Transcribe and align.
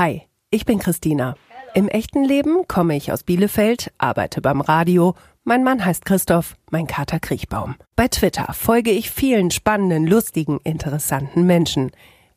Hi, 0.00 0.22
ich 0.48 0.64
bin 0.64 0.78
Christina. 0.78 1.34
Im 1.74 1.86
echten 1.86 2.24
Leben 2.24 2.66
komme 2.66 2.96
ich 2.96 3.12
aus 3.12 3.22
Bielefeld, 3.22 3.92
arbeite 3.98 4.40
beim 4.40 4.62
Radio. 4.62 5.14
Mein 5.44 5.62
Mann 5.62 5.84
heißt 5.84 6.06
Christoph, 6.06 6.56
mein 6.70 6.86
Kater 6.86 7.20
Kriechbaum. 7.20 7.74
Bei 7.96 8.08
Twitter 8.08 8.50
folge 8.54 8.92
ich 8.92 9.10
vielen 9.10 9.50
spannenden, 9.50 10.06
lustigen, 10.06 10.58
interessanten 10.64 11.44
Menschen. 11.44 11.90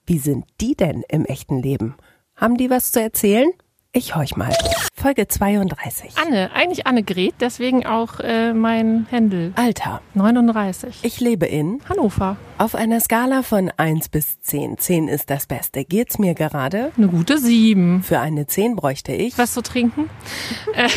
Wie 0.05 0.17
sind 0.19 0.43
die 0.59 0.75
denn 0.75 1.05
im 1.07 1.23
echten 1.23 1.61
Leben? 1.61 1.95
Haben 2.35 2.57
die 2.57 2.69
was 2.69 2.91
zu 2.91 3.01
erzählen? 3.01 3.49
Ich 3.95 4.15
horch 4.15 4.35
mal. 4.35 4.51
Folge 4.95 5.27
32. 5.27 6.13
Anne, 6.17 6.49
eigentlich 6.55 6.87
Annegret, 6.87 7.35
deswegen 7.39 7.85
auch 7.85 8.19
äh, 8.21 8.51
mein 8.51 9.05
Händel. 9.11 9.53
Alter. 9.55 10.01
39. 10.15 11.01
Ich 11.03 11.19
lebe 11.19 11.45
in 11.45 11.79
Hannover. 11.87 12.37
Auf 12.57 12.73
einer 12.73 12.99
Skala 12.99 13.43
von 13.43 13.71
1 13.77 14.09
bis 14.09 14.41
10. 14.41 14.79
10 14.79 15.07
ist 15.09 15.29
das 15.29 15.45
Beste. 15.45 15.85
Geht's 15.85 16.17
mir 16.17 16.33
gerade? 16.33 16.91
Eine 16.97 17.07
gute 17.07 17.37
7. 17.37 18.01
Für 18.01 18.19
eine 18.19 18.47
10 18.47 18.75
bräuchte 18.75 19.11
ich. 19.11 19.37
Was 19.37 19.53
zu 19.53 19.61
trinken? 19.61 20.09
äh, 20.73 20.89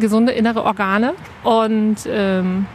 gesunde 0.00 0.32
innere 0.32 0.64
Organe 0.64 1.14
und 1.44 1.98
ähm, 2.08 2.66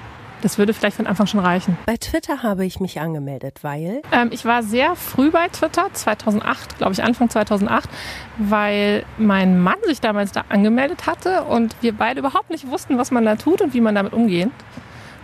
das 0.42 0.58
würde 0.58 0.74
vielleicht 0.74 0.98
von 0.98 1.08
Anfang 1.08 1.28
schon 1.28 1.40
reichen. 1.40 1.78
Bei 1.86 1.98
Twitter 1.98 2.44
habe 2.44 2.66
ich 2.66 2.80
mich 2.80 3.00
angemeldet, 3.00 3.60
weil 3.64 4.02
ähm, 4.12 4.30
ich 4.32 4.46
war 4.46 4.64
sehr 4.64 4.96
früh 4.96 5.32
bei 5.32 5.48
Twitter, 5.48 5.88
2008, 5.92 6.78
glaube 6.78 6.94
ich, 6.94 7.04
Anfang 7.04 7.30
2008, 7.30 7.90
weil 8.38 9.04
mein 9.18 9.60
Mann 9.60 9.78
sich 9.86 10.02
damals 10.02 10.32
da 10.32 10.46
angemeldet 10.50 11.08
hatte 11.08 11.44
und 11.44 11.76
wir 11.82 11.94
beide 11.94 12.20
überhaupt 12.20 12.50
nicht 12.50 12.70
wussten, 12.70 12.98
was 12.98 13.12
man 13.12 13.26
da 13.26 13.36
tut 13.36 13.62
und 13.62 13.74
wie 13.74 13.82
man 13.82 13.96
damit 13.96 14.14
umgeht. 14.14 14.50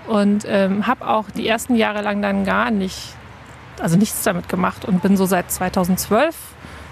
Und 0.07 0.45
ähm, 0.47 0.85
habe 0.85 1.07
auch 1.07 1.29
die 1.31 1.47
ersten 1.47 1.75
Jahre 1.75 2.01
lang 2.01 2.21
dann 2.21 2.43
gar 2.43 2.71
nicht, 2.71 3.13
also 3.79 3.97
nichts 3.97 4.23
damit 4.23 4.49
gemacht 4.49 4.83
und 4.83 5.01
bin 5.01 5.15
so 5.15 5.25
seit 5.25 5.51
2012 5.51 6.35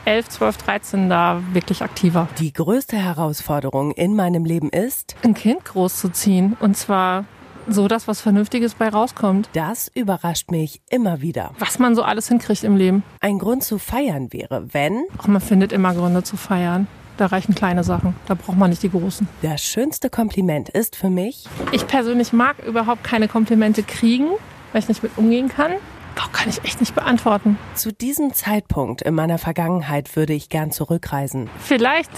11, 0.04 0.30
12, 0.30 0.58
13 0.58 1.10
da 1.10 1.44
wirklich 1.54 1.84
aktiver. 1.84 2.28
Die 2.40 2.54
größte 2.54 2.98
Herausforderung 2.98 3.92
in 3.92 4.16
meinem 4.16 4.46
Leben 4.46 4.70
ist, 4.70 5.16
ein 5.24 5.36
Kind 5.36 5.64
großzuziehen. 5.64 6.58
Und 6.60 6.76
zwar 6.76 7.26
so 7.74 7.88
das, 7.88 8.08
was 8.08 8.22
Vernünftiges 8.22 8.76
bei 8.76 8.90
rauskommt. 8.90 9.50
Das 9.54 9.90
überrascht 9.94 10.52
mich 10.52 10.82
immer 10.90 11.22
wieder. 11.22 11.52
Was 11.60 11.80
man 11.80 11.96
so 11.96 12.04
alles 12.04 12.28
hinkriegt 12.28 12.64
im 12.64 12.76
Leben. 12.76 13.04
Ein 13.20 13.40
Grund 13.40 13.64
zu 13.64 13.78
feiern 13.78 14.32
wäre, 14.34 14.74
wenn. 14.74 15.04
Ach, 15.18 15.28
man 15.28 15.42
findet 15.42 15.72
immer 15.72 15.94
Gründe 15.94 16.24
zu 16.24 16.38
feiern. 16.38 16.88
Da 17.18 17.28
reichen 17.28 17.54
kleine 17.54 17.84
Sachen. 17.84 18.16
Da 18.26 18.34
braucht 18.34 18.58
man 18.58 18.70
nicht 18.70 18.84
die 18.84 18.90
großen. 18.90 19.28
Das 19.42 19.62
schönste 19.62 20.10
Kompliment 20.10 20.70
ist 20.70 20.96
für 20.96 21.10
mich. 21.10 21.46
Ich 21.72 21.86
persönlich 21.86 22.34
mag 22.34 22.58
überhaupt 22.66 23.04
keine 23.04 23.28
Komplimente 23.28 23.84
kriegen, 23.84 24.28
weil 24.72 24.82
ich 24.82 24.88
nicht 24.88 25.04
mit 25.04 25.18
umgehen 25.18 25.48
kann. 25.48 25.74
Doch, 26.16 26.32
kann 26.32 26.50
ich 26.50 26.64
echt 26.66 26.80
nicht 26.80 26.96
beantworten. 26.96 27.58
Zu 27.76 27.94
diesem 27.94 28.34
Zeitpunkt 28.34 29.02
in 29.02 29.14
meiner 29.14 29.38
Vergangenheit 29.38 30.16
würde 30.16 30.34
ich 30.34 30.50
gern 30.50 30.72
zurückreisen. 30.72 31.50
Vielleicht 31.60 32.12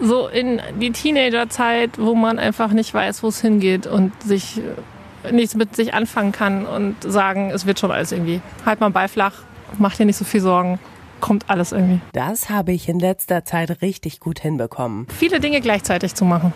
so 0.00 0.26
in 0.28 0.60
die 0.80 0.90
Teenagerzeit, 0.90 1.98
wo 1.98 2.14
man 2.14 2.38
einfach 2.38 2.72
nicht 2.72 2.92
weiß, 2.92 3.22
wo 3.22 3.28
es 3.28 3.40
hingeht 3.40 3.86
und 3.86 4.20
sich 4.22 4.60
nichts 5.32 5.54
mit 5.54 5.76
sich 5.76 5.94
anfangen 5.94 6.32
kann 6.32 6.66
und 6.66 6.96
sagen, 7.02 7.50
es 7.50 7.66
wird 7.66 7.78
schon 7.78 7.90
alles 7.90 8.12
irgendwie. 8.12 8.40
Halt 8.64 8.80
mal 8.80 8.90
bei 8.90 9.08
flach, 9.08 9.34
mach 9.78 9.96
dir 9.96 10.06
nicht 10.06 10.16
so 10.16 10.24
viel 10.24 10.40
Sorgen, 10.40 10.78
kommt 11.20 11.48
alles 11.48 11.72
irgendwie. 11.72 12.00
Das 12.12 12.50
habe 12.50 12.72
ich 12.72 12.88
in 12.88 12.98
letzter 12.98 13.44
Zeit 13.44 13.82
richtig 13.82 14.20
gut 14.20 14.40
hinbekommen. 14.40 15.06
Viele 15.16 15.40
Dinge 15.40 15.60
gleichzeitig 15.60 16.14
zu 16.14 16.24
machen. 16.24 16.52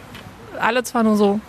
Alle 0.59 0.83
zwar 0.83 1.03
nur 1.03 1.17
so 1.17 1.41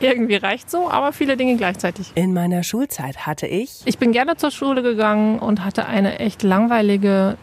irgendwie 0.00 0.36
reicht 0.36 0.70
so, 0.70 0.90
aber 0.90 1.12
viele 1.12 1.36
Dinge 1.36 1.56
gleichzeitig. 1.56 2.12
In 2.14 2.32
meiner 2.32 2.62
Schulzeit 2.62 3.26
hatte 3.26 3.46
ich. 3.46 3.82
Ich 3.84 3.98
bin 3.98 4.12
gerne 4.12 4.36
zur 4.36 4.50
Schule 4.50 4.82
gegangen 4.82 5.38
und 5.38 5.64
hatte 5.64 5.86
eine 5.86 6.18
echt 6.18 6.42
langweilige 6.42 7.36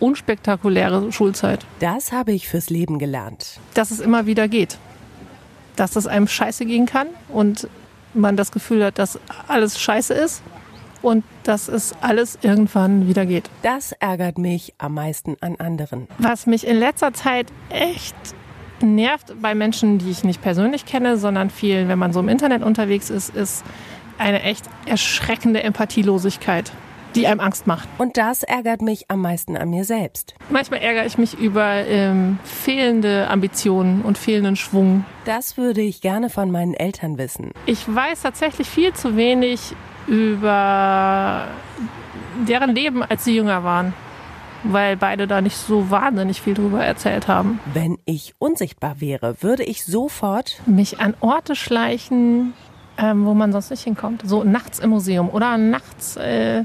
unspektakuläre 0.00 1.12
Schulzeit. 1.12 1.64
Das 1.80 2.12
habe 2.12 2.32
ich 2.32 2.48
fürs 2.48 2.70
Leben 2.70 2.98
gelernt. 2.98 3.60
Dass 3.74 3.90
es 3.90 4.00
immer 4.00 4.26
wieder 4.26 4.48
geht. 4.48 4.78
Dass 5.76 5.96
es 5.96 6.06
einem 6.06 6.28
scheiße 6.28 6.66
gehen 6.66 6.86
kann 6.86 7.08
und 7.28 7.68
man 8.14 8.36
das 8.36 8.52
Gefühl 8.52 8.84
hat, 8.84 8.98
dass 8.98 9.18
alles 9.48 9.80
scheiße 9.80 10.14
ist 10.14 10.42
und 11.02 11.24
dass 11.42 11.68
es 11.68 11.94
alles 12.00 12.38
irgendwann 12.42 13.08
wieder 13.08 13.26
geht. 13.26 13.50
Das 13.62 13.92
ärgert 13.92 14.38
mich 14.38 14.74
am 14.78 14.94
meisten 14.94 15.36
an 15.40 15.56
anderen. 15.56 16.08
Was 16.18 16.46
mich 16.46 16.66
in 16.66 16.76
letzter 16.76 17.12
Zeit 17.12 17.52
echt 17.68 18.16
nervt 18.80 19.34
bei 19.40 19.54
Menschen, 19.54 19.98
die 19.98 20.10
ich 20.10 20.24
nicht 20.24 20.42
persönlich 20.42 20.86
kenne, 20.86 21.16
sondern 21.16 21.50
viel, 21.50 21.88
wenn 21.88 21.98
man 21.98 22.12
so 22.12 22.20
im 22.20 22.28
Internet 22.28 22.62
unterwegs 22.62 23.10
ist, 23.10 23.34
ist 23.34 23.64
eine 24.18 24.42
echt 24.42 24.64
erschreckende 24.86 25.62
Empathielosigkeit 25.62 26.72
die 27.14 27.26
einem 27.26 27.40
Angst 27.40 27.66
macht. 27.66 27.88
Und 27.98 28.16
das 28.16 28.42
ärgert 28.42 28.82
mich 28.82 29.10
am 29.10 29.20
meisten 29.20 29.56
an 29.56 29.70
mir 29.70 29.84
selbst. 29.84 30.34
Manchmal 30.50 30.80
ärgere 30.80 31.06
ich 31.06 31.18
mich 31.18 31.38
über 31.38 31.86
ähm, 31.86 32.38
fehlende 32.44 33.28
Ambitionen 33.28 34.02
und 34.02 34.18
fehlenden 34.18 34.56
Schwung. 34.56 35.04
Das 35.24 35.56
würde 35.56 35.80
ich 35.80 36.00
gerne 36.00 36.30
von 36.30 36.50
meinen 36.50 36.74
Eltern 36.74 37.18
wissen. 37.18 37.52
Ich 37.66 37.92
weiß 37.92 38.22
tatsächlich 38.22 38.68
viel 38.68 38.92
zu 38.92 39.16
wenig 39.16 39.74
über 40.06 41.48
deren 42.46 42.74
Leben, 42.74 43.02
als 43.02 43.24
sie 43.24 43.36
jünger 43.36 43.64
waren 43.64 43.94
weil 44.64 44.96
beide 44.96 45.26
da 45.26 45.40
nicht 45.40 45.56
so 45.56 45.90
wahnsinnig 45.90 46.40
viel 46.40 46.54
drüber 46.54 46.84
erzählt 46.84 47.28
haben. 47.28 47.60
Wenn 47.72 47.98
ich 48.06 48.34
unsichtbar 48.38 49.00
wäre, 49.00 49.36
würde 49.42 49.62
ich 49.62 49.84
sofort 49.84 50.60
mich 50.66 51.00
an 51.00 51.14
Orte 51.20 51.54
schleichen, 51.54 52.54
ähm, 52.96 53.26
wo 53.26 53.34
man 53.34 53.52
sonst 53.52 53.70
nicht 53.70 53.84
hinkommt. 53.84 54.22
So 54.24 54.42
nachts 54.42 54.78
im 54.78 54.90
Museum 54.90 55.28
oder 55.28 55.58
nachts 55.58 56.16
äh, 56.16 56.64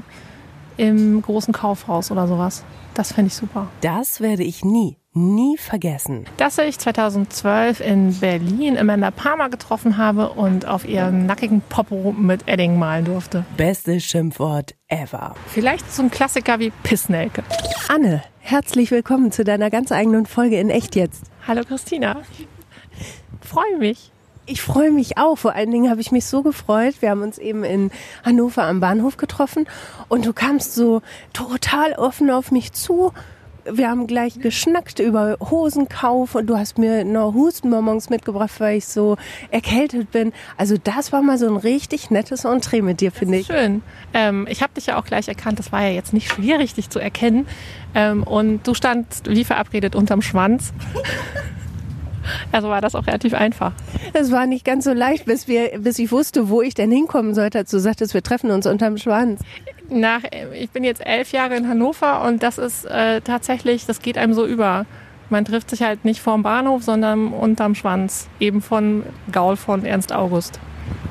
im 0.80 1.20
großen 1.20 1.52
Kaufhaus 1.52 2.10
oder 2.10 2.26
sowas. 2.26 2.64
Das 2.94 3.12
fände 3.12 3.28
ich 3.28 3.34
super. 3.34 3.68
Das 3.82 4.22
werde 4.22 4.44
ich 4.44 4.64
nie, 4.64 4.96
nie 5.12 5.58
vergessen. 5.58 6.24
Dass 6.38 6.56
ich 6.56 6.78
2012 6.78 7.80
in 7.80 8.18
Berlin 8.18 8.78
Amanda 8.78 9.10
Palmer 9.10 9.50
getroffen 9.50 9.98
habe 9.98 10.30
und 10.30 10.66
auf 10.66 10.88
ihren 10.88 11.26
nackigen 11.26 11.60
Popo 11.60 12.12
mit 12.12 12.48
Edding 12.48 12.78
malen 12.78 13.04
durfte. 13.04 13.44
Bestes 13.58 14.04
Schimpfwort 14.04 14.74
ever. 14.88 15.34
Vielleicht 15.48 15.92
so 15.92 16.02
ein 16.02 16.10
Klassiker 16.10 16.58
wie 16.58 16.70
Pissnelke. 16.82 17.42
Anne, 17.88 18.22
herzlich 18.38 18.90
willkommen 18.90 19.32
zu 19.32 19.44
deiner 19.44 19.68
ganz 19.68 19.92
eigenen 19.92 20.24
Folge 20.24 20.58
in 20.58 20.70
Echt 20.70 20.96
jetzt. 20.96 21.24
Hallo 21.46 21.62
Christina. 21.62 22.22
Freue 23.42 23.76
mich. 23.78 24.12
Ich 24.46 24.62
freue 24.62 24.90
mich 24.90 25.18
auch. 25.18 25.36
Vor 25.36 25.54
allen 25.54 25.70
Dingen 25.70 25.90
habe 25.90 26.00
ich 26.00 26.12
mich 26.12 26.24
so 26.24 26.42
gefreut. 26.42 26.96
Wir 27.00 27.10
haben 27.10 27.22
uns 27.22 27.38
eben 27.38 27.64
in 27.64 27.90
Hannover 28.24 28.64
am 28.64 28.80
Bahnhof 28.80 29.16
getroffen 29.16 29.66
und 30.08 30.26
du 30.26 30.32
kamst 30.32 30.74
so 30.74 31.02
total 31.32 31.92
offen 31.92 32.30
auf 32.30 32.50
mich 32.50 32.72
zu. 32.72 33.12
Wir 33.64 33.90
haben 33.90 34.06
gleich 34.06 34.40
geschnackt 34.40 34.98
über 34.98 35.36
Hosenkauf 35.38 36.34
und 36.34 36.46
du 36.46 36.56
hast 36.56 36.78
mir 36.78 37.04
noch 37.04 37.34
Hustenbonbons 37.34 38.08
mitgebracht, 38.08 38.52
weil 38.58 38.78
ich 38.78 38.86
so 38.86 39.16
erkältet 39.50 40.10
bin. 40.10 40.32
Also 40.56 40.76
das 40.82 41.12
war 41.12 41.20
mal 41.22 41.38
so 41.38 41.46
ein 41.46 41.56
richtig 41.56 42.10
nettes 42.10 42.44
Entree 42.44 42.80
mit 42.80 43.00
dir, 43.02 43.12
finde 43.12 43.38
ich. 43.38 43.46
Schön. 43.46 43.82
Ähm, 44.14 44.46
ich 44.50 44.62
habe 44.62 44.72
dich 44.74 44.86
ja 44.86 44.98
auch 44.98 45.04
gleich 45.04 45.28
erkannt. 45.28 45.58
Das 45.58 45.72
war 45.72 45.82
ja 45.82 45.90
jetzt 45.90 46.12
nicht 46.14 46.32
schwierig, 46.32 46.74
dich 46.74 46.88
zu 46.88 46.98
erkennen. 46.98 47.46
Ähm, 47.94 48.22
und 48.22 48.66
du 48.66 48.74
standst 48.74 49.28
wie 49.28 49.44
verabredet 49.44 49.94
unterm 49.94 50.22
Schwanz. 50.22 50.72
Also 52.52 52.68
war 52.68 52.80
das 52.80 52.94
auch 52.94 53.06
relativ 53.06 53.34
einfach. 53.34 53.72
Es 54.12 54.30
war 54.30 54.46
nicht 54.46 54.64
ganz 54.64 54.84
so 54.84 54.92
leicht, 54.92 55.24
bis, 55.24 55.48
wir, 55.48 55.78
bis 55.78 55.98
ich 55.98 56.10
wusste, 56.12 56.48
wo 56.48 56.62
ich 56.62 56.74
denn 56.74 56.90
hinkommen 56.90 57.34
sollte, 57.34 57.58
als 57.58 57.70
du 57.70 57.78
sagtest, 57.78 58.14
wir 58.14 58.22
treffen 58.22 58.50
uns 58.50 58.66
unterm 58.66 58.96
Schwanz. 58.98 59.40
Nach, 59.88 60.22
ich 60.52 60.70
bin 60.70 60.84
jetzt 60.84 61.04
elf 61.04 61.32
Jahre 61.32 61.56
in 61.56 61.68
Hannover 61.68 62.24
und 62.24 62.42
das 62.42 62.58
ist 62.58 62.84
äh, 62.84 63.20
tatsächlich, 63.20 63.86
das 63.86 64.00
geht 64.00 64.18
einem 64.18 64.34
so 64.34 64.46
über. 64.46 64.86
Man 65.30 65.44
trifft 65.44 65.70
sich 65.70 65.82
halt 65.82 66.04
nicht 66.04 66.20
vorm 66.20 66.42
Bahnhof, 66.42 66.82
sondern 66.82 67.28
unterm 67.28 67.74
Schwanz. 67.74 68.28
Eben 68.40 68.60
von 68.60 69.04
Gaul 69.30 69.56
von 69.56 69.84
Ernst 69.84 70.12
August. 70.12 70.58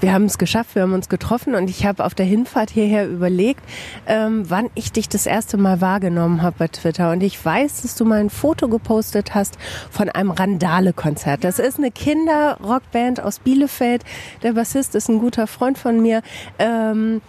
Wir 0.02 0.14
haben 0.14 0.26
es 0.26 0.38
geschafft, 0.38 0.76
wir 0.76 0.84
haben 0.84 0.94
uns 0.94 1.10
getroffen 1.10 1.56
und 1.56 1.70
ich 1.70 1.86
habe 1.86 2.06
auf 2.06 2.16
der 2.16 2.26
Hinfahrt 2.26 2.70
hierher 2.70 3.08
überlegt, 3.08 3.62
ähm, 4.08 4.50
wann 4.50 4.70
ich 4.76 4.92
dich 4.94 5.10
das 5.10 5.26
erste 5.26 5.58
Mal 5.58 5.82
wahrgenommen 5.82 6.42
habe 6.42 6.56
bei 6.60 6.68
Twitter. 6.70 7.12
Und 7.12 7.22
ich 7.22 7.44
weiß, 7.44 7.82
dass 7.82 7.96
du 7.96 8.06
mal 8.06 8.20
ein 8.20 8.30
Foto 8.30 8.70
gepostet 8.70 9.36
hast 9.36 9.58
von 9.92 10.10
einem 10.10 10.32
Randale-Konzert. 10.32 11.44
Das 11.44 11.60
ist 11.60 11.78
eine 11.78 11.92
Kinderrockband 11.92 13.22
aus 13.22 13.40
Bielefeld. 13.40 14.04
Der 14.42 14.54
Bassist 14.54 14.96
ist 14.96 15.10
ein 15.10 15.20
guter 15.20 15.48
Freund 15.48 15.78
von 15.78 16.02
mir. 16.02 16.22
Ähm, 16.60 17.22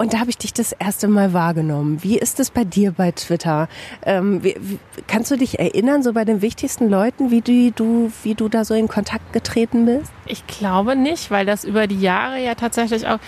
und 0.00 0.14
da 0.14 0.20
habe 0.20 0.30
ich 0.30 0.38
dich 0.38 0.54
das 0.54 0.72
erste 0.72 1.08
Mal 1.08 1.34
wahrgenommen. 1.34 2.02
Wie 2.02 2.18
ist 2.18 2.40
es 2.40 2.50
bei 2.50 2.64
dir 2.64 2.92
bei 2.92 3.12
Twitter? 3.12 3.68
Ähm, 4.02 4.42
wie, 4.42 4.56
wie, 4.58 4.78
kannst 5.06 5.30
du 5.30 5.36
dich 5.36 5.58
erinnern, 5.58 6.02
so 6.02 6.14
bei 6.14 6.24
den 6.24 6.40
wichtigsten 6.40 6.88
Leuten, 6.88 7.30
wie 7.30 7.42
du, 7.42 7.70
du, 7.70 8.10
wie 8.22 8.34
du 8.34 8.48
da 8.48 8.64
so 8.64 8.72
in 8.72 8.88
Kontakt 8.88 9.34
getreten 9.34 9.84
bist? 9.84 10.10
Ich 10.24 10.46
glaube 10.46 10.96
nicht, 10.96 11.30
weil 11.30 11.44
das 11.44 11.64
über 11.64 11.86
die 11.86 12.00
Jahre 12.00 12.42
ja 12.42 12.54
tatsächlich 12.54 13.06
auch 13.06 13.18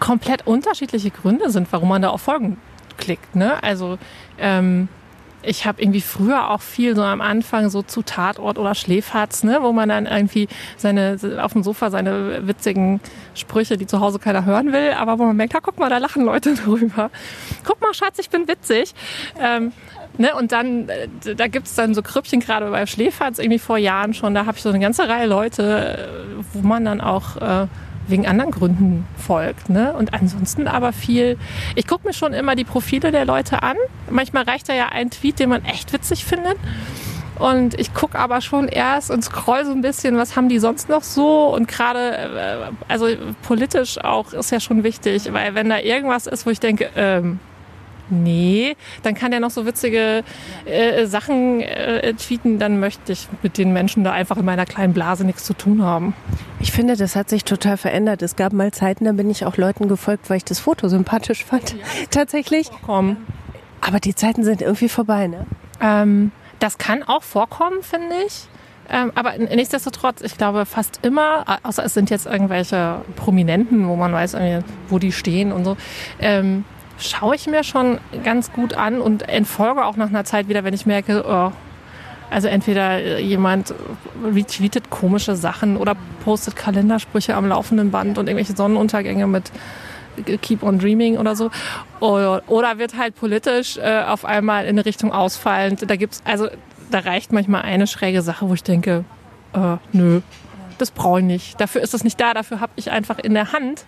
komplett 0.00 0.46
unterschiedliche 0.46 1.10
Gründe 1.10 1.50
sind, 1.50 1.68
warum 1.70 1.90
man 1.90 2.00
da 2.00 2.08
auf 2.08 2.22
Folgen 2.22 2.56
klickt. 2.96 3.36
Ne? 3.36 3.62
Also 3.62 3.98
ähm, 4.38 4.88
ich 5.46 5.66
habe 5.66 5.80
irgendwie 5.80 6.00
früher 6.00 6.50
auch 6.50 6.60
viel 6.60 6.94
so 6.94 7.02
am 7.02 7.20
Anfang 7.20 7.70
so 7.70 7.82
zu 7.82 8.02
Tatort 8.02 8.58
oder 8.58 8.74
Schläferz, 8.74 9.42
ne, 9.44 9.58
wo 9.62 9.72
man 9.72 9.88
dann 9.88 10.06
irgendwie 10.06 10.48
seine 10.76 11.18
auf 11.40 11.52
dem 11.52 11.62
Sofa 11.62 11.90
seine 11.90 12.46
witzigen 12.46 13.00
Sprüche, 13.34 13.76
die 13.76 13.86
zu 13.86 14.00
Hause 14.00 14.18
keiner 14.18 14.44
hören 14.44 14.72
will, 14.72 14.92
aber 14.92 15.18
wo 15.18 15.24
man 15.24 15.36
merkt, 15.36 15.54
ah, 15.54 15.60
guck 15.62 15.78
mal, 15.78 15.90
da 15.90 15.98
lachen 15.98 16.24
Leute 16.24 16.54
drüber. 16.64 17.10
Guck 17.64 17.80
mal, 17.80 17.94
Schatz, 17.94 18.18
ich 18.18 18.30
bin 18.30 18.48
witzig. 18.48 18.94
Ähm, 19.40 19.72
Ne, 20.18 20.34
und 20.34 20.50
dann, 20.52 20.88
äh, 20.88 21.34
da 21.34 21.46
gibt 21.46 21.66
es 21.66 21.74
dann 21.74 21.94
so 21.94 22.00
Krüppchen, 22.00 22.40
gerade 22.40 22.70
bei 22.70 22.86
Schläferz 22.86 23.38
irgendwie 23.38 23.58
vor 23.58 23.76
Jahren 23.76 24.14
schon, 24.14 24.34
da 24.34 24.46
habe 24.46 24.56
ich 24.56 24.62
so 24.62 24.70
eine 24.70 24.78
ganze 24.78 25.06
Reihe 25.08 25.26
Leute, 25.26 25.98
äh, 25.98 26.44
wo 26.54 26.66
man 26.66 26.86
dann 26.86 27.02
auch 27.02 27.36
äh, 27.36 27.66
wegen 28.08 28.26
anderen 28.26 28.50
Gründen 28.50 29.06
folgt. 29.16 29.68
Ne? 29.68 29.92
Und 29.92 30.14
ansonsten 30.14 30.68
aber 30.68 30.92
viel, 30.92 31.38
ich 31.74 31.86
gucke 31.86 32.06
mir 32.06 32.14
schon 32.14 32.32
immer 32.32 32.56
die 32.56 32.64
Profile 32.64 33.10
der 33.10 33.24
Leute 33.24 33.62
an. 33.62 33.76
Manchmal 34.10 34.44
reicht 34.44 34.68
da 34.68 34.74
ja 34.74 34.88
ein 34.88 35.10
Tweet, 35.10 35.38
den 35.38 35.50
man 35.50 35.64
echt 35.64 35.92
witzig 35.92 36.24
findet. 36.24 36.56
Und 37.38 37.78
ich 37.78 37.92
gucke 37.92 38.18
aber 38.18 38.40
schon 38.40 38.66
erst 38.66 39.10
und 39.10 39.22
scroll 39.22 39.64
so 39.66 39.72
ein 39.72 39.82
bisschen, 39.82 40.16
was 40.16 40.36
haben 40.36 40.48
die 40.48 40.58
sonst 40.58 40.88
noch 40.88 41.02
so. 41.02 41.54
Und 41.54 41.68
gerade, 41.68 42.16
äh, 42.16 42.56
also 42.88 43.08
politisch 43.42 43.98
auch 44.02 44.32
ist 44.32 44.50
ja 44.50 44.60
schon 44.60 44.84
wichtig, 44.84 45.32
weil 45.32 45.54
wenn 45.54 45.68
da 45.68 45.78
irgendwas 45.78 46.26
ist, 46.26 46.46
wo 46.46 46.50
ich 46.50 46.60
denke, 46.60 46.88
ähm, 46.96 47.38
nee, 48.10 48.76
dann 49.02 49.14
kann 49.14 49.30
der 49.30 49.40
noch 49.40 49.50
so 49.50 49.66
witzige 49.66 50.22
äh, 50.64 51.06
Sachen 51.06 51.60
äh, 51.60 52.14
tweeten, 52.14 52.58
dann 52.58 52.80
möchte 52.80 53.12
ich 53.12 53.28
mit 53.42 53.58
den 53.58 53.72
Menschen 53.72 54.04
da 54.04 54.12
einfach 54.12 54.36
in 54.36 54.44
meiner 54.44 54.66
kleinen 54.66 54.92
Blase 54.92 55.24
nichts 55.24 55.44
zu 55.44 55.54
tun 55.54 55.82
haben. 55.82 56.14
Ich 56.60 56.72
finde, 56.72 56.96
das 56.96 57.16
hat 57.16 57.28
sich 57.28 57.44
total 57.44 57.76
verändert. 57.76 58.22
Es 58.22 58.36
gab 58.36 58.52
mal 58.52 58.72
Zeiten, 58.72 59.04
da 59.04 59.12
bin 59.12 59.30
ich 59.30 59.44
auch 59.44 59.56
Leuten 59.56 59.88
gefolgt, 59.88 60.30
weil 60.30 60.38
ich 60.38 60.44
das 60.44 60.60
Foto 60.60 60.88
sympathisch 60.88 61.44
fand. 61.44 61.72
Ja, 61.72 61.78
Tatsächlich. 62.10 62.70
Komm. 62.84 63.18
Aber 63.80 64.00
die 64.00 64.14
Zeiten 64.14 64.42
sind 64.42 64.62
irgendwie 64.62 64.88
vorbei, 64.88 65.26
ne? 65.26 65.46
Ähm, 65.80 66.32
das 66.58 66.78
kann 66.78 67.02
auch 67.02 67.22
vorkommen, 67.22 67.82
finde 67.82 68.14
ich. 68.26 68.48
Ähm, 68.88 69.12
aber 69.14 69.36
nichtsdestotrotz, 69.36 70.22
ich 70.22 70.38
glaube 70.38 70.64
fast 70.64 71.00
immer, 71.02 71.44
außer 71.62 71.84
es 71.84 71.94
sind 71.94 72.10
jetzt 72.10 72.26
irgendwelche 72.26 73.02
Prominenten, 73.16 73.88
wo 73.88 73.96
man 73.96 74.12
weiß, 74.12 74.36
wo 74.88 74.98
die 74.98 75.12
stehen 75.12 75.52
und 75.52 75.64
so, 75.64 75.76
ähm, 76.20 76.64
schaue 76.98 77.34
ich 77.34 77.46
mir 77.46 77.64
schon 77.64 77.98
ganz 78.24 78.52
gut 78.52 78.74
an 78.74 79.00
und 79.00 79.28
entfolge 79.28 79.84
auch 79.84 79.96
nach 79.96 80.08
einer 80.08 80.24
Zeit 80.24 80.48
wieder, 80.48 80.64
wenn 80.64 80.74
ich 80.74 80.86
merke, 80.86 81.24
oh, 81.26 81.52
also 82.30 82.48
entweder 82.48 83.18
jemand 83.18 83.72
retweetet 84.24 84.90
komische 84.90 85.36
Sachen 85.36 85.76
oder 85.76 85.94
postet 86.24 86.56
Kalendersprüche 86.56 87.34
am 87.34 87.46
laufenden 87.48 87.90
Band 87.90 88.18
und 88.18 88.28
irgendwelche 88.28 88.56
Sonnenuntergänge 88.56 89.26
mit 89.26 89.52
Keep 90.42 90.62
on 90.62 90.78
Dreaming 90.78 91.18
oder 91.18 91.36
so. 91.36 91.50
Oder, 92.00 92.78
wird 92.78 92.96
halt 92.96 93.14
politisch 93.14 93.76
äh, 93.76 94.02
auf 94.02 94.24
einmal 94.24 94.64
in 94.64 94.70
eine 94.70 94.84
Richtung 94.84 95.12
ausfallend. 95.12 95.88
Da 95.88 95.96
gibt's, 95.96 96.22
also 96.24 96.48
da 96.90 97.00
reicht 97.00 97.32
manchmal 97.32 97.62
eine 97.62 97.86
schräge 97.86 98.22
Sache, 98.22 98.48
wo 98.48 98.54
ich 98.54 98.62
denke, 98.62 99.04
äh, 99.52 99.76
nö, 99.92 100.20
das 100.78 100.90
brauche 100.90 101.20
ich 101.20 101.24
nicht. 101.24 101.60
Dafür 101.60 101.82
ist 101.82 101.94
es 101.94 102.02
nicht 102.02 102.20
da, 102.20 102.34
dafür 102.34 102.60
habe 102.60 102.72
ich 102.76 102.90
einfach 102.90 103.18
in 103.18 103.34
der 103.34 103.52
Hand, 103.52 103.84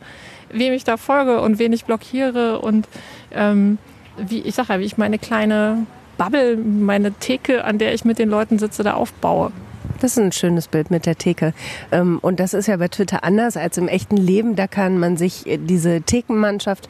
wem 0.50 0.72
ich 0.72 0.84
da 0.84 0.96
folge 0.96 1.40
und 1.40 1.58
wen 1.58 1.72
ich 1.72 1.84
blockiere 1.84 2.60
und 2.60 2.88
ähm, 3.32 3.78
wie 4.16 4.40
ich 4.40 4.54
sage 4.54 4.74
ja, 4.74 4.80
wie 4.80 4.84
ich 4.84 4.98
meine 4.98 5.18
kleine 5.18 5.86
Bubble, 6.16 6.56
meine 6.56 7.12
Theke, 7.12 7.64
an 7.64 7.78
der 7.78 7.94
ich 7.94 8.04
mit 8.04 8.18
den 8.18 8.28
Leuten 8.28 8.58
sitze, 8.58 8.82
da 8.82 8.94
aufbaue. 8.94 9.52
Das 10.00 10.12
ist 10.12 10.18
ein 10.18 10.32
schönes 10.32 10.68
Bild 10.68 10.90
mit 10.90 11.06
der 11.06 11.16
Theke. 11.16 11.54
Ähm, 11.90 12.18
und 12.20 12.40
das 12.40 12.54
ist 12.54 12.68
ja 12.68 12.76
bei 12.76 12.88
Twitter 12.88 13.24
anders 13.24 13.56
als 13.56 13.78
im 13.78 13.88
echten 13.88 14.16
Leben. 14.16 14.54
Da 14.54 14.66
kann 14.66 14.98
man 14.98 15.16
sich 15.16 15.46
äh, 15.46 15.58
diese 15.58 16.02
Thekenmannschaft 16.02 16.88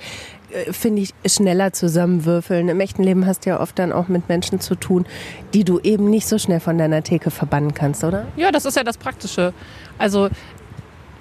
äh, 0.50 0.72
finde 0.72 1.02
ich, 1.02 1.14
schneller 1.26 1.72
zusammenwürfeln. 1.72 2.68
Im 2.68 2.80
echten 2.80 3.02
Leben 3.02 3.26
hast 3.26 3.44
du 3.44 3.50
ja 3.50 3.60
oft 3.60 3.78
dann 3.78 3.92
auch 3.92 4.08
mit 4.08 4.28
Menschen 4.28 4.60
zu 4.60 4.74
tun, 4.74 5.06
die 5.52 5.64
du 5.64 5.78
eben 5.80 6.08
nicht 6.08 6.26
so 6.26 6.38
schnell 6.38 6.60
von 6.60 6.78
deiner 6.78 7.02
Theke 7.02 7.30
verbannen 7.30 7.74
kannst, 7.74 8.02
oder? 8.04 8.26
Ja, 8.36 8.50
das 8.50 8.64
ist 8.64 8.76
ja 8.76 8.84
das 8.84 8.96
Praktische. 8.96 9.52
Also 9.98 10.28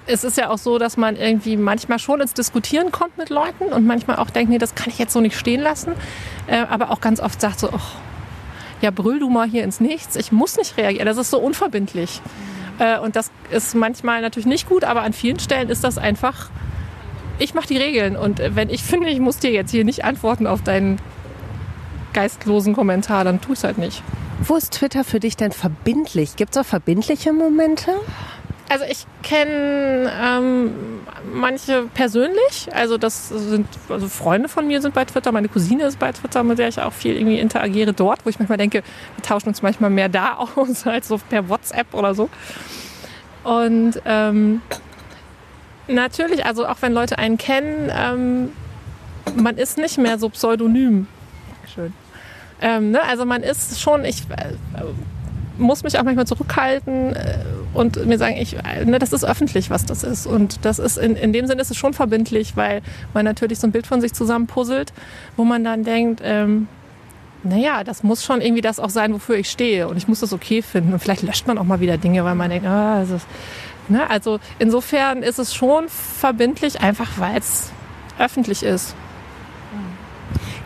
es 0.08 0.24
ist 0.24 0.36
ja 0.38 0.48
auch 0.50 0.58
so, 0.58 0.78
dass 0.78 0.96
man 0.96 1.16
irgendwie 1.16 1.56
manchmal 1.56 1.98
schon 1.98 2.20
ins 2.20 2.32
Diskutieren 2.32 2.90
kommt 2.90 3.18
mit 3.18 3.28
Leuten 3.28 3.64
und 3.64 3.86
manchmal 3.86 4.16
auch 4.16 4.30
denkt, 4.30 4.50
nee, 4.50 4.58
das 4.58 4.74
kann 4.74 4.88
ich 4.88 4.98
jetzt 4.98 5.12
so 5.12 5.20
nicht 5.20 5.38
stehen 5.38 5.60
lassen. 5.60 5.92
Äh, 6.46 6.64
aber 6.68 6.90
auch 6.90 7.00
ganz 7.00 7.20
oft 7.20 7.40
sagt 7.40 7.60
so, 7.60 7.68
oh, 7.70 7.80
ja, 8.80 8.90
brüll 8.90 9.18
du 9.18 9.28
mal 9.28 9.48
hier 9.48 9.64
ins 9.64 9.80
Nichts, 9.80 10.16
ich 10.16 10.32
muss 10.32 10.56
nicht 10.56 10.76
reagieren. 10.76 11.06
Das 11.06 11.18
ist 11.18 11.30
so 11.30 11.38
unverbindlich. 11.38 12.20
Äh, 12.78 12.98
und 12.98 13.16
das 13.16 13.30
ist 13.50 13.74
manchmal 13.74 14.22
natürlich 14.22 14.46
nicht 14.46 14.68
gut, 14.68 14.84
aber 14.84 15.02
an 15.02 15.12
vielen 15.12 15.38
Stellen 15.38 15.68
ist 15.68 15.84
das 15.84 15.98
einfach, 15.98 16.48
ich 17.38 17.54
mache 17.54 17.68
die 17.68 17.76
Regeln. 17.76 18.16
Und 18.16 18.40
wenn 18.54 18.70
ich 18.70 18.82
finde, 18.84 19.10
ich 19.10 19.20
muss 19.20 19.38
dir 19.38 19.50
jetzt 19.50 19.70
hier 19.70 19.84
nicht 19.84 20.04
antworten 20.04 20.46
auf 20.46 20.62
deinen 20.62 20.98
geistlosen 22.14 22.74
Kommentar, 22.74 23.24
dann 23.24 23.40
tu 23.40 23.52
es 23.52 23.62
halt 23.62 23.76
nicht. 23.78 24.02
Wo 24.40 24.56
ist 24.56 24.72
Twitter 24.72 25.04
für 25.04 25.20
dich 25.20 25.36
denn 25.36 25.52
verbindlich? 25.52 26.36
Gibt 26.36 26.56
es 26.56 26.62
auch 26.62 26.66
verbindliche 26.66 27.32
Momente? 27.32 27.92
Also 28.68 28.84
ich 28.84 29.06
kenne 29.22 30.12
ähm, 30.22 30.70
manche 31.32 31.84
persönlich. 31.94 32.68
Also 32.72 32.98
das 32.98 33.28
sind 33.28 33.66
also 33.88 34.08
Freunde 34.08 34.48
von 34.48 34.66
mir 34.66 34.82
sind 34.82 34.94
bei 34.94 35.04
Twitter. 35.06 35.32
Meine 35.32 35.48
Cousine 35.48 35.84
ist 35.84 35.98
bei 35.98 36.12
Twitter, 36.12 36.42
mit 36.44 36.58
der 36.58 36.68
ich 36.68 36.80
auch 36.80 36.92
viel 36.92 37.16
irgendwie 37.16 37.38
interagiere 37.38 37.94
dort, 37.94 38.24
wo 38.26 38.30
ich 38.30 38.38
manchmal 38.38 38.58
denke, 38.58 38.82
wir 39.16 39.22
tauschen 39.22 39.48
uns 39.48 39.62
manchmal 39.62 39.90
mehr 39.90 40.08
da 40.08 40.34
aus 40.56 40.86
als 40.86 41.08
so 41.08 41.18
per 41.18 41.48
WhatsApp 41.48 41.94
oder 41.94 42.14
so. 42.14 42.28
Und 43.42 44.02
ähm, 44.04 44.60
natürlich, 45.86 46.44
also 46.44 46.66
auch 46.66 46.76
wenn 46.80 46.92
Leute 46.92 47.18
einen 47.18 47.38
kennen, 47.38 47.90
ähm, 47.94 48.52
man 49.36 49.56
ist 49.56 49.78
nicht 49.78 49.96
mehr 49.96 50.18
so 50.18 50.28
pseudonym. 50.28 51.06
Schön. 51.74 51.94
Ähm, 52.60 52.90
ne? 52.90 53.02
Also 53.02 53.24
man 53.24 53.42
ist 53.42 53.80
schon, 53.80 54.04
ich 54.04 54.22
äh, 54.30 54.52
muss 55.58 55.82
mich 55.82 55.98
auch 55.98 56.04
manchmal 56.04 56.26
zurückhalten 56.26 57.14
äh, 57.14 57.38
und 57.74 58.06
mir 58.06 58.18
sagen, 58.18 58.36
ich, 58.36 58.56
ne, 58.84 58.98
das 58.98 59.12
ist 59.12 59.24
öffentlich, 59.24 59.70
was 59.70 59.84
das 59.84 60.04
ist. 60.04 60.26
Und 60.26 60.64
das 60.64 60.78
ist 60.78 60.96
in, 60.96 61.16
in 61.16 61.32
dem 61.32 61.46
Sinne 61.46 61.60
ist 61.60 61.70
es 61.70 61.76
schon 61.76 61.94
verbindlich, 61.94 62.56
weil 62.56 62.82
man 63.14 63.24
natürlich 63.24 63.58
so 63.58 63.66
ein 63.66 63.72
Bild 63.72 63.86
von 63.86 64.00
sich 64.00 64.14
zusammenpuzzelt, 64.14 64.92
wo 65.36 65.44
man 65.44 65.64
dann 65.64 65.84
denkt, 65.84 66.20
ähm, 66.24 66.68
naja, 67.44 67.84
das 67.84 68.02
muss 68.02 68.24
schon 68.24 68.40
irgendwie 68.40 68.62
das 68.62 68.80
auch 68.80 68.90
sein, 68.90 69.12
wofür 69.12 69.36
ich 69.36 69.50
stehe. 69.50 69.88
Und 69.88 69.96
ich 69.96 70.08
muss 70.08 70.20
das 70.20 70.32
okay 70.32 70.62
finden. 70.62 70.92
Und 70.92 70.98
vielleicht 70.98 71.22
löscht 71.22 71.46
man 71.46 71.58
auch 71.58 71.64
mal 71.64 71.80
wieder 71.80 71.96
Dinge, 71.96 72.24
weil 72.24 72.34
man 72.34 72.50
denkt, 72.50 72.66
ah, 72.66 73.00
das 73.00 73.10
ist, 73.10 73.26
ne? 73.88 74.08
also 74.10 74.40
insofern 74.58 75.22
ist 75.22 75.38
es 75.38 75.54
schon 75.54 75.88
verbindlich, 75.88 76.80
einfach 76.80 77.10
weil 77.18 77.38
es 77.38 77.70
öffentlich 78.18 78.62
ist. 78.62 78.94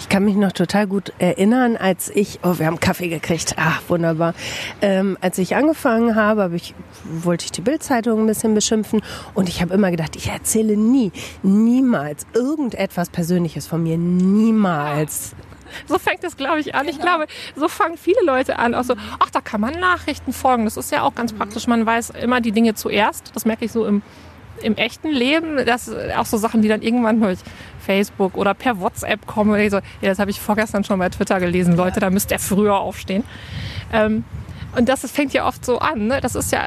Ich 0.02 0.08
kann 0.08 0.24
mich 0.24 0.34
noch 0.34 0.50
total 0.50 0.88
gut 0.88 1.12
erinnern, 1.20 1.76
als 1.76 2.10
ich, 2.10 2.40
oh, 2.42 2.58
wir 2.58 2.66
haben 2.66 2.80
Kaffee 2.80 3.08
gekriegt, 3.08 3.54
ah, 3.56 3.78
wunderbar. 3.86 4.34
Ähm, 4.82 5.16
als 5.20 5.38
ich 5.38 5.54
angefangen 5.54 6.16
habe, 6.16 6.42
habe 6.42 6.56
ich, 6.56 6.74
wollte 7.04 7.44
ich 7.44 7.52
die 7.52 7.60
Bildzeitung 7.60 8.18
ein 8.20 8.26
bisschen 8.26 8.52
beschimpfen 8.52 9.00
und 9.32 9.48
ich 9.48 9.62
habe 9.62 9.72
immer 9.72 9.92
gedacht, 9.92 10.16
ich 10.16 10.28
erzähle 10.28 10.76
nie, 10.76 11.12
niemals 11.44 12.26
irgendetwas 12.34 13.10
Persönliches 13.10 13.68
von 13.68 13.84
mir, 13.84 13.96
niemals. 13.96 15.36
So 15.86 15.98
fängt 15.98 16.24
es, 16.24 16.36
glaube 16.36 16.58
ich, 16.58 16.74
an. 16.74 16.88
Ich 16.88 16.98
glaube, 16.98 17.26
so 17.54 17.68
fangen 17.68 17.96
viele 17.96 18.22
Leute 18.24 18.58
an. 18.58 18.74
Auch 18.74 18.84
so, 18.84 18.94
ach, 19.20 19.30
da 19.30 19.40
kann 19.40 19.60
man 19.60 19.78
Nachrichten 19.78 20.32
folgen. 20.32 20.64
Das 20.64 20.76
ist 20.76 20.90
ja 20.90 21.02
auch 21.02 21.14
ganz 21.14 21.32
praktisch. 21.32 21.68
Man 21.68 21.86
weiß 21.86 22.10
immer 22.20 22.40
die 22.40 22.52
Dinge 22.52 22.74
zuerst. 22.74 23.30
Das 23.34 23.46
merke 23.46 23.64
ich 23.64 23.72
so 23.72 23.86
im 23.86 24.02
im 24.62 24.76
echten 24.76 25.08
Leben, 25.08 25.64
das 25.66 25.90
auch 26.16 26.26
so 26.26 26.36
Sachen, 26.36 26.62
die 26.62 26.68
dann 26.68 26.82
irgendwann 26.82 27.20
durch 27.20 27.38
Facebook 27.82 28.36
oder 28.36 28.54
per 28.54 28.80
WhatsApp 28.80 29.26
kommen. 29.26 29.50
Oder 29.50 29.68
so, 29.70 29.76
ja, 30.00 30.08
das 30.08 30.18
habe 30.18 30.30
ich 30.30 30.40
vorgestern 30.40 30.84
schon 30.84 30.98
bei 30.98 31.08
Twitter 31.08 31.40
gelesen, 31.40 31.76
Leute, 31.76 32.00
da 32.00 32.10
müsst 32.10 32.30
ihr 32.30 32.38
früher 32.38 32.78
aufstehen. 32.78 33.24
Ähm, 33.92 34.24
und 34.76 34.88
das, 34.88 35.02
das 35.02 35.10
fängt 35.10 35.32
ja 35.32 35.46
oft 35.46 35.64
so 35.64 35.78
an. 35.78 36.06
Ne? 36.06 36.20
Das 36.20 36.34
ist 36.34 36.52
ja 36.52 36.62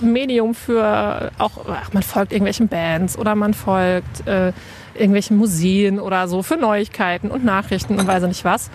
ein 0.00 0.12
Medium 0.12 0.54
für 0.54 1.32
auch, 1.38 1.52
ach, 1.68 1.92
man 1.92 2.02
folgt 2.02 2.32
irgendwelchen 2.32 2.68
Bands 2.68 3.18
oder 3.18 3.34
man 3.34 3.54
folgt 3.54 4.26
äh, 4.26 4.52
irgendwelchen 4.94 5.36
Museen 5.36 5.98
oder 5.98 6.28
so 6.28 6.42
für 6.42 6.56
Neuigkeiten 6.56 7.30
und 7.30 7.44
Nachrichten 7.44 7.98
und 7.98 8.06
weiß 8.06 8.22
nicht 8.24 8.44
was. 8.44 8.70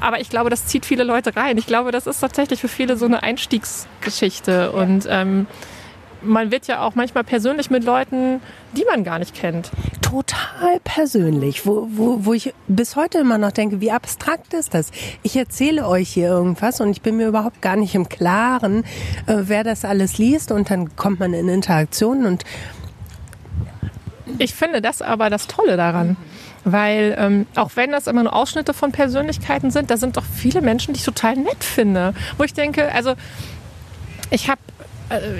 Aber 0.00 0.20
ich 0.20 0.28
glaube, 0.30 0.50
das 0.50 0.66
zieht 0.66 0.84
viele 0.84 1.04
Leute 1.04 1.36
rein. 1.36 1.56
Ich 1.58 1.66
glaube, 1.66 1.92
das 1.92 2.08
ist 2.08 2.18
tatsächlich 2.18 2.60
für 2.60 2.68
viele 2.68 2.96
so 2.96 3.06
eine 3.06 3.22
Einstiegsgeschichte. 3.22 4.72
Und 4.72 5.06
ähm, 5.08 5.46
man 6.24 6.50
wird 6.50 6.66
ja 6.66 6.82
auch 6.82 6.94
manchmal 6.94 7.24
persönlich 7.24 7.70
mit 7.70 7.84
Leuten, 7.84 8.40
die 8.76 8.84
man 8.84 9.04
gar 9.04 9.18
nicht 9.18 9.34
kennt. 9.34 9.70
Total 10.00 10.78
persönlich, 10.84 11.66
wo, 11.66 11.88
wo, 11.90 12.24
wo 12.24 12.32
ich 12.32 12.52
bis 12.68 12.96
heute 12.96 13.18
immer 13.18 13.38
noch 13.38 13.52
denke, 13.52 13.80
wie 13.80 13.90
abstrakt 13.90 14.54
ist 14.54 14.74
das? 14.74 14.90
Ich 15.22 15.36
erzähle 15.36 15.86
euch 15.86 16.08
hier 16.08 16.28
irgendwas 16.28 16.80
und 16.80 16.90
ich 16.90 17.02
bin 17.02 17.16
mir 17.16 17.28
überhaupt 17.28 17.62
gar 17.62 17.76
nicht 17.76 17.94
im 17.94 18.08
Klaren, 18.08 18.84
äh, 19.26 19.36
wer 19.42 19.64
das 19.64 19.84
alles 19.84 20.18
liest 20.18 20.52
und 20.52 20.70
dann 20.70 20.96
kommt 20.96 21.20
man 21.20 21.32
in 21.32 21.48
Interaktionen 21.48 22.26
und 22.26 22.44
ich 24.38 24.54
finde 24.54 24.80
das 24.80 25.02
aber 25.02 25.30
das 25.30 25.46
Tolle 25.46 25.76
daran. 25.76 26.16
Weil 26.64 27.16
ähm, 27.18 27.46
auch 27.56 27.72
wenn 27.74 27.90
das 27.90 28.06
immer 28.06 28.22
nur 28.22 28.34
Ausschnitte 28.34 28.72
von 28.72 28.92
Persönlichkeiten 28.92 29.70
sind, 29.70 29.90
da 29.90 29.96
sind 29.96 30.16
doch 30.16 30.24
viele 30.24 30.60
Menschen, 30.60 30.94
die 30.94 30.98
ich 30.98 31.04
total 31.04 31.36
nett 31.36 31.64
finde. 31.64 32.14
Wo 32.38 32.44
ich 32.44 32.54
denke, 32.54 32.92
also 32.92 33.14
ich 34.30 34.48
habe 34.48 34.60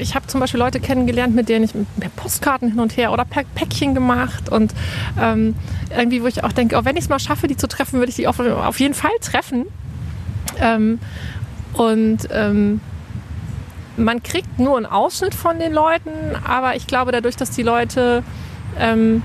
ich 0.01 0.15
habe 0.15 0.27
zum 0.27 0.41
Beispiel 0.41 0.61
Leute 0.61 0.81
kennengelernt, 0.81 1.35
mit 1.35 1.49
denen 1.49 1.65
ich 1.65 1.73
Postkarten 2.17 2.71
hin 2.71 2.81
und 2.81 2.97
her 2.97 3.13
oder 3.13 3.25
per 3.25 3.45
Päckchen 3.55 3.95
gemacht 3.95 4.49
und 4.49 4.73
ähm, 5.21 5.55
irgendwie, 5.97 6.23
wo 6.23 6.27
ich 6.27 6.45
auch 6.45 6.53
denke, 6.53 6.77
oh, 6.77 6.85
wenn 6.85 6.97
ich 6.97 7.05
es 7.05 7.09
mal 7.09 7.19
schaffe, 7.19 7.47
die 7.47 7.57
zu 7.57 7.69
treffen, 7.69 7.99
würde 7.99 8.11
ich 8.11 8.17
die 8.17 8.29
auf, 8.29 8.41
auf 8.41 8.81
jeden 8.81 8.95
Fall 8.95 9.13
treffen. 9.21 9.67
Ähm, 10.61 10.99
und 11.75 12.29
ähm, 12.31 12.81
man 13.97 14.23
kriegt 14.23 14.59
nur 14.59 14.77
einen 14.77 14.87
Ausschnitt 14.87 15.35
von 15.35 15.59
den 15.59 15.73
Leuten, 15.73 16.11
aber 16.45 16.77
ich 16.77 16.87
glaube, 16.87 17.13
dadurch, 17.13 17.37
dass 17.37 17.51
die 17.51 17.63
Leute 17.63 18.23
ähm, 18.79 19.23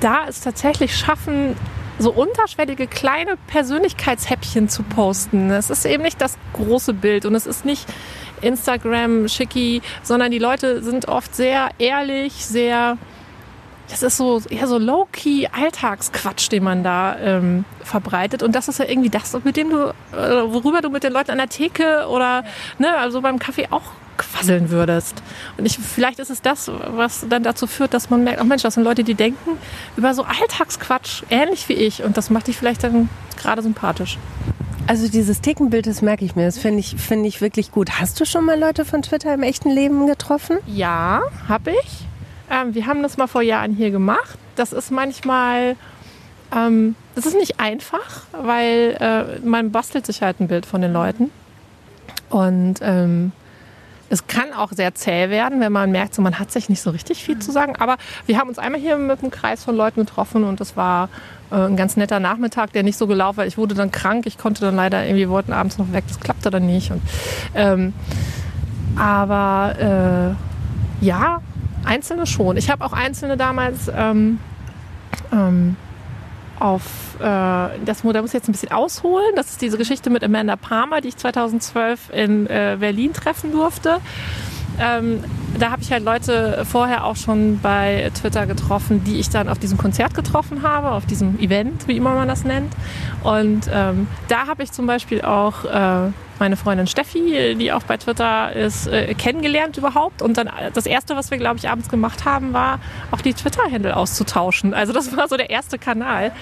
da 0.00 0.26
es 0.28 0.40
tatsächlich 0.40 0.96
schaffen, 0.96 1.56
so 1.98 2.10
unterschwellige 2.12 2.86
kleine 2.86 3.36
Persönlichkeitshäppchen 3.46 4.68
zu 4.68 4.82
posten. 4.82 5.50
Es 5.50 5.68
ist 5.68 5.84
eben 5.84 6.02
nicht 6.02 6.20
das 6.20 6.38
große 6.54 6.94
Bild 6.94 7.26
und 7.26 7.34
es 7.34 7.46
ist 7.46 7.64
nicht 7.64 7.86
Instagram 8.42 9.28
schicki, 9.28 9.82
sondern 10.02 10.30
die 10.30 10.38
Leute 10.38 10.82
sind 10.82 11.08
oft 11.08 11.34
sehr 11.34 11.70
ehrlich, 11.78 12.32
sehr 12.46 12.96
das 13.90 14.02
ist 14.04 14.16
so 14.16 14.40
eher 14.48 14.68
so 14.68 14.78
low-key 14.78 15.48
Alltagsquatsch, 15.50 16.50
den 16.52 16.62
man 16.62 16.84
da 16.84 17.16
ähm, 17.18 17.64
verbreitet. 17.82 18.42
Und 18.42 18.54
das 18.54 18.68
ist 18.68 18.78
ja 18.78 18.84
irgendwie 18.84 19.10
das, 19.10 19.36
mit 19.42 19.56
dem 19.56 19.70
du, 19.70 19.88
äh, 20.12 20.52
worüber 20.52 20.80
du 20.80 20.90
mit 20.90 21.02
den 21.02 21.12
Leuten 21.12 21.32
an 21.32 21.38
der 21.38 21.48
Theke 21.48 22.06
oder 22.08 22.44
ne, 22.78 22.96
also 22.96 23.20
beim 23.20 23.38
Kaffee 23.38 23.66
auch 23.70 23.82
quasseln 24.16 24.70
würdest. 24.70 25.22
Und 25.56 25.66
ich, 25.66 25.78
vielleicht 25.78 26.18
ist 26.18 26.30
es 26.30 26.40
das, 26.42 26.70
was 26.70 27.26
dann 27.28 27.42
dazu 27.42 27.66
führt, 27.66 27.94
dass 27.94 28.10
man 28.10 28.22
merkt, 28.22 28.40
oh 28.40 28.44
Mensch, 28.44 28.62
das 28.62 28.74
sind 28.74 28.84
Leute, 28.84 29.02
die 29.02 29.14
denken 29.14 29.58
über 29.96 30.14
so 30.14 30.22
Alltagsquatsch 30.22 31.24
ähnlich 31.30 31.68
wie 31.68 31.74
ich. 31.74 32.04
Und 32.04 32.16
das 32.16 32.30
macht 32.30 32.46
dich 32.46 32.56
vielleicht 32.56 32.84
dann 32.84 33.08
gerade 33.36 33.62
sympathisch. 33.62 34.18
Also 34.90 35.06
dieses 35.06 35.40
Thekenbild, 35.40 35.86
das 35.86 36.02
merke 36.02 36.24
ich 36.24 36.34
mir. 36.34 36.46
Das 36.46 36.58
finde 36.58 36.80
ich, 36.80 36.96
find 36.96 37.24
ich 37.24 37.40
wirklich 37.40 37.70
gut. 37.70 38.00
Hast 38.00 38.18
du 38.18 38.24
schon 38.24 38.44
mal 38.44 38.58
Leute 38.58 38.84
von 38.84 39.02
Twitter 39.02 39.32
im 39.32 39.44
echten 39.44 39.70
Leben 39.70 40.08
getroffen? 40.08 40.58
Ja, 40.66 41.22
habe 41.48 41.70
ich. 41.70 42.06
Ähm, 42.50 42.74
wir 42.74 42.88
haben 42.88 43.00
das 43.04 43.16
mal 43.16 43.28
vor 43.28 43.42
Jahren 43.42 43.72
hier 43.72 43.92
gemacht. 43.92 44.36
Das 44.56 44.72
ist 44.72 44.90
manchmal, 44.90 45.76
ähm, 46.52 46.96
das 47.14 47.24
ist 47.24 47.36
nicht 47.36 47.60
einfach, 47.60 48.22
weil 48.32 48.96
äh, 48.98 49.38
man 49.46 49.70
bastelt 49.70 50.06
sich 50.06 50.22
halt 50.22 50.40
ein 50.40 50.48
Bild 50.48 50.66
von 50.66 50.82
den 50.82 50.92
Leuten. 50.92 51.30
Und 52.28 52.80
ähm, 52.82 53.30
es 54.10 54.26
kann 54.26 54.52
auch 54.52 54.72
sehr 54.72 54.94
zäh 54.94 55.30
werden, 55.30 55.60
wenn 55.60 55.72
man 55.72 55.92
merkt, 55.92 56.14
so, 56.14 56.20
man 56.20 56.38
hat 56.38 56.50
sich 56.50 56.68
nicht 56.68 56.82
so 56.82 56.90
richtig 56.90 57.24
viel 57.24 57.38
zu 57.38 57.52
sagen. 57.52 57.76
Aber 57.76 57.96
wir 58.26 58.38
haben 58.38 58.48
uns 58.48 58.58
einmal 58.58 58.80
hier 58.80 58.96
mit 58.96 59.20
einem 59.20 59.30
Kreis 59.30 59.64
von 59.64 59.76
Leuten 59.76 60.00
getroffen 60.04 60.44
und 60.44 60.60
das 60.60 60.76
war 60.76 61.08
äh, 61.50 61.54
ein 61.54 61.76
ganz 61.76 61.96
netter 61.96 62.18
Nachmittag, 62.18 62.72
der 62.72 62.82
nicht 62.82 62.98
so 62.98 63.06
gelaufen 63.06 63.38
war. 63.38 63.46
Ich 63.46 63.56
wurde 63.56 63.76
dann 63.76 63.92
krank, 63.92 64.26
ich 64.26 64.36
konnte 64.36 64.62
dann 64.62 64.74
leider 64.74 65.06
irgendwie, 65.06 65.28
wollten 65.28 65.52
abends 65.52 65.78
noch 65.78 65.92
weg, 65.92 66.04
das 66.08 66.18
klappte 66.18 66.50
dann 66.50 66.66
nicht. 66.66 66.90
Und, 66.90 67.00
ähm, 67.54 67.94
aber 68.96 70.36
äh, 71.00 71.04
ja, 71.06 71.40
Einzelne 71.84 72.26
schon. 72.26 72.56
Ich 72.56 72.68
habe 72.68 72.84
auch 72.84 72.92
Einzelne 72.92 73.36
damals 73.36 73.90
ähm, 73.94 74.40
ähm, 75.32 75.76
auf 76.60 77.16
äh, 77.18 77.22
das 77.84 78.04
Modell 78.04 78.22
muss 78.22 78.30
ich 78.30 78.34
jetzt 78.34 78.48
ein 78.48 78.52
bisschen 78.52 78.72
ausholen. 78.72 79.34
Das 79.36 79.50
ist 79.50 79.62
diese 79.62 79.78
Geschichte 79.78 80.10
mit 80.10 80.22
Amanda 80.22 80.56
Palmer, 80.56 81.00
die 81.00 81.08
ich 81.08 81.16
2012 81.16 82.10
in 82.10 82.46
äh, 82.46 82.76
Berlin 82.78 83.12
treffen 83.12 83.52
durfte. 83.52 84.00
Ähm, 84.78 85.22
da 85.58 85.70
habe 85.70 85.82
ich 85.82 85.92
halt 85.92 86.04
Leute 86.04 86.64
vorher 86.64 87.04
auch 87.04 87.16
schon 87.16 87.58
bei 87.60 88.10
Twitter 88.14 88.46
getroffen, 88.46 89.04
die 89.04 89.18
ich 89.18 89.28
dann 89.28 89.48
auf 89.48 89.58
diesem 89.58 89.78
Konzert 89.78 90.14
getroffen 90.14 90.62
habe, 90.62 90.92
auf 90.92 91.06
diesem 91.06 91.38
Event, 91.38 91.86
wie 91.88 91.96
immer 91.96 92.14
man 92.14 92.28
das 92.28 92.44
nennt. 92.44 92.72
Und 93.22 93.68
ähm, 93.72 94.06
da 94.28 94.46
habe 94.46 94.62
ich 94.62 94.72
zum 94.72 94.86
Beispiel 94.86 95.22
auch 95.22 95.64
äh, 95.64 96.10
meine 96.38 96.56
Freundin 96.56 96.86
Steffi, 96.86 97.54
die 97.58 97.72
auch 97.72 97.82
bei 97.82 97.96
Twitter 97.96 98.52
ist, 98.54 98.86
äh, 98.86 99.14
kennengelernt 99.14 99.76
überhaupt. 99.76 100.22
Und 100.22 100.38
dann 100.38 100.50
das 100.72 100.86
Erste, 100.86 101.16
was 101.16 101.30
wir, 101.30 101.38
glaube 101.38 101.58
ich, 101.58 101.68
abends 101.68 101.88
gemacht 101.88 102.24
haben, 102.24 102.52
war 102.52 102.80
auch 103.10 103.20
die 103.20 103.34
Twitter-Händel 103.34 103.92
auszutauschen. 103.92 104.72
Also 104.72 104.92
das 104.92 105.16
war 105.16 105.28
so 105.28 105.36
der 105.36 105.50
erste 105.50 105.78
Kanal. 105.78 106.32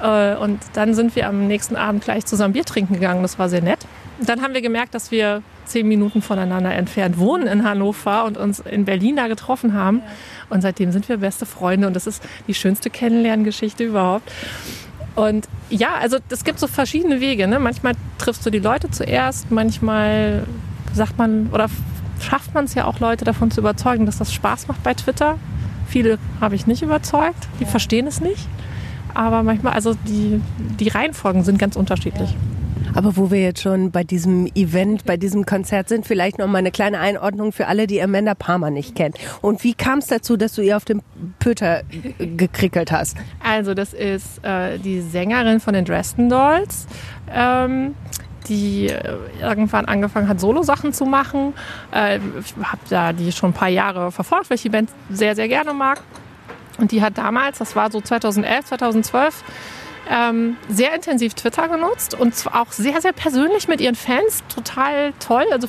Äh, 0.00 0.36
und 0.36 0.60
dann 0.74 0.94
sind 0.94 1.16
wir 1.16 1.28
am 1.28 1.46
nächsten 1.46 1.76
Abend 1.76 2.04
gleich 2.04 2.26
zusammen 2.26 2.54
Bier 2.54 2.64
trinken 2.64 2.94
gegangen. 2.94 3.22
Das 3.22 3.38
war 3.38 3.48
sehr 3.48 3.62
nett. 3.62 3.80
Dann 4.20 4.42
haben 4.42 4.54
wir 4.54 4.62
gemerkt, 4.62 4.94
dass 4.94 5.10
wir 5.10 5.42
zehn 5.68 5.86
Minuten 5.86 6.22
voneinander 6.22 6.74
entfernt 6.74 7.18
wohnen 7.18 7.46
in 7.46 7.64
Hannover 7.64 8.24
und 8.24 8.36
uns 8.36 8.60
in 8.60 8.84
Berlin 8.84 9.16
da 9.16 9.28
getroffen 9.28 9.74
haben. 9.74 10.02
Und 10.50 10.62
seitdem 10.62 10.92
sind 10.92 11.08
wir 11.08 11.18
beste 11.18 11.46
Freunde 11.46 11.86
und 11.86 11.94
das 11.94 12.06
ist 12.06 12.22
die 12.46 12.54
schönste 12.54 12.90
Kennenlerngeschichte 12.90 13.84
überhaupt. 13.84 14.30
Und 15.14 15.48
ja, 15.68 15.94
also 16.00 16.18
es 16.28 16.44
gibt 16.44 16.58
so 16.58 16.66
verschiedene 16.66 17.20
Wege. 17.20 17.48
Ne? 17.48 17.58
Manchmal 17.58 17.94
triffst 18.18 18.46
du 18.46 18.50
die 18.50 18.60
Leute 18.60 18.90
zuerst, 18.90 19.50
manchmal 19.50 20.44
sagt 20.94 21.18
man 21.18 21.48
oder 21.52 21.68
schafft 22.20 22.54
man 22.54 22.64
es 22.64 22.74
ja 22.74 22.84
auch 22.84 23.00
Leute 23.00 23.24
davon 23.24 23.50
zu 23.50 23.60
überzeugen, 23.60 24.06
dass 24.06 24.18
das 24.18 24.32
Spaß 24.32 24.68
macht 24.68 24.82
bei 24.82 24.94
Twitter. 24.94 25.38
Viele 25.88 26.18
habe 26.40 26.54
ich 26.54 26.66
nicht 26.66 26.82
überzeugt, 26.82 27.48
die 27.58 27.64
ja. 27.64 27.70
verstehen 27.70 28.06
es 28.06 28.20
nicht. 28.20 28.46
Aber 29.14 29.42
manchmal, 29.42 29.72
also 29.72 29.94
die, 30.06 30.40
die 30.78 30.88
Reihenfolgen 30.88 31.42
sind 31.42 31.58
ganz 31.58 31.76
unterschiedlich. 31.76 32.36
Aber 32.94 33.16
wo 33.16 33.30
wir 33.30 33.40
jetzt 33.40 33.62
schon 33.62 33.90
bei 33.90 34.04
diesem 34.04 34.46
Event, 34.54 35.04
bei 35.04 35.16
diesem 35.16 35.46
Konzert 35.46 35.88
sind, 35.88 36.06
vielleicht 36.06 36.38
noch 36.38 36.46
mal 36.46 36.58
eine 36.58 36.70
kleine 36.70 37.00
Einordnung 37.00 37.52
für 37.52 37.66
alle, 37.66 37.86
die 37.86 38.02
Amanda 38.02 38.34
Palmer 38.34 38.70
nicht 38.70 38.94
kennen. 38.94 39.14
Und 39.40 39.64
wie 39.64 39.74
kam 39.74 39.98
es 39.98 40.06
dazu, 40.06 40.36
dass 40.36 40.54
du 40.54 40.62
ihr 40.62 40.76
auf 40.76 40.84
dem 40.84 41.02
Pöter 41.38 41.82
gekrickelt 42.18 42.92
hast? 42.92 43.16
Also 43.42 43.74
das 43.74 43.92
ist 43.92 44.44
äh, 44.44 44.78
die 44.78 45.00
Sängerin 45.00 45.60
von 45.60 45.74
den 45.74 45.84
Dresden 45.84 46.28
Dolls. 46.28 46.86
Ähm, 47.32 47.94
die 48.48 48.86
äh, 48.86 49.16
irgendwann 49.40 49.84
angefangen 49.84 50.28
hat, 50.28 50.40
Solo-Sachen 50.40 50.92
zu 50.92 51.04
machen. 51.04 51.54
Äh, 51.92 52.16
ich 52.16 52.54
habe 52.62 52.80
da 52.88 53.12
die 53.12 53.30
schon 53.32 53.50
ein 53.50 53.54
paar 53.54 53.68
Jahre 53.68 54.10
verfolgt, 54.10 54.50
weil 54.50 54.54
ich 54.56 54.62
die 54.62 54.70
Band 54.70 54.90
sehr, 55.10 55.36
sehr 55.36 55.48
gerne 55.48 55.74
mag. 55.74 56.00
Und 56.78 56.92
die 56.92 57.02
hat 57.02 57.18
damals, 57.18 57.58
das 57.58 57.74
war 57.76 57.90
so 57.90 58.00
2011, 58.00 58.66
2012, 58.66 59.44
ähm, 60.10 60.56
sehr 60.68 60.94
intensiv 60.94 61.34
Twitter 61.34 61.68
genutzt 61.68 62.14
und 62.14 62.34
auch 62.52 62.72
sehr, 62.72 63.00
sehr 63.00 63.12
persönlich 63.12 63.68
mit 63.68 63.80
ihren 63.80 63.94
Fans. 63.94 64.42
Total 64.54 65.12
toll. 65.20 65.44
Also 65.52 65.68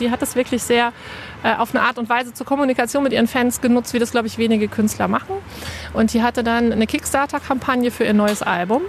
die 0.00 0.10
hat 0.10 0.22
das 0.22 0.36
wirklich 0.36 0.62
sehr 0.62 0.92
äh, 1.42 1.54
auf 1.54 1.74
eine 1.74 1.84
Art 1.84 1.98
und 1.98 2.08
Weise 2.08 2.32
zur 2.32 2.46
Kommunikation 2.46 3.02
mit 3.02 3.12
ihren 3.12 3.26
Fans 3.26 3.60
genutzt, 3.60 3.92
wie 3.92 3.98
das, 3.98 4.10
glaube 4.10 4.26
ich, 4.26 4.38
wenige 4.38 4.68
Künstler 4.68 5.08
machen. 5.08 5.36
Und 5.92 6.12
die 6.14 6.22
hatte 6.22 6.42
dann 6.42 6.72
eine 6.72 6.86
Kickstarter-Kampagne 6.86 7.90
für 7.90 8.04
ihr 8.04 8.14
neues 8.14 8.42
Album. 8.42 8.82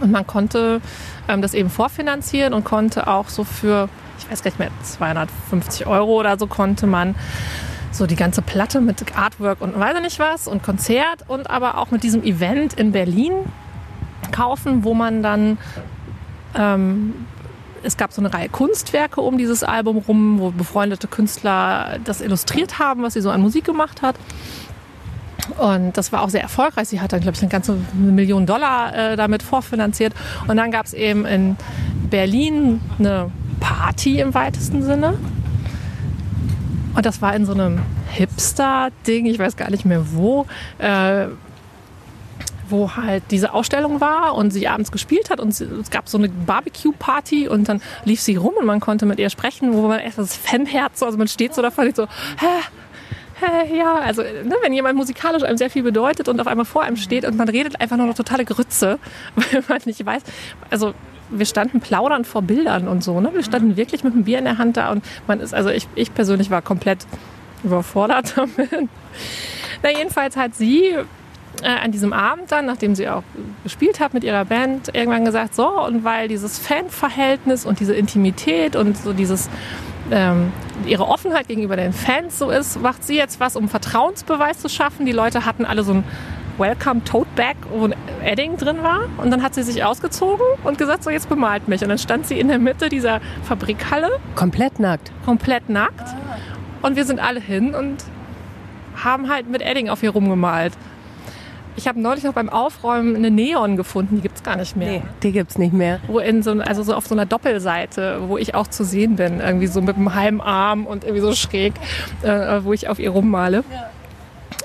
Und 0.00 0.10
man 0.10 0.26
konnte 0.26 0.80
ähm, 1.28 1.42
das 1.42 1.54
eben 1.54 1.70
vorfinanzieren 1.70 2.54
und 2.54 2.64
konnte 2.64 3.06
auch 3.06 3.28
so 3.28 3.44
für, 3.44 3.88
ich 4.18 4.30
weiß 4.30 4.42
gar 4.42 4.50
nicht 4.50 4.58
mehr, 4.58 4.70
250 4.82 5.86
Euro 5.86 6.18
oder 6.18 6.38
so 6.38 6.46
konnte 6.46 6.86
man 6.86 7.14
so 7.92 8.06
die 8.06 8.16
ganze 8.16 8.42
Platte 8.42 8.80
mit 8.80 9.16
Artwork 9.16 9.60
und 9.60 9.78
weiß 9.78 10.00
nicht 10.00 10.18
was 10.18 10.48
und 10.48 10.62
Konzert 10.62 11.28
und 11.28 11.50
aber 11.50 11.78
auch 11.78 11.90
mit 11.90 12.02
diesem 12.02 12.24
Event 12.24 12.74
in 12.74 12.90
Berlin 12.90 13.34
kaufen, 14.32 14.84
wo 14.84 14.94
man 14.94 15.22
dann 15.22 15.58
ähm, 16.54 17.14
es 17.84 17.96
gab 17.96 18.12
so 18.12 18.20
eine 18.20 18.32
Reihe 18.32 18.48
Kunstwerke 18.48 19.20
um 19.20 19.38
dieses 19.38 19.64
Album 19.64 19.98
rum, 19.98 20.38
wo 20.38 20.50
befreundete 20.50 21.08
Künstler 21.08 21.98
das 22.04 22.20
illustriert 22.20 22.78
haben, 22.78 23.02
was 23.02 23.14
sie 23.14 23.20
so 23.20 23.30
an 23.30 23.40
Musik 23.40 23.64
gemacht 23.64 24.02
hat. 24.02 24.16
Und 25.58 25.96
das 25.96 26.12
war 26.12 26.22
auch 26.22 26.28
sehr 26.28 26.42
erfolgreich. 26.42 26.88
Sie 26.88 27.00
hat 27.00 27.12
dann, 27.12 27.20
glaube 27.20 27.36
ich, 27.36 27.42
eine 27.42 27.50
ganze 27.50 27.76
Million 27.94 28.46
Dollar 28.46 28.94
äh, 28.94 29.16
damit 29.16 29.42
vorfinanziert. 29.42 30.14
Und 30.46 30.56
dann 30.56 30.70
gab 30.70 30.86
es 30.86 30.94
eben 30.94 31.26
in 31.26 31.56
Berlin 32.10 32.80
eine 32.98 33.30
Party 33.58 34.20
im 34.20 34.34
weitesten 34.34 34.82
Sinne. 34.82 35.14
Und 36.94 37.06
das 37.06 37.22
war 37.22 37.34
in 37.34 37.44
so 37.44 37.52
einem 37.52 37.80
Hipster-Ding, 38.10 39.26
ich 39.26 39.38
weiß 39.38 39.56
gar 39.56 39.70
nicht 39.70 39.84
mehr 39.84 40.12
wo. 40.12 40.46
Äh, 40.78 41.26
wo 42.72 42.96
halt 42.96 43.22
diese 43.30 43.52
Ausstellung 43.52 44.00
war 44.00 44.34
und 44.34 44.50
sie 44.50 44.66
abends 44.66 44.90
gespielt 44.90 45.30
hat 45.30 45.38
und 45.38 45.50
es 45.50 45.90
gab 45.90 46.08
so 46.08 46.18
eine 46.18 46.28
Barbecue-Party 46.28 47.46
und 47.48 47.68
dann 47.68 47.80
lief 48.04 48.20
sie 48.20 48.36
rum 48.36 48.54
und 48.58 48.66
man 48.66 48.80
konnte 48.80 49.06
mit 49.06 49.20
ihr 49.20 49.30
sprechen, 49.30 49.74
wo 49.74 49.86
man 49.86 50.00
erst 50.00 50.18
das 50.18 50.36
Fanherz, 50.36 51.02
also 51.02 51.18
man 51.18 51.28
steht 51.28 51.54
so 51.54 51.62
davor 51.62 51.84
und 51.84 51.94
so, 51.94 52.06
hä, 52.40 52.46
hä, 53.40 53.76
ja, 53.76 53.94
also 53.94 54.22
ne, 54.22 54.56
wenn 54.62 54.72
jemand 54.72 54.96
musikalisch 54.96 55.42
einem 55.42 55.58
sehr 55.58 55.70
viel 55.70 55.82
bedeutet 55.82 56.28
und 56.28 56.40
auf 56.40 56.46
einmal 56.46 56.66
vor 56.66 56.82
einem 56.82 56.96
steht 56.96 57.24
und 57.24 57.36
man 57.36 57.48
redet 57.48 57.80
einfach 57.80 57.96
nur 57.96 58.06
noch 58.06 58.14
totale 58.14 58.44
Grütze, 58.44 58.98
weil 59.36 59.62
man 59.68 59.80
nicht 59.84 60.04
weiß, 60.04 60.22
also 60.70 60.94
wir 61.30 61.46
standen 61.46 61.80
plaudern 61.80 62.24
vor 62.24 62.42
Bildern 62.42 62.88
und 62.88 63.02
so, 63.02 63.20
ne? 63.20 63.30
Wir 63.32 63.42
standen 63.42 63.76
wirklich 63.76 64.04
mit 64.04 64.12
einem 64.12 64.24
Bier 64.24 64.38
in 64.38 64.44
der 64.44 64.58
Hand 64.58 64.76
da 64.76 64.90
und 64.90 65.04
man 65.26 65.40
ist, 65.40 65.54
also 65.54 65.70
ich, 65.70 65.88
ich 65.94 66.12
persönlich 66.12 66.50
war 66.50 66.60
komplett 66.60 67.06
überfordert 67.64 68.34
damit. 68.36 68.70
Na, 69.82 69.90
jedenfalls 69.90 70.36
hat 70.36 70.54
sie 70.54 70.94
äh, 71.62 71.66
an 71.66 71.92
diesem 71.92 72.12
Abend 72.12 72.50
dann, 72.50 72.66
nachdem 72.66 72.94
sie 72.94 73.08
auch 73.08 73.22
gespielt 73.62 74.00
hat 74.00 74.14
mit 74.14 74.24
ihrer 74.24 74.44
Band, 74.44 74.94
irgendwann 74.94 75.24
gesagt, 75.24 75.54
so, 75.54 75.68
und 75.68 76.04
weil 76.04 76.28
dieses 76.28 76.58
Fanverhältnis 76.58 77.64
und 77.64 77.80
diese 77.80 77.94
Intimität 77.94 78.76
und 78.76 78.96
so 78.96 79.12
dieses 79.12 79.48
ähm, 80.10 80.52
ihre 80.86 81.06
Offenheit 81.06 81.48
gegenüber 81.48 81.76
den 81.76 81.92
Fans 81.92 82.38
so 82.38 82.50
ist, 82.50 82.80
macht 82.80 83.04
sie 83.04 83.16
jetzt 83.16 83.40
was, 83.40 83.56
um 83.56 83.68
Vertrauensbeweis 83.68 84.58
zu 84.58 84.68
schaffen. 84.68 85.06
Die 85.06 85.12
Leute 85.12 85.46
hatten 85.46 85.64
alle 85.64 85.84
so 85.84 85.94
ein 85.94 86.04
Welcome 86.58 87.02
Tote 87.04 87.30
Bag, 87.34 87.56
wo 87.70 87.86
ein 87.86 87.94
Edding 88.22 88.56
drin 88.56 88.82
war. 88.82 89.08
Und 89.16 89.30
dann 89.30 89.42
hat 89.42 89.54
sie 89.54 89.62
sich 89.62 89.84
ausgezogen 89.84 90.44
und 90.64 90.76
gesagt, 90.76 91.02
so 91.02 91.10
jetzt 91.10 91.28
bemalt 91.28 91.66
mich. 91.68 91.82
Und 91.82 91.88
dann 91.88 91.98
stand 91.98 92.26
sie 92.26 92.38
in 92.38 92.48
der 92.48 92.58
Mitte 92.58 92.88
dieser 92.88 93.20
Fabrikhalle. 93.44 94.10
Komplett 94.34 94.78
nackt. 94.78 95.10
Komplett 95.24 95.68
nackt. 95.70 96.08
Und 96.82 96.96
wir 96.96 97.04
sind 97.04 97.20
alle 97.20 97.40
hin 97.40 97.74
und 97.74 98.04
haben 99.02 99.30
halt 99.30 99.48
mit 99.48 99.62
Edding 99.62 99.88
auf 99.88 100.02
ihr 100.02 100.10
rumgemalt. 100.10 100.74
Ich 101.76 101.88
habe 101.88 102.00
neulich 102.00 102.24
noch 102.24 102.34
beim 102.34 102.48
Aufräumen 102.48 103.16
eine 103.16 103.30
Neon 103.30 103.76
gefunden, 103.76 104.16
die 104.16 104.22
gibt 104.22 104.36
es 104.36 104.42
gar 104.42 104.56
nicht 104.56 104.76
mehr. 104.76 104.88
Nee, 104.88 105.02
die 105.22 105.32
gibt 105.32 105.52
es 105.52 105.58
nicht 105.58 105.72
mehr. 105.72 106.00
Wo 106.06 106.18
in 106.18 106.42
so, 106.42 106.52
also 106.52 106.82
so 106.82 106.94
auf 106.94 107.06
so 107.06 107.14
einer 107.14 107.26
Doppelseite, 107.26 108.20
wo 108.28 108.36
ich 108.36 108.54
auch 108.54 108.66
zu 108.66 108.84
sehen 108.84 109.16
bin, 109.16 109.40
irgendwie 109.40 109.66
so 109.66 109.80
mit 109.80 109.96
einem 109.96 110.14
halben 110.14 110.40
Arm 110.40 110.86
und 110.86 111.04
irgendwie 111.04 111.22
so 111.22 111.34
schräg, 111.34 111.74
äh, 112.22 112.60
wo 112.62 112.72
ich 112.72 112.88
auf 112.88 112.98
ihr 112.98 113.10
rummale. 113.10 113.64
Ja. 113.72 113.90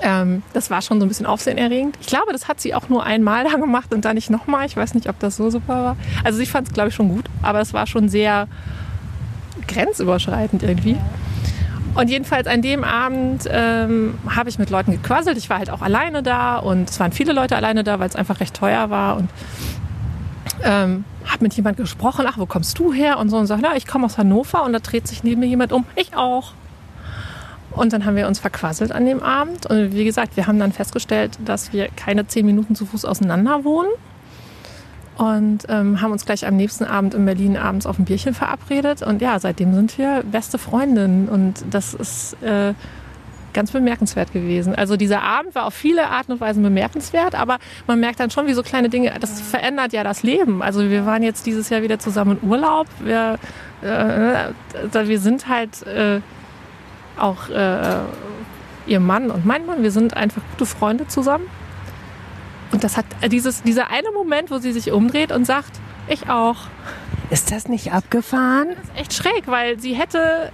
Ähm, 0.00 0.42
das 0.52 0.70
war 0.70 0.82
schon 0.82 1.00
so 1.00 1.06
ein 1.06 1.08
bisschen 1.08 1.26
aufsehenerregend. 1.26 1.96
Ich 2.00 2.06
glaube, 2.06 2.32
das 2.32 2.46
hat 2.46 2.60
sie 2.60 2.74
auch 2.74 2.88
nur 2.88 3.04
einmal 3.04 3.44
da 3.50 3.56
gemacht 3.56 3.92
und 3.92 4.04
dann 4.04 4.14
nicht 4.14 4.30
nochmal. 4.30 4.66
Ich 4.66 4.76
weiß 4.76 4.94
nicht, 4.94 5.08
ob 5.08 5.18
das 5.18 5.36
so 5.36 5.50
super 5.50 5.84
war. 5.84 5.96
Also 6.24 6.38
sie 6.38 6.46
fand 6.46 6.68
es, 6.68 6.74
glaube 6.74 6.90
ich, 6.90 6.94
schon 6.94 7.08
gut, 7.08 7.24
aber 7.42 7.60
es 7.60 7.72
war 7.72 7.86
schon 7.86 8.08
sehr 8.08 8.48
grenzüberschreitend 9.66 10.62
irgendwie. 10.62 10.96
Und 11.94 12.10
jedenfalls 12.10 12.46
an 12.46 12.62
dem 12.62 12.84
Abend 12.84 13.48
ähm, 13.50 14.18
habe 14.28 14.48
ich 14.48 14.58
mit 14.58 14.70
Leuten 14.70 14.92
gequasselt. 14.92 15.36
Ich 15.36 15.50
war 15.50 15.58
halt 15.58 15.70
auch 15.70 15.82
alleine 15.82 16.22
da 16.22 16.58
und 16.58 16.88
es 16.90 17.00
waren 17.00 17.12
viele 17.12 17.32
Leute 17.32 17.56
alleine 17.56 17.82
da, 17.84 17.98
weil 17.98 18.08
es 18.08 18.16
einfach 18.16 18.40
recht 18.40 18.54
teuer 18.54 18.90
war. 18.90 19.16
Und 19.16 19.30
ähm, 20.62 21.04
habe 21.24 21.42
mit 21.42 21.54
jemand 21.54 21.76
gesprochen, 21.76 22.24
ach, 22.28 22.38
wo 22.38 22.46
kommst 22.46 22.78
du 22.78 22.92
her? 22.92 23.18
Und 23.18 23.30
so 23.30 23.36
und 23.36 23.46
sagt, 23.46 23.62
na, 23.62 23.76
ich 23.76 23.86
komme 23.86 24.06
aus 24.06 24.18
Hannover 24.18 24.64
und 24.64 24.72
da 24.72 24.78
dreht 24.78 25.06
sich 25.06 25.24
neben 25.24 25.40
mir 25.40 25.46
jemand 25.46 25.72
um, 25.72 25.84
ich 25.96 26.16
auch. 26.16 26.52
Und 27.70 27.92
dann 27.92 28.04
haben 28.04 28.16
wir 28.16 28.26
uns 28.26 28.38
verquasselt 28.38 28.92
an 28.92 29.04
dem 29.04 29.22
Abend. 29.22 29.66
Und 29.66 29.94
wie 29.94 30.04
gesagt, 30.04 30.36
wir 30.36 30.46
haben 30.46 30.58
dann 30.58 30.72
festgestellt, 30.72 31.38
dass 31.44 31.72
wir 31.72 31.88
keine 31.88 32.26
zehn 32.26 32.46
Minuten 32.46 32.74
zu 32.74 32.86
Fuß 32.86 33.04
auseinander 33.04 33.64
wohnen. 33.64 33.90
Und 35.18 35.64
ähm, 35.68 36.00
haben 36.00 36.12
uns 36.12 36.24
gleich 36.24 36.46
am 36.46 36.56
nächsten 36.56 36.84
Abend 36.84 37.12
in 37.12 37.24
Berlin 37.24 37.56
abends 37.56 37.86
auf 37.86 37.98
ein 37.98 38.04
Bierchen 38.04 38.34
verabredet. 38.34 39.02
Und 39.02 39.20
ja, 39.20 39.38
seitdem 39.38 39.74
sind 39.74 39.98
wir 39.98 40.22
beste 40.22 40.58
Freundinnen. 40.58 41.28
Und 41.28 41.64
das 41.70 41.92
ist 41.92 42.40
äh, 42.42 42.72
ganz 43.52 43.72
bemerkenswert 43.72 44.32
gewesen. 44.32 44.74
Also 44.74 44.96
dieser 44.96 45.22
Abend 45.22 45.54
war 45.56 45.66
auf 45.66 45.74
viele 45.74 46.08
Arten 46.08 46.32
und 46.32 46.40
Weisen 46.40 46.62
bemerkenswert, 46.62 47.34
aber 47.34 47.58
man 47.86 47.98
merkt 47.98 48.20
dann 48.20 48.30
schon, 48.30 48.46
wie 48.46 48.54
so 48.54 48.62
kleine 48.62 48.88
Dinge, 48.88 49.12
das 49.20 49.40
verändert 49.40 49.92
ja 49.92 50.04
das 50.04 50.22
Leben. 50.22 50.62
Also 50.62 50.88
wir 50.88 51.04
waren 51.04 51.24
jetzt 51.24 51.46
dieses 51.46 51.68
Jahr 51.68 51.82
wieder 51.82 51.98
zusammen 51.98 52.38
in 52.40 52.48
Urlaub. 52.48 52.86
Wir, 53.02 53.38
äh, 53.82 55.08
wir 55.08 55.20
sind 55.20 55.48
halt... 55.48 55.86
Äh, 55.86 56.20
auch 57.18 57.48
äh, 57.48 57.98
ihr 58.86 59.00
Mann 59.00 59.30
und 59.30 59.44
mein 59.44 59.66
Mann, 59.66 59.82
wir 59.82 59.90
sind 59.90 60.16
einfach 60.16 60.42
gute 60.52 60.66
Freunde 60.66 61.06
zusammen. 61.08 61.46
Und 62.72 62.84
das 62.84 62.96
hat 62.96 63.06
äh, 63.20 63.28
dieses, 63.28 63.62
dieser 63.62 63.90
eine 63.90 64.10
Moment, 64.12 64.50
wo 64.50 64.58
sie 64.58 64.72
sich 64.72 64.92
umdreht 64.92 65.32
und 65.32 65.44
sagt, 65.44 65.80
ich 66.08 66.28
auch. 66.28 66.56
Ist 67.30 67.52
das 67.52 67.68
nicht 67.68 67.92
abgefahren? 67.92 68.68
Das 68.74 68.84
ist 68.84 68.96
echt 68.96 69.12
schräg, 69.12 69.46
weil 69.46 69.78
sie 69.78 69.94
hätte 69.94 70.50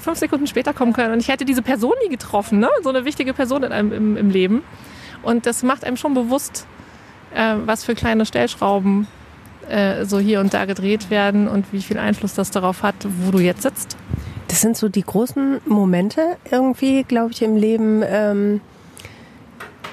fünf 0.00 0.18
Sekunden 0.18 0.46
später 0.46 0.74
kommen 0.74 0.92
können 0.92 1.12
und 1.12 1.20
ich 1.20 1.28
hätte 1.28 1.44
diese 1.44 1.62
Person 1.62 1.92
nie 2.02 2.10
getroffen, 2.10 2.58
ne? 2.58 2.68
so 2.82 2.88
eine 2.88 3.04
wichtige 3.04 3.32
Person 3.32 3.62
in 3.62 3.72
einem, 3.72 3.92
im, 3.92 4.16
im 4.16 4.30
Leben. 4.30 4.62
Und 5.22 5.46
das 5.46 5.62
macht 5.62 5.84
einem 5.84 5.96
schon 5.96 6.14
bewusst, 6.14 6.66
äh, 7.34 7.54
was 7.64 7.84
für 7.84 7.94
kleine 7.94 8.26
Stellschrauben 8.26 9.06
äh, 9.68 10.04
so 10.04 10.18
hier 10.18 10.40
und 10.40 10.52
da 10.52 10.64
gedreht 10.64 11.10
werden 11.10 11.46
und 11.46 11.72
wie 11.72 11.82
viel 11.82 11.98
Einfluss 11.98 12.34
das 12.34 12.50
darauf 12.50 12.82
hat, 12.82 12.96
wo 13.20 13.30
du 13.30 13.38
jetzt 13.38 13.62
sitzt. 13.62 13.96
Das 14.48 14.60
sind 14.60 14.76
so 14.76 14.88
die 14.88 15.02
großen 15.02 15.60
Momente 15.66 16.36
irgendwie, 16.50 17.04
glaube 17.04 17.32
ich, 17.32 17.40
im 17.42 17.56
Leben, 17.56 18.02
ähm, 18.04 18.60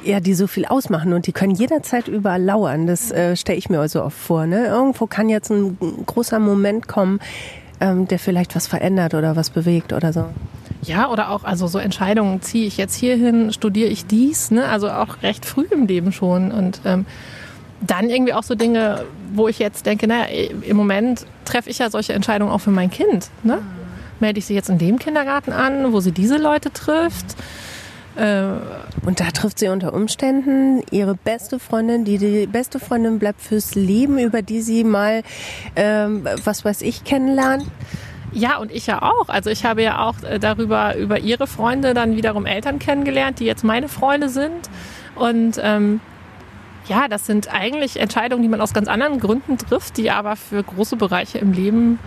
ja, 0.03 0.19
die 0.19 0.33
so 0.33 0.47
viel 0.47 0.65
ausmachen 0.65 1.13
und 1.13 1.27
die 1.27 1.31
können 1.31 1.53
jederzeit 1.53 2.07
überall 2.07 2.41
lauern. 2.41 2.87
Das 2.87 3.11
äh, 3.11 3.35
stelle 3.35 3.57
ich 3.57 3.69
mir 3.69 3.79
also 3.79 4.03
oft 4.03 4.17
vor. 4.17 4.45
Ne? 4.45 4.67
Irgendwo 4.67 5.07
kann 5.07 5.29
jetzt 5.29 5.49
ein 5.51 5.77
großer 6.05 6.39
Moment 6.39 6.87
kommen, 6.87 7.19
ähm, 7.79 8.07
der 8.07 8.19
vielleicht 8.19 8.55
was 8.55 8.67
verändert 8.67 9.13
oder 9.13 9.35
was 9.35 9.49
bewegt 9.49 9.93
oder 9.93 10.13
so. 10.13 10.25
Ja, 10.83 11.09
oder 11.09 11.31
auch 11.31 11.43
also 11.43 11.67
so 11.67 11.77
Entscheidungen, 11.77 12.41
ziehe 12.41 12.65
ich 12.65 12.77
jetzt 12.77 12.95
hierhin, 12.95 13.51
studiere 13.51 13.89
ich 13.89 14.05
dies, 14.05 14.51
ne? 14.51 14.65
also 14.65 14.89
auch 14.89 15.21
recht 15.23 15.45
früh 15.45 15.65
im 15.71 15.87
Leben 15.87 16.11
schon. 16.11 16.51
Und 16.51 16.81
ähm, 16.85 17.05
dann 17.81 18.09
irgendwie 18.09 18.33
auch 18.33 18.43
so 18.43 18.55
Dinge, 18.55 19.03
wo 19.33 19.47
ich 19.47 19.59
jetzt 19.59 19.85
denke, 19.85 20.07
naja, 20.07 20.25
im 20.61 20.77
Moment 20.77 21.25
treffe 21.45 21.69
ich 21.69 21.79
ja 21.79 21.89
solche 21.89 22.13
Entscheidungen 22.13 22.51
auch 22.51 22.61
für 22.61 22.71
mein 22.71 22.91
Kind. 22.91 23.29
Ne? 23.43 23.59
melde 24.21 24.39
ich 24.39 24.45
sie 24.45 24.53
jetzt 24.53 24.69
in 24.69 24.77
dem 24.77 24.99
Kindergarten 24.99 25.51
an, 25.51 25.93
wo 25.93 25.99
sie 25.99 26.11
diese 26.11 26.37
Leute 26.37 26.71
trifft. 26.71 27.25
Äh, 27.31 27.68
und 28.15 29.19
da 29.19 29.25
trifft 29.31 29.59
sie 29.59 29.69
unter 29.69 29.93
Umständen 29.93 30.81
ihre 30.91 31.15
beste 31.15 31.59
Freundin, 31.59 32.03
die 32.03 32.17
die 32.17 32.47
beste 32.47 32.79
Freundin 32.79 33.19
bleibt 33.19 33.41
fürs 33.41 33.75
Leben, 33.75 34.19
über 34.19 34.41
die 34.41 34.61
sie 34.61 34.83
mal, 34.83 35.23
ähm, 35.75 36.27
was 36.43 36.65
weiß 36.65 36.81
ich, 36.81 37.03
kennenlernt. 37.03 37.65
Ja, 38.31 38.57
und 38.57 38.71
ich 38.71 38.87
ja 38.87 39.01
auch. 39.01 39.29
Also 39.29 39.49
ich 39.49 39.65
habe 39.65 39.81
ja 39.83 40.05
auch 40.07 40.21
äh, 40.23 40.39
darüber, 40.39 40.95
über 40.97 41.19
ihre 41.19 41.47
Freunde 41.47 41.93
dann 41.93 42.15
wiederum 42.15 42.45
Eltern 42.45 42.77
kennengelernt, 42.79 43.39
die 43.39 43.45
jetzt 43.45 43.63
meine 43.63 43.87
Freunde 43.87 44.29
sind. 44.29 44.69
Und 45.15 45.59
ähm, 45.61 45.99
ja, 46.87 47.07
das 47.07 47.25
sind 47.25 47.53
eigentlich 47.53 47.99
Entscheidungen, 47.99 48.41
die 48.43 48.49
man 48.49 48.61
aus 48.61 48.73
ganz 48.73 48.87
anderen 48.87 49.19
Gründen 49.19 49.57
trifft, 49.57 49.97
die 49.97 50.11
aber 50.11 50.35
für 50.35 50.63
große 50.63 50.95
Bereiche 50.95 51.37
im 51.37 51.53
Leben 51.53 51.99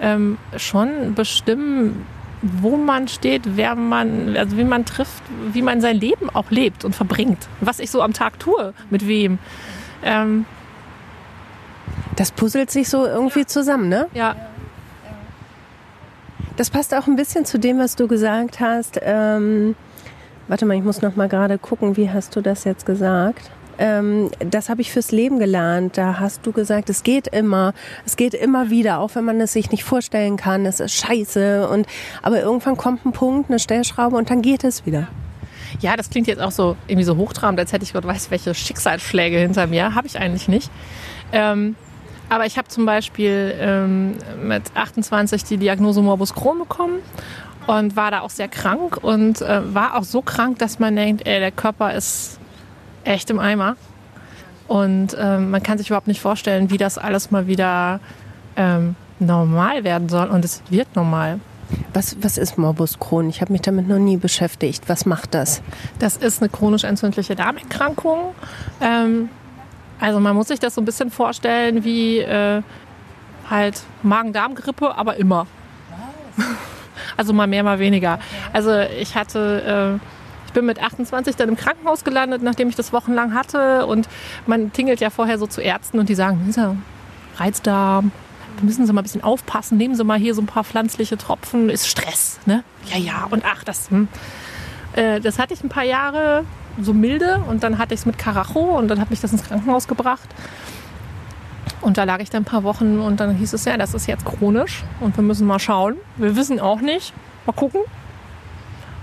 ähm, 0.00 0.38
schon 0.56 1.14
bestimmen, 1.14 2.06
wo 2.42 2.76
man 2.76 3.08
steht, 3.08 3.56
wer 3.56 3.74
man, 3.74 4.36
also 4.36 4.56
wie 4.56 4.64
man 4.64 4.84
trifft, 4.84 5.22
wie 5.52 5.62
man 5.62 5.80
sein 5.80 5.96
Leben 5.96 6.30
auch 6.30 6.50
lebt 6.50 6.84
und 6.84 6.94
verbringt. 6.94 7.48
Was 7.60 7.80
ich 7.80 7.90
so 7.90 8.02
am 8.02 8.12
Tag 8.12 8.38
tue, 8.38 8.72
mit 8.88 9.06
wem. 9.06 9.38
Ähm, 10.02 10.46
das 12.16 12.30
puzzelt 12.32 12.70
sich 12.70 12.88
so 12.88 13.06
irgendwie 13.06 13.46
zusammen, 13.46 13.88
ne? 13.88 14.06
Ja. 14.14 14.36
Das 16.56 16.70
passt 16.70 16.94
auch 16.94 17.06
ein 17.06 17.16
bisschen 17.16 17.44
zu 17.44 17.58
dem, 17.58 17.78
was 17.78 17.96
du 17.96 18.08
gesagt 18.08 18.60
hast. 18.60 18.98
Ähm, 19.02 19.74
warte 20.48 20.66
mal, 20.66 20.76
ich 20.76 20.82
muss 20.82 21.00
noch 21.00 21.16
mal 21.16 21.28
gerade 21.28 21.58
gucken, 21.58 21.96
wie 21.96 22.10
hast 22.10 22.36
du 22.36 22.40
das 22.40 22.64
jetzt 22.64 22.84
gesagt? 22.84 23.50
Ähm, 23.80 24.30
das 24.38 24.68
habe 24.68 24.82
ich 24.82 24.92
fürs 24.92 25.10
Leben 25.10 25.38
gelernt. 25.38 25.96
Da 25.96 26.20
hast 26.20 26.46
du 26.46 26.52
gesagt, 26.52 26.90
es 26.90 27.02
geht 27.02 27.26
immer, 27.26 27.72
es 28.04 28.16
geht 28.16 28.34
immer 28.34 28.68
wieder, 28.68 29.00
auch 29.00 29.14
wenn 29.14 29.24
man 29.24 29.40
es 29.40 29.54
sich 29.54 29.70
nicht 29.70 29.84
vorstellen 29.84 30.36
kann, 30.36 30.66
es 30.66 30.80
ist 30.80 30.94
scheiße. 30.94 31.66
Und 31.66 31.86
aber 32.22 32.40
irgendwann 32.40 32.76
kommt 32.76 33.06
ein 33.06 33.12
Punkt, 33.12 33.50
eine 33.50 33.58
Stellschraube 33.58 34.16
und 34.16 34.30
dann 34.30 34.42
geht 34.42 34.64
es 34.64 34.84
wieder. 34.84 35.08
Ja, 35.80 35.96
das 35.96 36.10
klingt 36.10 36.26
jetzt 36.26 36.42
auch 36.42 36.50
so 36.50 36.76
irgendwie 36.88 37.04
so 37.04 37.16
hochtrabend, 37.16 37.58
als 37.58 37.72
hätte 37.72 37.84
ich 37.84 37.92
Gott 37.92 38.04
weiß 38.04 38.30
welche 38.30 38.54
Schicksalsschläge 38.54 39.38
hinter 39.38 39.66
mir. 39.66 39.94
Habe 39.94 40.06
ich 40.06 40.18
eigentlich 40.18 40.46
nicht. 40.46 40.70
Ähm, 41.32 41.74
aber 42.28 42.44
ich 42.44 42.58
habe 42.58 42.68
zum 42.68 42.84
Beispiel 42.84 43.54
ähm, 43.58 44.16
mit 44.42 44.62
28 44.74 45.44
die 45.44 45.56
Diagnose 45.56 46.02
Morbus 46.02 46.34
Crohn 46.34 46.58
bekommen 46.58 46.98
und 47.66 47.96
war 47.96 48.10
da 48.10 48.20
auch 48.20 48.30
sehr 48.30 48.48
krank 48.48 48.98
und 49.02 49.40
äh, 49.40 49.74
war 49.74 49.96
auch 49.96 50.04
so 50.04 50.20
krank, 50.20 50.58
dass 50.58 50.78
man 50.78 50.96
denkt, 50.96 51.26
ey, 51.26 51.40
der 51.40 51.50
Körper 51.50 51.94
ist 51.94 52.39
echt 53.04 53.30
im 53.30 53.38
Eimer. 53.38 53.76
Und 54.68 55.16
ähm, 55.18 55.50
man 55.50 55.62
kann 55.62 55.78
sich 55.78 55.88
überhaupt 55.88 56.06
nicht 56.06 56.20
vorstellen, 56.20 56.70
wie 56.70 56.76
das 56.76 56.96
alles 56.96 57.30
mal 57.30 57.46
wieder 57.46 57.98
ähm, 58.56 58.94
normal 59.18 59.82
werden 59.84 60.08
soll. 60.08 60.28
Und 60.28 60.44
es 60.44 60.62
wird 60.70 60.94
normal. 60.94 61.40
Was, 61.92 62.16
was 62.20 62.38
ist 62.38 62.56
Morbus 62.56 62.98
Crohn? 62.98 63.28
Ich 63.28 63.40
habe 63.40 63.52
mich 63.52 63.62
damit 63.62 63.88
noch 63.88 63.98
nie 63.98 64.16
beschäftigt. 64.16 64.88
Was 64.88 65.06
macht 65.06 65.34
das? 65.34 65.60
Das 65.98 66.16
ist 66.16 66.40
eine 66.40 66.48
chronisch 66.48 66.84
entzündliche 66.84 67.34
Darmerkrankung. 67.34 68.34
Ähm, 68.80 69.28
also 69.98 70.20
man 70.20 70.36
muss 70.36 70.48
sich 70.48 70.60
das 70.60 70.74
so 70.74 70.80
ein 70.80 70.84
bisschen 70.84 71.10
vorstellen 71.10 71.84
wie 71.84 72.18
äh, 72.20 72.62
halt 73.48 73.82
Magen-Darm-Grippe, 74.02 74.96
aber 74.96 75.16
immer. 75.16 75.46
Also 77.16 77.32
mal 77.32 77.46
mehr, 77.46 77.62
mal 77.62 77.78
weniger. 77.78 78.20
Also 78.52 78.78
ich 78.78 79.16
hatte... 79.16 79.98
Äh, 80.00 80.19
ich 80.50 80.54
bin 80.54 80.66
mit 80.66 80.82
28 80.82 81.36
dann 81.36 81.48
im 81.48 81.56
Krankenhaus 81.56 82.02
gelandet, 82.02 82.42
nachdem 82.42 82.68
ich 82.68 82.74
das 82.74 82.92
wochenlang 82.92 83.34
hatte. 83.34 83.86
Und 83.86 84.08
man 84.46 84.72
tingelt 84.72 84.98
ja 84.98 85.08
vorher 85.08 85.38
so 85.38 85.46
zu 85.46 85.60
Ärzten 85.60 86.00
und 86.00 86.08
die 86.08 86.16
sagen, 86.16 86.42
dieser 86.44 86.74
Reizdarm, 87.36 88.10
da 88.56 88.64
müssen 88.64 88.84
Sie 88.84 88.92
mal 88.92 89.02
ein 89.02 89.04
bisschen 89.04 89.22
aufpassen. 89.22 89.78
Nehmen 89.78 89.94
Sie 89.94 90.02
mal 90.02 90.18
hier 90.18 90.34
so 90.34 90.42
ein 90.42 90.46
paar 90.46 90.64
pflanzliche 90.64 91.16
Tropfen. 91.16 91.70
Ist 91.70 91.86
Stress, 91.86 92.40
ne? 92.46 92.64
Ja, 92.92 92.98
ja. 92.98 93.28
Und 93.30 93.44
ach, 93.46 93.62
das, 93.62 93.90
hm. 93.90 94.08
äh, 94.94 95.20
das 95.20 95.38
hatte 95.38 95.54
ich 95.54 95.62
ein 95.62 95.68
paar 95.68 95.84
Jahre 95.84 96.44
so 96.80 96.92
milde 96.92 97.44
und 97.48 97.62
dann 97.62 97.78
hatte 97.78 97.94
ich 97.94 98.00
es 98.00 98.06
mit 98.06 98.18
Karacho 98.18 98.76
und 98.76 98.88
dann 98.88 99.00
hat 99.00 99.10
mich 99.10 99.20
das 99.20 99.30
ins 99.30 99.44
Krankenhaus 99.44 99.86
gebracht. 99.86 100.28
Und 101.80 101.96
da 101.96 102.02
lag 102.02 102.18
ich 102.18 102.28
dann 102.28 102.42
ein 102.42 102.46
paar 102.46 102.64
Wochen 102.64 102.98
und 102.98 103.20
dann 103.20 103.36
hieß 103.36 103.52
es 103.52 103.66
ja, 103.66 103.76
das 103.76 103.94
ist 103.94 104.08
jetzt 104.08 104.24
chronisch 104.24 104.82
und 104.98 105.16
wir 105.16 105.22
müssen 105.22 105.46
mal 105.46 105.60
schauen. 105.60 105.96
Wir 106.16 106.34
wissen 106.34 106.58
auch 106.58 106.80
nicht. 106.80 107.14
Mal 107.46 107.52
gucken. 107.52 107.82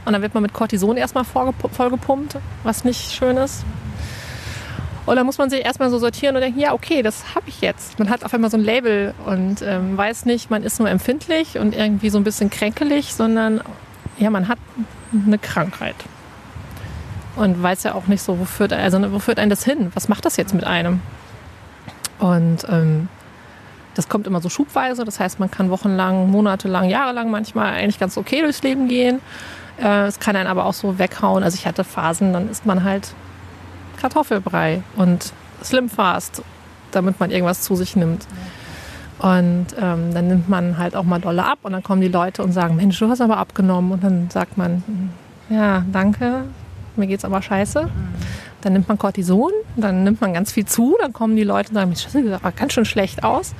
Und 0.08 0.14
dann 0.14 0.22
wird 0.22 0.34
man 0.34 0.42
mit 0.42 0.54
Cortison 0.54 0.96
erstmal 0.96 1.26
vollgepumpt, 1.26 2.38
was 2.64 2.86
nicht 2.86 3.12
schön 3.12 3.36
ist. 3.36 3.66
Und 5.06 5.18
dann 5.18 5.26
muss 5.26 5.38
man 5.38 5.50
sich 5.50 5.66
erstmal 5.66 5.90
so 5.90 6.00
sortieren 6.00 6.34
und 6.38 6.42
denken, 6.42 6.62
ja, 6.62 6.72
okay, 6.72 7.02
das 7.02 7.36
habe 7.36 7.50
ich 7.50 7.60
jetzt. 7.60 8.00
Man 8.00 8.10
hat 8.10 8.24
auf 8.24 8.34
einmal 8.34 8.50
so 8.50 8.56
ein 8.56 8.64
Label 8.64 9.14
und 9.26 9.62
ähm, 9.62 9.98
weiß 9.98 10.24
nicht, 10.24 10.50
man 10.50 10.64
ist 10.64 10.80
nur 10.80 10.90
empfindlich 10.90 11.60
und 11.60 11.76
irgendwie 11.76 12.10
so 12.10 12.18
ein 12.18 12.24
bisschen 12.24 12.50
kränkelig, 12.50 13.16
sondern 13.16 13.60
ja, 14.18 14.30
man 14.30 14.48
hat 14.48 14.60
eine 15.26 15.38
Krankheit. 15.38 15.96
Und 17.36 17.62
weiß 17.62 17.84
ja 17.84 17.94
auch 17.94 18.08
nicht 18.08 18.22
so, 18.22 18.40
wo 18.40 18.46
führt, 18.46 18.72
also, 18.72 19.12
wo 19.12 19.20
führt 19.20 19.40
einen 19.40 19.50
das 19.50 19.66
hin? 19.66 19.92
Was 19.94 20.08
macht 20.08 20.24
das 20.24 20.38
jetzt 20.38 20.54
mit 20.54 20.64
einem? 20.64 21.02
Und 22.20 22.66
ähm, 22.70 23.10
das 23.94 24.08
kommt 24.08 24.26
immer 24.26 24.40
so 24.40 24.48
schubweise. 24.48 25.04
Das 25.04 25.20
heißt, 25.20 25.38
man 25.42 25.52
kann 25.52 25.70
wochenlang, 25.70 26.32
monatelang, 26.32 26.90
jahrelang 26.90 27.30
manchmal 27.30 27.74
eigentlich 27.74 28.00
ganz 28.00 28.18
okay 28.18 28.40
durchs 28.40 28.64
Leben 28.64 28.88
gehen. 28.88 29.20
Äh, 29.82 30.08
es 30.08 30.20
kann 30.20 30.36
einen 30.36 30.48
aber 30.48 30.66
auch 30.66 30.74
so 30.74 31.00
weghauen. 31.00 31.44
Also 31.44 31.56
ich 31.56 31.68
hatte 31.68 31.84
Phasen, 31.84 32.34
dann 32.34 32.50
isst 32.50 32.66
man 32.66 32.84
halt 32.84 33.14
Kartoffelbrei 33.98 34.82
und 34.96 35.34
Slim 35.64 35.90
Fast, 35.90 36.42
damit 36.92 37.20
man 37.20 37.32
irgendwas 37.32 37.62
zu 37.62 37.76
sich 37.76 37.96
nimmt. 37.96 38.26
Und 39.20 39.68
ähm, 39.82 40.14
dann 40.14 40.28
nimmt 40.28 40.48
man 40.48 40.78
halt 40.78 40.96
auch 40.96 41.04
mal 41.04 41.20
dolle 41.20 41.44
ab 41.44 41.60
und 41.64 41.72
dann 41.72 41.82
kommen 41.82 42.02
die 42.02 42.08
Leute 42.08 42.44
und 42.44 42.52
sagen, 42.52 42.76
Mensch, 42.76 43.00
du 43.00 43.10
hast 43.10 43.22
aber 43.22 43.38
abgenommen. 43.38 43.92
Und 43.92 44.04
dann 44.04 44.30
sagt 44.30 44.58
man, 44.58 44.84
ja, 45.50 45.84
danke. 45.92 46.44
mir 46.96 47.08
geht's 47.08 47.26
aber 47.26 47.42
scheiße. 47.42 47.90
Dann 48.62 48.74
nimmt 48.74 48.88
man 48.88 48.98
Cortison, 48.98 49.52
dann 49.76 50.04
nimmt 50.04 50.22
man 50.22 50.34
ganz 50.34 50.52
viel 50.52 50.66
zu, 50.66 50.98
dann 51.00 51.14
kommen 51.14 51.36
die 51.36 51.44
Leute 51.44 51.70
und 51.70 51.76
sagen, 51.76 51.92
das 51.92 52.12
sieht 52.12 52.32
aber 52.32 52.52
ganz 52.52 52.74
schön 52.74 52.86
schlecht 52.86 53.24
aus. 53.24 53.54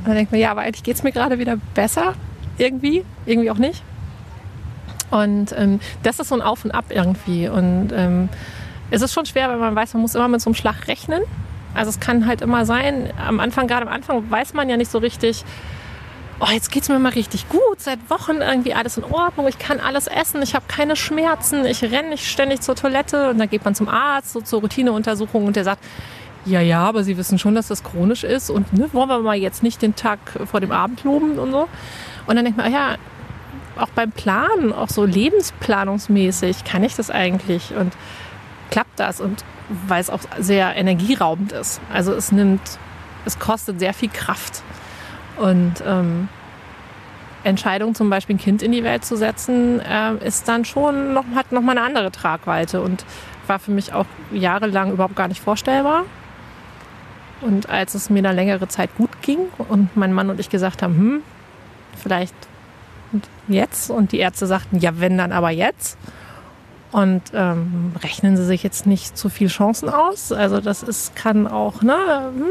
Und 0.00 0.08
dann 0.08 0.14
denkt 0.14 0.32
man, 0.32 0.40
ja, 0.40 0.50
aber 0.50 0.62
eigentlich 0.62 0.82
geht's 0.82 1.02
mir 1.02 1.12
gerade 1.12 1.38
wieder 1.38 1.56
besser. 1.74 2.14
Irgendwie, 2.58 3.04
irgendwie 3.26 3.50
auch 3.50 3.58
nicht. 3.58 3.82
Und 5.10 5.54
ähm, 5.56 5.80
das 6.02 6.18
ist 6.18 6.28
so 6.28 6.34
ein 6.34 6.42
Auf 6.42 6.64
und 6.64 6.72
Ab 6.72 6.86
irgendwie. 6.90 7.48
Und 7.48 7.92
ähm, 7.94 8.28
es 8.90 9.02
ist 9.02 9.12
schon 9.12 9.26
schwer, 9.26 9.48
weil 9.48 9.58
man 9.58 9.74
weiß, 9.74 9.94
man 9.94 10.02
muss 10.02 10.14
immer 10.14 10.28
mit 10.28 10.40
so 10.40 10.50
einem 10.50 10.54
Schlag 10.54 10.88
rechnen. 10.88 11.22
Also 11.74 11.90
es 11.90 12.00
kann 12.00 12.26
halt 12.26 12.40
immer 12.40 12.64
sein, 12.64 13.12
am 13.24 13.38
Anfang, 13.38 13.66
gerade 13.66 13.86
am 13.86 13.92
Anfang 13.92 14.30
weiß 14.30 14.54
man 14.54 14.68
ja 14.70 14.76
nicht 14.76 14.90
so 14.90 14.98
richtig, 14.98 15.44
oh, 16.40 16.46
jetzt 16.50 16.70
geht 16.70 16.84
es 16.84 16.88
mir 16.88 16.98
mal 16.98 17.12
richtig 17.12 17.48
gut, 17.48 17.78
seit 17.78 17.98
Wochen 18.08 18.36
irgendwie 18.36 18.72
alles 18.72 18.96
in 18.96 19.04
Ordnung, 19.04 19.46
ich 19.46 19.58
kann 19.58 19.78
alles 19.80 20.06
essen, 20.06 20.40
ich 20.42 20.54
habe 20.54 20.64
keine 20.68 20.96
Schmerzen, 20.96 21.66
ich 21.66 21.82
renne 21.82 22.10
nicht 22.10 22.26
ständig 22.26 22.62
zur 22.62 22.76
Toilette 22.76 23.30
und 23.30 23.38
dann 23.38 23.50
geht 23.50 23.64
man 23.64 23.74
zum 23.74 23.88
Arzt, 23.88 24.32
so 24.32 24.40
zur 24.40 24.60
Routineuntersuchung 24.60 25.44
und 25.44 25.56
der 25.56 25.64
sagt, 25.64 25.84
ja, 26.46 26.60
ja, 26.60 26.84
aber 26.84 27.02
Sie 27.02 27.16
wissen 27.16 27.38
schon, 27.38 27.54
dass 27.54 27.68
das 27.68 27.82
chronisch 27.82 28.22
ist 28.22 28.50
und 28.50 28.72
ne, 28.72 28.88
wollen 28.92 29.08
wir 29.08 29.18
mal 29.18 29.36
jetzt 29.36 29.62
nicht 29.62 29.82
den 29.82 29.96
Tag 29.96 30.18
vor 30.46 30.60
dem 30.60 30.70
Abend 30.70 31.02
loben 31.02 31.38
und 31.38 31.50
so. 31.50 31.68
Und 32.26 32.36
dann 32.36 32.44
denkt 32.44 32.56
man, 32.56 32.72
ja, 32.72 32.96
auch 33.78 33.88
beim 33.88 34.12
Planen, 34.12 34.72
auch 34.72 34.88
so 34.88 35.04
lebensplanungsmäßig, 35.04 36.64
kann 36.64 36.84
ich 36.84 36.94
das 36.94 37.10
eigentlich 37.10 37.74
und 37.74 37.92
klappt 38.70 38.98
das 38.98 39.20
und 39.20 39.44
weil 39.88 40.00
es 40.00 40.10
auch 40.10 40.20
sehr 40.38 40.76
energieraubend 40.76 41.52
ist. 41.52 41.80
Also 41.92 42.12
es 42.12 42.32
nimmt, 42.32 42.60
es 43.24 43.38
kostet 43.38 43.80
sehr 43.80 43.94
viel 43.94 44.08
Kraft. 44.08 44.62
Und 45.36 45.74
ähm, 45.84 46.28
Entscheidung, 47.44 47.94
zum 47.94 48.10
Beispiel 48.10 48.36
ein 48.36 48.40
Kind 48.40 48.62
in 48.62 48.72
die 48.72 48.84
Welt 48.84 49.04
zu 49.04 49.16
setzen, 49.16 49.80
äh, 49.80 50.14
ist 50.26 50.48
dann 50.48 50.64
schon 50.64 51.14
noch, 51.14 51.24
hat 51.34 51.52
noch 51.52 51.62
mal 51.62 51.72
eine 51.72 51.82
andere 51.82 52.10
Tragweite 52.10 52.80
und 52.80 53.04
war 53.46 53.58
für 53.58 53.70
mich 53.70 53.92
auch 53.92 54.06
jahrelang 54.32 54.92
überhaupt 54.92 55.16
gar 55.16 55.28
nicht 55.28 55.40
vorstellbar. 55.40 56.04
Und 57.40 57.68
als 57.68 57.94
es 57.94 58.08
mir 58.08 58.22
dann 58.22 58.34
längere 58.34 58.66
Zeit 58.68 58.90
gut 58.96 59.22
ging 59.22 59.38
und 59.68 59.96
mein 59.96 60.12
Mann 60.12 60.30
und 60.30 60.40
ich 60.40 60.48
gesagt 60.48 60.82
haben, 60.82 60.96
hm, 60.96 61.22
vielleicht 61.96 62.34
jetzt 63.52 63.90
und 63.90 64.12
die 64.12 64.18
Ärzte 64.18 64.46
sagten, 64.46 64.78
ja, 64.78 65.00
wenn 65.00 65.18
dann 65.18 65.32
aber 65.32 65.50
jetzt. 65.50 65.98
Und 66.92 67.22
ähm, 67.34 67.92
rechnen 68.02 68.36
Sie 68.36 68.44
sich 68.44 68.62
jetzt 68.62 68.86
nicht 68.86 69.18
zu 69.18 69.28
viel 69.28 69.48
Chancen 69.48 69.88
aus. 69.88 70.32
Also 70.32 70.60
das 70.60 70.82
ist, 70.82 71.14
kann 71.16 71.46
auch, 71.46 71.82
ne? 71.82 71.96
Hm. 72.34 72.44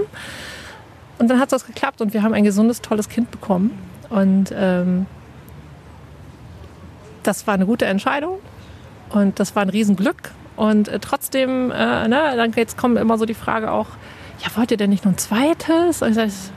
Und 1.18 1.30
dann 1.30 1.40
hat 1.40 1.52
das 1.52 1.66
geklappt 1.66 2.02
und 2.02 2.14
wir 2.14 2.24
haben 2.24 2.34
ein 2.34 2.44
gesundes, 2.44 2.82
tolles 2.82 3.10
Kind 3.10 3.32
bekommen. 3.32 3.72
Und 4.10 4.54
ähm, 4.56 5.06
das 7.24 7.48
war 7.48 7.54
eine 7.54 7.66
gute 7.66 7.86
Entscheidung 7.86 8.40
und 9.10 9.40
das 9.40 9.56
war 9.56 9.64
ein 9.64 9.70
Riesenglück. 9.70 10.32
Und 10.56 10.88
äh, 10.88 11.00
trotzdem, 11.00 11.72
äh, 11.72 12.08
ne, 12.08 12.34
dann 12.36 12.52
jetzt 12.54 12.78
kommt 12.78 12.98
immer 12.98 13.18
so 13.18 13.26
die 13.26 13.34
Frage 13.34 13.72
auch, 13.72 13.88
ja, 14.40 14.56
wollt 14.56 14.72
ihr 14.72 14.78
denn 14.78 14.90
nicht 14.90 15.06
noch 15.06 15.14
ein 15.14 15.18
zweites? 15.18 16.02
Und 16.02 16.10
ich, 16.10 16.16
sag, 16.16 16.28
ich 16.28 16.52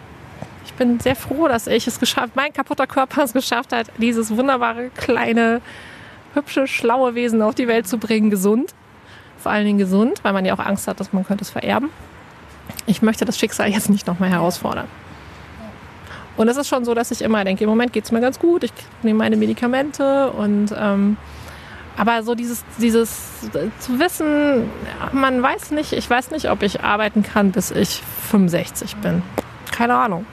bin 0.78 1.00
sehr 1.00 1.16
froh, 1.16 1.48
dass 1.48 1.66
ich 1.66 1.86
es 1.86 2.00
geschafft, 2.00 2.34
mein 2.34 2.52
kaputter 2.52 2.86
Körper 2.86 3.22
es 3.22 3.32
geschafft 3.32 3.72
hat, 3.72 3.88
dieses 3.98 4.34
wunderbare, 4.34 4.90
kleine, 4.96 5.60
hübsche, 6.34 6.66
schlaue 6.66 7.14
Wesen 7.14 7.42
auf 7.42 7.54
die 7.54 7.68
Welt 7.68 7.86
zu 7.86 7.98
bringen, 7.98 8.30
gesund. 8.30 8.74
Vor 9.38 9.52
allen 9.52 9.66
Dingen 9.66 9.78
gesund, 9.78 10.20
weil 10.22 10.32
man 10.32 10.44
ja 10.44 10.54
auch 10.54 10.58
Angst 10.58 10.88
hat, 10.88 10.98
dass 11.00 11.12
man 11.12 11.24
könnte 11.24 11.44
es 11.44 11.50
vererben. 11.50 11.90
Ich 12.86 13.02
möchte 13.02 13.24
das 13.24 13.38
Schicksal 13.38 13.68
jetzt 13.68 13.90
nicht 13.90 14.06
nochmal 14.06 14.30
herausfordern. 14.30 14.86
Und 16.36 16.48
es 16.48 16.56
ist 16.56 16.68
schon 16.68 16.84
so, 16.84 16.94
dass 16.94 17.10
ich 17.10 17.22
immer 17.22 17.44
denke, 17.44 17.64
im 17.64 17.70
Moment 17.70 17.92
geht 17.92 18.04
es 18.04 18.12
mir 18.12 18.20
ganz 18.20 18.38
gut, 18.38 18.62
ich 18.62 18.72
nehme 19.02 19.18
meine 19.18 19.36
Medikamente 19.36 20.30
und 20.30 20.72
ähm, 20.76 21.16
aber 21.96 22.22
so 22.22 22.36
dieses, 22.36 22.64
dieses 22.80 23.50
zu 23.80 23.98
wissen, 23.98 24.70
man 25.10 25.42
weiß 25.42 25.72
nicht, 25.72 25.92
ich 25.92 26.08
weiß 26.08 26.30
nicht, 26.30 26.48
ob 26.48 26.62
ich 26.62 26.80
arbeiten 26.82 27.24
kann, 27.24 27.50
bis 27.50 27.72
ich 27.72 28.00
65 28.30 28.94
bin. 28.96 29.22
Keine 29.72 29.96
Ahnung 29.96 30.24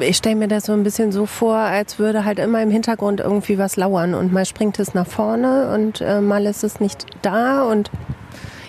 ich 0.00 0.16
stelle 0.16 0.36
mir 0.36 0.48
das 0.48 0.66
so 0.66 0.72
ein 0.72 0.82
bisschen 0.82 1.12
so 1.12 1.26
vor, 1.26 1.56
als 1.56 1.98
würde 1.98 2.24
halt 2.24 2.38
immer 2.38 2.62
im 2.62 2.70
Hintergrund 2.70 3.20
irgendwie 3.20 3.58
was 3.58 3.76
lauern 3.76 4.14
und 4.14 4.32
mal 4.32 4.44
springt 4.44 4.78
es 4.78 4.94
nach 4.94 5.06
vorne 5.06 5.72
und 5.74 6.00
äh, 6.00 6.20
mal 6.20 6.46
ist 6.46 6.64
es 6.64 6.80
nicht 6.80 7.06
da 7.22 7.64
und 7.64 7.90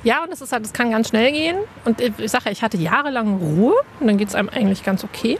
ja, 0.03 0.21
und 0.23 0.33
es 0.33 0.41
ist 0.41 0.51
halt, 0.51 0.65
es 0.65 0.73
kann 0.73 0.91
ganz 0.91 1.09
schnell 1.09 1.31
gehen. 1.31 1.55
Und 1.85 2.01
ich 2.01 2.29
sage 2.29 2.49
ich 2.49 2.61
hatte 2.61 2.77
jahrelang 2.77 3.37
Ruhe 3.37 3.75
und 3.99 4.07
dann 4.07 4.17
geht 4.17 4.27
es 4.27 4.35
einem 4.35 4.49
eigentlich 4.49 4.83
ganz 4.83 5.03
okay. 5.03 5.39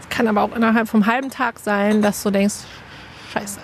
Es 0.00 0.08
kann 0.08 0.28
aber 0.28 0.42
auch 0.42 0.54
innerhalb 0.54 0.88
vom 0.88 1.06
halben 1.06 1.30
Tag 1.30 1.58
sein, 1.58 2.00
dass 2.00 2.22
du 2.22 2.30
denkst, 2.30 2.54
scheiße. 3.32 3.58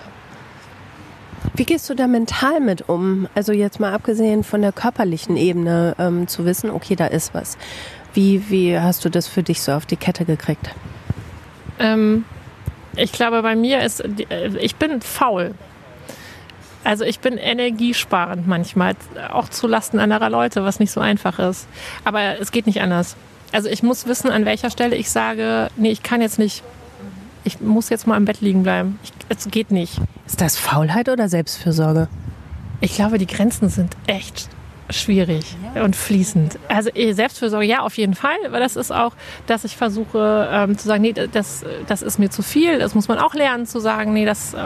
Wie 1.53 1.63
gehst 1.63 1.89
du 1.89 1.93
da 1.93 2.07
mental 2.07 2.59
mit 2.59 2.89
um? 2.89 3.29
Also 3.33 3.53
jetzt 3.53 3.79
mal 3.79 3.93
abgesehen 3.93 4.43
von 4.43 4.61
der 4.61 4.73
körperlichen 4.73 5.37
Ebene 5.37 5.95
ähm, 5.99 6.27
zu 6.27 6.43
wissen, 6.43 6.69
okay, 6.69 6.97
da 6.97 7.07
ist 7.07 7.33
was. 7.33 7.57
Wie, 8.15 8.49
wie 8.49 8.79
hast 8.79 9.03
du 9.03 9.09
das 9.09 9.27
für 9.27 9.43
dich 9.43 9.61
so 9.61 9.73
auf 9.73 9.85
die 9.85 9.97
Kette 9.97 10.23
gekriegt? 10.23 10.69
Ähm, 11.79 12.23
ich 12.95 13.11
glaube, 13.11 13.41
bei 13.41 13.55
mir 13.55 13.83
ist, 13.83 13.99
äh, 14.29 14.57
ich 14.57 14.77
bin 14.77 15.01
faul. 15.01 15.53
Also 16.85 17.03
ich 17.03 17.19
bin 17.19 17.37
energiesparend 17.37 18.47
manchmal, 18.47 18.95
auch 19.31 19.49
zu 19.49 19.67
Lasten 19.67 19.99
anderer 19.99 20.29
Leute, 20.29 20.63
was 20.63 20.79
nicht 20.79 20.91
so 20.91 21.01
einfach 21.01 21.39
ist. 21.39 21.67
Aber 22.05 22.39
es 22.39 22.51
geht 22.51 22.67
nicht 22.67 22.81
anders. 22.81 23.17
Also 23.51 23.69
ich 23.69 23.83
muss 23.83 24.07
wissen, 24.07 24.29
an 24.29 24.45
welcher 24.45 24.69
Stelle 24.69 24.95
ich 24.95 25.09
sage, 25.09 25.69
nee, 25.75 25.91
ich 25.91 26.01
kann 26.01 26.21
jetzt 26.21 26.39
nicht, 26.39 26.63
ich 27.43 27.59
muss 27.59 27.89
jetzt 27.89 28.07
mal 28.07 28.15
im 28.15 28.25
Bett 28.25 28.39
liegen 28.39 28.63
bleiben. 28.63 28.97
Ich, 29.03 29.11
es 29.27 29.49
geht 29.49 29.71
nicht. 29.71 29.99
Ist 30.25 30.39
das 30.39 30.57
Faulheit 30.57 31.09
oder 31.09 31.27
Selbstfürsorge? 31.27 32.07
Ich 32.79 32.95
glaube, 32.95 33.17
die 33.17 33.27
Grenzen 33.27 33.67
sind 33.69 33.95
echt 34.07 34.47
schwierig 34.89 35.55
und 35.75 35.95
fließend. 35.95 36.59
Also 36.67 36.89
eh, 36.93 37.13
Selbstfürsorge, 37.13 37.65
ja, 37.65 37.79
auf 37.79 37.97
jeden 37.97 38.13
Fall, 38.13 38.37
weil 38.49 38.59
das 38.59 38.75
ist 38.75 38.91
auch, 38.91 39.13
dass 39.47 39.63
ich 39.63 39.77
versuche 39.77 40.47
ähm, 40.51 40.77
zu 40.77 40.87
sagen, 40.87 41.01
nee, 41.01 41.13
das, 41.13 41.65
das 41.87 42.01
ist 42.01 42.19
mir 42.19 42.29
zu 42.29 42.43
viel. 42.43 42.77
Das 42.77 42.93
muss 42.93 43.07
man 43.07 43.17
auch 43.17 43.33
lernen 43.33 43.65
zu 43.65 43.79
sagen, 43.79 44.13
nee, 44.13 44.25
das, 44.25 44.53
äh, 44.53 44.59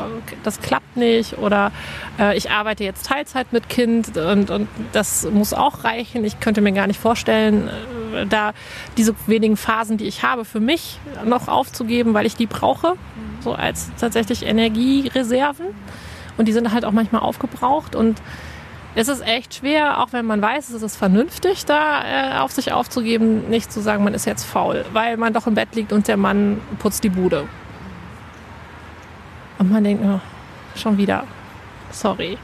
das 0.43 0.59
klappt 0.61 0.97
nicht 0.97 1.37
oder 1.37 1.71
äh, 2.19 2.37
ich 2.37 2.51
arbeite 2.51 2.83
jetzt 2.83 3.05
Teilzeit 3.05 3.53
mit 3.53 3.69
Kind 3.69 4.17
und, 4.17 4.49
und 4.49 4.67
das 4.91 5.25
muss 5.31 5.53
auch 5.53 5.83
reichen. 5.83 6.25
Ich 6.25 6.39
könnte 6.39 6.61
mir 6.61 6.73
gar 6.73 6.87
nicht 6.87 6.99
vorstellen, 6.99 7.69
äh, 8.13 8.25
da 8.25 8.51
diese 8.97 9.15
wenigen 9.27 9.55
Phasen, 9.57 9.97
die 9.97 10.05
ich 10.05 10.23
habe, 10.23 10.43
für 10.43 10.59
mich 10.59 10.99
noch 11.25 11.47
aufzugeben, 11.47 12.13
weil 12.13 12.25
ich 12.25 12.35
die 12.35 12.47
brauche, 12.47 12.95
so 13.39 13.53
als 13.53 13.89
tatsächlich 13.99 14.45
Energiereserven. 14.45 15.67
Und 16.37 16.47
die 16.47 16.53
sind 16.53 16.71
halt 16.71 16.85
auch 16.85 16.91
manchmal 16.91 17.21
aufgebraucht 17.21 17.95
und 17.95 18.21
es 18.99 19.07
ist 19.07 19.25
echt 19.25 19.55
schwer, 19.55 20.01
auch 20.01 20.11
wenn 20.11 20.25
man 20.25 20.41
weiß, 20.41 20.71
es 20.71 20.81
ist 20.81 20.97
vernünftig, 20.97 21.63
da 21.65 22.01
äh, 22.03 22.39
auf 22.39 22.51
sich 22.51 22.73
aufzugeben, 22.73 23.49
nicht 23.49 23.71
zu 23.71 23.79
sagen, 23.79 24.03
man 24.03 24.13
ist 24.13 24.25
jetzt 24.25 24.43
faul, 24.43 24.83
weil 24.91 25.15
man 25.15 25.31
doch 25.31 25.47
im 25.47 25.53
Bett 25.53 25.73
liegt 25.73 25.93
und 25.93 26.09
der 26.09 26.17
Mann 26.17 26.59
putzt 26.79 27.05
die 27.05 27.09
Bude. 27.09 27.47
Und 29.57 29.71
man 29.71 29.85
denkt, 29.85 30.03
oh, 30.05 30.19
schon 30.77 30.97
wieder, 30.97 31.23
sorry. 31.91 32.37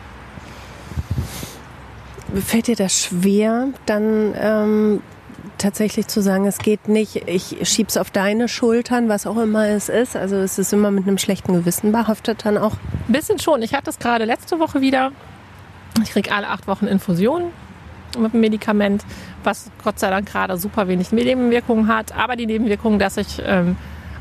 Fällt 2.33 2.67
dir 2.67 2.77
das 2.77 3.03
schwer, 3.03 3.67
dann 3.85 4.33
ähm, 4.37 5.01
tatsächlich 5.57 6.07
zu 6.07 6.21
sagen, 6.21 6.45
es 6.45 6.59
geht 6.59 6.87
nicht, 6.87 7.27
ich 7.27 7.57
schieb's 7.63 7.97
auf 7.97 8.11
deine 8.11 8.47
Schultern, 8.47 9.09
was 9.09 9.27
auch 9.27 9.37
immer 9.37 9.67
es 9.67 9.89
ist. 9.89 10.15
Also 10.15 10.37
es 10.37 10.57
ist 10.57 10.71
immer 10.71 10.89
mit 10.89 11.05
einem 11.05 11.17
schlechten 11.17 11.51
Gewissen 11.51 11.91
behaftet 11.91 12.45
dann 12.45 12.57
auch. 12.57 12.77
Ein 13.09 13.13
bisschen 13.13 13.39
schon. 13.39 13.61
Ich 13.61 13.73
hatte 13.73 13.89
es 13.89 13.99
gerade 13.99 14.23
letzte 14.23 14.59
Woche 14.59 14.79
wieder. 14.79 15.11
Ich 16.03 16.11
kriege 16.11 16.33
alle 16.33 16.49
acht 16.49 16.67
Wochen 16.67 16.87
Infusionen 16.87 17.51
mit 18.17 18.33
dem 18.33 18.41
Medikament, 18.41 19.03
was 19.43 19.71
Gott 19.83 19.99
sei 19.99 20.09
Dank 20.09 20.27
gerade 20.27 20.57
super 20.57 20.87
wenig 20.87 21.11
Nebenwirkungen 21.11 21.87
hat. 21.87 22.15
Aber 22.17 22.35
die 22.35 22.45
Nebenwirkungen, 22.45 22.99
dass 22.99 23.17
ich 23.17 23.41
ähm, 23.45 23.75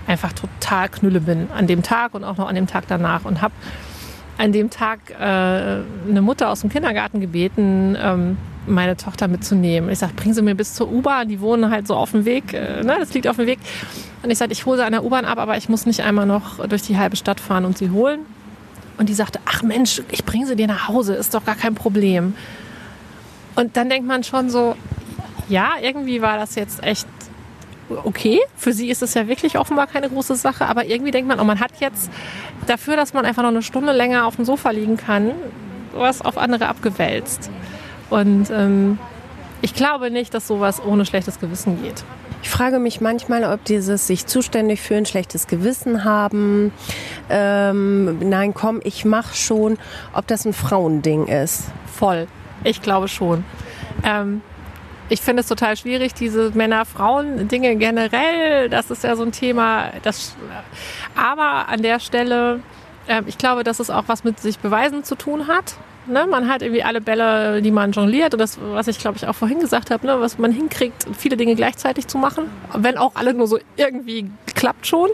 einfach 0.07 0.33
total 0.33 0.89
knülle 0.89 1.21
bin 1.21 1.49
an 1.55 1.67
dem 1.67 1.83
Tag 1.83 2.15
und 2.15 2.25
auch 2.25 2.37
noch 2.37 2.49
an 2.49 2.55
dem 2.55 2.67
Tag 2.67 2.85
danach 2.89 3.25
und 3.25 3.41
habe 3.41 3.55
an 4.37 4.53
dem 4.53 4.71
Tag 4.71 4.99
äh, 5.11 5.23
eine 5.23 6.23
Mutter 6.23 6.51
aus 6.51 6.61
dem 6.63 6.71
Kindergarten 6.71 7.21
gebeten, 7.21 7.97
ähm, 8.01 8.37
meine 8.67 8.97
Tochter 8.97 9.29
mitzunehmen. 9.29 9.91
Ich 9.91 9.99
sage, 9.99 10.15
bring 10.15 10.33
sie 10.33 10.43
mir 10.43 10.55
bis 10.55 10.75
zur 10.75 10.91
U-Bahn. 10.91 11.29
Die 11.29 11.41
wohnen 11.41 11.71
halt 11.71 11.87
so 11.87 11.95
auf 11.95 12.13
dem 12.13 12.25
Weg. 12.25 12.53
Äh, 12.53 12.83
ne, 12.83 12.97
das 12.99 13.15
liegt 13.15 13.29
auf 13.29 13.37
dem 13.37 13.47
Weg. 13.47 13.59
Und 14.23 14.31
ich 14.31 14.39
sage, 14.39 14.53
ich 14.53 14.67
hole 14.67 14.79
sie 14.79 14.85
an 14.85 14.93
der 14.93 15.05
U-Bahn 15.05 15.25
ab, 15.25 15.39
aber 15.39 15.57
ich 15.57 15.69
muss 15.69 15.87
nicht 15.87 16.01
einmal 16.01 16.27
noch 16.27 16.67
durch 16.67 16.83
die 16.83 16.99
halbe 16.99 17.17
Stadt 17.17 17.41
fahren 17.41 17.65
und 17.65 17.79
sie 17.79 17.91
holen. 17.91 18.21
Und 18.97 19.09
die 19.09 19.15
sagte, 19.15 19.41
ach 19.45 19.63
Mensch, 19.63 20.03
ich 20.11 20.25
bringe 20.25 20.47
sie 20.47 20.57
dir 20.57 20.67
nach 20.67 20.89
Hause, 20.89 21.15
ist 21.15 21.35
doch 21.35 21.45
gar 21.45 21.57
kein 21.57 21.75
Problem. 21.75 22.35
Und 23.57 23.77
dann 23.77 23.89
denkt 23.89 24.07
man 24.07 24.25
schon 24.25 24.51
so, 24.51 24.77
ja, 25.49 25.73
irgendwie 25.81 26.23
war 26.23 26.37
das 26.37 26.55
jetzt 26.55 26.83
echt 26.83 27.07
okay. 28.05 28.41
Für 28.57 28.73
sie 28.73 28.89
ist 28.91 29.03
es 29.03 29.15
ja 29.15 29.29
wirklich 29.29 29.59
offenbar 29.59 29.87
keine 29.87 30.09
große 30.09 30.37
Sache, 30.37 30.67
aber 30.67 30.87
irgendwie 30.87 31.11
denkt 31.11 31.29
man, 31.29 31.41
oh, 31.41 31.45
man 31.45 31.61
hat 31.61 31.73
jetzt 31.81 32.11
dafür, 32.67 32.97
dass 32.97 33.13
man 33.13 33.25
einfach 33.25 33.43
noch 33.43 33.51
eine 33.51 33.63
Stunde 33.63 33.93
länger 33.93 34.27
auf 34.27 34.37
dem 34.37 34.45
Sofa 34.45 34.71
liegen 34.71 34.97
kann, 34.97 35.33
was 35.93 36.23
auf 36.23 36.39
andere 36.39 36.69
abgewälzt. 36.69 37.51
Und 38.11 38.51
ähm, 38.51 38.99
ich 39.61 39.75
glaube 39.75 40.11
nicht, 40.11 40.35
dass 40.35 40.47
sowas 40.47 40.83
ohne 40.85 41.07
schlechtes 41.07 41.41
Gewissen 41.41 41.83
geht. 41.83 42.05
Ich 42.45 42.51
frage 42.51 42.79
mich 42.79 43.01
manchmal, 43.01 43.43
ob 43.45 43.65
dieses 43.65 44.07
sich 44.07 44.27
zuständig 44.27 44.83
fühlen, 44.83 45.07
schlechtes 45.07 45.47
Gewissen 45.47 46.05
haben, 46.05 46.73
ähm, 47.31 48.19
nein, 48.19 48.53
komm, 48.53 48.83
ich 48.85 49.07
mach 49.07 49.33
schon, 49.33 49.79
ob 50.13 50.27
das 50.27 50.45
ein 50.45 50.53
Frauending 50.53 51.27
ist. 51.27 51.69
Voll. 51.87 52.29
Ich 52.63 52.83
glaube 52.83 53.09
schon. 53.09 53.47
Ähm, 54.05 54.43
ich 55.09 55.23
finde 55.23 55.41
es 55.41 55.49
total 55.49 55.79
schwierig, 55.79 56.13
diese 56.13 56.51
Männer-Frauen-Dinge 56.51 57.77
generell. 57.77 58.69
Das 58.69 58.91
ist 58.91 59.05
ja 59.05 59.17
so 59.17 59.23
ein 59.23 59.33
Thema. 59.33 59.93
Das, 60.03 60.37
aber 61.17 61.71
an 61.71 61.81
der 61.81 61.99
Stelle, 61.99 62.61
äh, 63.07 63.23
ich 63.25 63.39
glaube, 63.39 63.65
dass 63.65 63.81
es 63.81 63.89
auch 63.89 64.05
was 64.07 64.23
mit 64.23 64.39
sich 64.39 64.59
beweisen 64.59 65.03
zu 65.03 65.15
tun 65.15 65.49
hat. 65.49 65.77
Ne, 66.07 66.27
man 66.27 66.49
hat 66.49 66.61
irgendwie 66.61 66.83
alle 66.83 67.01
Bälle, 67.01 67.62
die 67.62 67.71
man 67.71 67.93
jongliert 67.93 68.35
und 68.35 68.38
das, 68.38 68.59
was 68.61 68.88
ich 68.88 68.99
glaube 68.99 69.17
ich 69.17 69.27
auch 69.27 69.35
vorhin 69.35 69.59
gesagt 69.59 69.90
habe, 69.90 70.07
ne, 70.07 70.21
was 70.21 70.37
man 70.37 70.53
hinkriegt, 70.53 71.07
viele 71.17 71.38
Dinge 71.38 71.55
gleichzeitig 71.55 72.09
zu 72.09 72.19
machen, 72.19 72.45
wenn 72.75 72.99
auch 72.99 73.12
alle 73.14 73.33
nur 73.33 73.47
so 73.47 73.59
irgendwie 73.77 74.31
klappt 74.55 74.87
schon. 74.87 75.09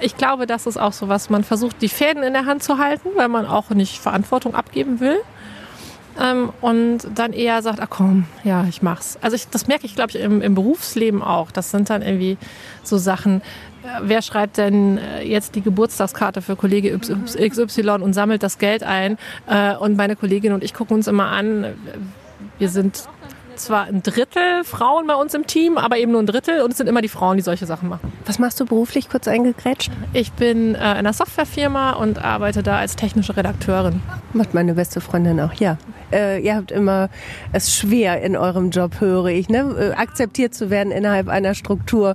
Ich 0.00 0.16
glaube, 0.16 0.46
das 0.46 0.66
ist 0.66 0.76
auch 0.76 0.92
so 0.92 1.08
was, 1.08 1.30
man 1.30 1.44
versucht, 1.44 1.82
die 1.82 1.88
Fäden 1.88 2.24
in 2.24 2.32
der 2.32 2.46
Hand 2.46 2.64
zu 2.64 2.78
halten, 2.78 3.10
weil 3.14 3.28
man 3.28 3.46
auch 3.46 3.70
nicht 3.70 3.98
Verantwortung 3.98 4.54
abgeben 4.56 4.98
will. 4.98 5.18
Ähm, 6.20 6.50
und 6.60 7.00
dann 7.14 7.32
eher 7.32 7.62
sagt, 7.62 7.78
ach 7.80 7.90
komm, 7.90 8.24
ja, 8.42 8.64
ich 8.68 8.82
mach's. 8.82 9.18
Also 9.22 9.36
ich, 9.36 9.48
das 9.48 9.68
merke 9.68 9.86
ich, 9.86 9.94
glaube 9.94 10.10
ich, 10.10 10.20
im, 10.20 10.42
im 10.42 10.54
Berufsleben 10.54 11.22
auch. 11.22 11.52
Das 11.52 11.70
sind 11.70 11.90
dann 11.90 12.02
irgendwie 12.02 12.38
so 12.82 12.98
Sachen, 12.98 13.40
wer 14.02 14.22
schreibt 14.22 14.58
denn 14.58 14.98
äh, 14.98 15.22
jetzt 15.22 15.54
die 15.54 15.62
Geburtstagskarte 15.62 16.42
für 16.42 16.56
Kollege 16.56 16.98
XY 16.98 17.90
und 18.02 18.12
sammelt 18.12 18.42
das 18.42 18.58
Geld 18.58 18.82
ein? 18.82 19.18
Äh, 19.46 19.76
und 19.76 19.96
meine 19.96 20.16
Kollegin 20.16 20.52
und 20.52 20.64
ich 20.64 20.74
gucken 20.74 20.96
uns 20.96 21.06
immer 21.06 21.28
an. 21.28 21.66
Wir 22.58 22.68
sind 22.68 23.08
zwar 23.58 23.84
ein 23.84 24.02
Drittel 24.02 24.64
Frauen 24.64 25.06
bei 25.06 25.14
uns 25.14 25.34
im 25.34 25.46
Team, 25.46 25.78
aber 25.78 25.98
eben 25.98 26.12
nur 26.12 26.22
ein 26.22 26.26
Drittel 26.26 26.62
und 26.62 26.70
es 26.70 26.78
sind 26.78 26.86
immer 26.86 27.02
die 27.02 27.08
Frauen, 27.08 27.36
die 27.36 27.42
solche 27.42 27.66
Sachen 27.66 27.88
machen. 27.88 28.12
Was 28.24 28.38
machst 28.38 28.60
du 28.60 28.64
beruflich, 28.64 29.08
kurz 29.08 29.28
eingegrätscht? 29.28 29.90
Ich 30.12 30.32
bin 30.32 30.74
äh, 30.74 30.78
in 30.78 30.84
einer 30.84 31.12
Softwarefirma 31.12 31.92
und 31.92 32.24
arbeite 32.24 32.62
da 32.62 32.78
als 32.78 32.96
technische 32.96 33.36
Redakteurin. 33.36 34.00
Macht 34.32 34.54
meine 34.54 34.74
beste 34.74 35.00
Freundin 35.00 35.40
auch, 35.40 35.54
ja. 35.54 35.76
Äh, 36.12 36.40
ihr 36.40 36.54
habt 36.54 36.70
immer 36.70 37.10
es 37.52 37.74
schwer 37.74 38.22
in 38.22 38.36
eurem 38.36 38.70
Job, 38.70 39.00
höre 39.00 39.26
ich, 39.26 39.48
ne? 39.48 39.94
akzeptiert 39.96 40.54
zu 40.54 40.70
werden 40.70 40.92
innerhalb 40.92 41.28
einer 41.28 41.54
Struktur. 41.54 42.14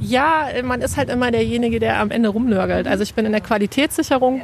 Ja, 0.00 0.48
man 0.62 0.80
ist 0.80 0.96
halt 0.96 1.10
immer 1.10 1.30
derjenige, 1.30 1.80
der 1.80 2.00
am 2.00 2.10
Ende 2.10 2.28
rumnörgelt. 2.28 2.86
Also 2.86 3.02
ich 3.02 3.14
bin 3.14 3.26
in 3.26 3.32
der 3.32 3.40
Qualitätssicherung. 3.40 4.42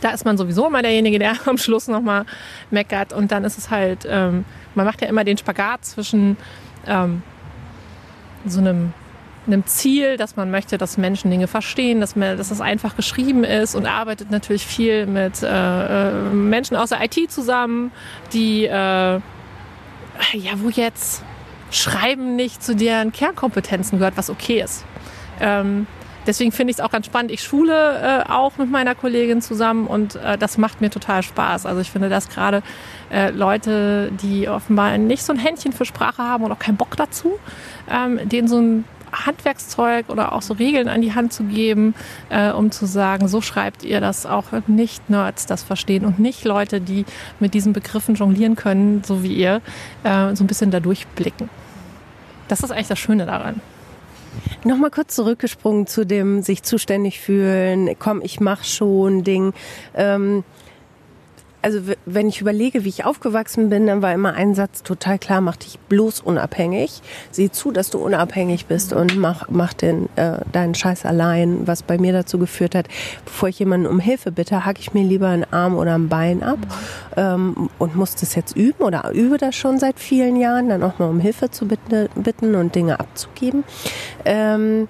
Da 0.00 0.10
ist 0.10 0.24
man 0.24 0.38
sowieso 0.38 0.66
immer 0.66 0.82
derjenige, 0.82 1.18
der 1.18 1.34
am 1.46 1.58
Schluss 1.58 1.88
nochmal 1.88 2.24
meckert. 2.70 3.12
Und 3.12 3.32
dann 3.32 3.44
ist 3.44 3.58
es 3.58 3.70
halt, 3.70 4.06
ähm, 4.08 4.44
man 4.74 4.86
macht 4.86 5.02
ja 5.02 5.08
immer 5.08 5.24
den 5.24 5.36
Spagat 5.36 5.84
zwischen 5.84 6.36
ähm, 6.86 7.22
so 8.46 8.60
einem, 8.60 8.92
einem 9.46 9.66
Ziel, 9.66 10.16
dass 10.16 10.36
man 10.36 10.50
möchte, 10.50 10.78
dass 10.78 10.96
Menschen 10.96 11.30
Dinge 11.30 11.48
verstehen, 11.48 12.00
dass, 12.00 12.14
man, 12.14 12.38
dass 12.38 12.50
das 12.50 12.60
einfach 12.60 12.96
geschrieben 12.96 13.44
ist 13.44 13.74
und 13.74 13.86
arbeitet 13.86 14.30
natürlich 14.30 14.66
viel 14.66 15.06
mit 15.06 15.42
äh, 15.42 15.46
äh 16.08 16.12
Menschen 16.32 16.76
aus 16.76 16.90
der 16.90 17.02
IT 17.02 17.30
zusammen, 17.30 17.90
die, 18.32 18.64
äh, 18.64 18.70
ja, 18.70 19.22
wo 20.56 20.68
jetzt 20.68 21.24
Schreiben 21.70 22.36
nicht 22.36 22.62
zu 22.62 22.74
deren 22.74 23.12
Kernkompetenzen 23.12 23.98
gehört, 23.98 24.16
was 24.16 24.30
okay 24.30 24.60
ist. 24.62 24.84
Ähm, 25.40 25.86
deswegen 26.26 26.52
finde 26.52 26.72
ich 26.72 26.78
es 26.78 26.84
auch 26.84 26.90
ganz 26.90 27.06
spannend. 27.06 27.30
Ich 27.30 27.42
schule 27.42 28.24
äh, 28.26 28.30
auch 28.30 28.56
mit 28.58 28.70
meiner 28.70 28.94
Kollegin 28.94 29.40
zusammen 29.40 29.86
und 29.86 30.16
äh, 30.16 30.36
das 30.36 30.58
macht 30.58 30.80
mir 30.80 30.90
total 30.90 31.22
Spaß. 31.22 31.66
Also 31.66 31.80
ich 31.80 31.90
finde, 31.90 32.08
dass 32.08 32.28
gerade 32.28 32.62
äh, 33.10 33.30
Leute, 33.30 34.10
die 34.22 34.48
offenbar 34.48 34.96
nicht 34.98 35.22
so 35.22 35.32
ein 35.32 35.38
Händchen 35.38 35.72
für 35.72 35.84
Sprache 35.84 36.22
haben 36.22 36.44
und 36.44 36.52
auch 36.52 36.58
keinen 36.58 36.76
Bock 36.76 36.96
dazu, 36.96 37.38
ähm, 37.90 38.20
denen 38.28 38.48
so 38.48 38.58
ein 38.60 38.84
Handwerkszeug 39.12 40.08
oder 40.08 40.32
auch 40.32 40.42
so 40.42 40.54
Regeln 40.54 40.88
an 40.88 41.02
die 41.02 41.14
Hand 41.14 41.32
zu 41.32 41.44
geben, 41.44 41.94
äh, 42.28 42.50
um 42.50 42.70
zu 42.70 42.86
sagen, 42.86 43.28
so 43.28 43.40
schreibt 43.40 43.82
ihr 43.82 44.00
das 44.00 44.26
auch 44.26 44.46
nicht 44.66 45.10
Nerds 45.10 45.46
das 45.46 45.62
verstehen 45.62 46.04
und 46.04 46.18
nicht 46.18 46.44
Leute, 46.44 46.80
die 46.80 47.04
mit 47.40 47.54
diesen 47.54 47.72
Begriffen 47.72 48.14
jonglieren 48.14 48.56
können, 48.56 49.02
so 49.04 49.22
wie 49.22 49.34
ihr, 49.34 49.60
äh, 50.04 50.34
so 50.34 50.44
ein 50.44 50.46
bisschen 50.46 50.70
da 50.70 50.80
durchblicken. 50.80 51.48
Das 52.50 52.64
ist 52.64 52.72
eigentlich 52.72 52.88
das 52.88 52.98
Schöne 52.98 53.26
daran. 53.26 53.60
Nochmal 54.64 54.90
kurz 54.90 55.14
zurückgesprungen 55.14 55.86
zu 55.86 56.04
dem 56.04 56.42
sich 56.42 56.64
zuständig 56.64 57.20
fühlen, 57.20 57.94
komm, 58.00 58.20
ich 58.22 58.40
mach 58.40 58.64
schon 58.64 59.22
Ding. 59.22 59.52
Ähm, 59.94 60.42
also 61.62 61.80
wenn 62.06 62.28
ich 62.28 62.40
überlege, 62.40 62.84
wie 62.84 62.88
ich 62.88 63.04
aufgewachsen 63.04 63.68
bin, 63.68 63.86
dann 63.86 64.02
war 64.02 64.12
immer 64.12 64.34
ein 64.34 64.54
Satz 64.54 64.82
total 64.82 65.18
klar, 65.18 65.40
mach 65.40 65.56
dich 65.56 65.78
bloß 65.88 66.20
unabhängig. 66.20 67.02
Sieh 67.30 67.50
zu, 67.50 67.70
dass 67.70 67.90
du 67.90 67.98
unabhängig 67.98 68.66
bist 68.66 68.92
und 68.92 69.16
mach, 69.16 69.48
mach 69.50 69.72
den, 69.72 70.08
äh, 70.16 70.38
deinen 70.52 70.74
Scheiß 70.74 71.04
allein, 71.04 71.66
was 71.66 71.82
bei 71.82 71.98
mir 71.98 72.12
dazu 72.12 72.38
geführt 72.38 72.74
hat, 72.74 72.88
bevor 73.24 73.48
ich 73.48 73.58
jemanden 73.58 73.86
um 73.86 74.00
Hilfe 74.00 74.32
bitte, 74.32 74.64
hacke 74.64 74.80
ich 74.80 74.94
mir 74.94 75.04
lieber 75.04 75.28
einen 75.28 75.44
Arm 75.44 75.76
oder 75.76 75.94
ein 75.94 76.08
Bein 76.08 76.42
ab 76.42 76.58
ähm, 77.16 77.68
und 77.78 77.96
muss 77.96 78.14
das 78.14 78.34
jetzt 78.34 78.56
üben 78.56 78.82
oder 78.82 79.10
übe 79.12 79.36
das 79.36 79.54
schon 79.54 79.78
seit 79.78 79.98
vielen 79.98 80.36
Jahren, 80.36 80.68
dann 80.68 80.82
auch 80.82 80.98
mal 80.98 81.08
um 81.08 81.20
Hilfe 81.20 81.50
zu 81.50 81.66
bitten, 81.66 82.08
bitten 82.14 82.54
und 82.54 82.74
Dinge 82.74 83.00
abzugeben. 83.00 83.64
Ähm, 84.24 84.88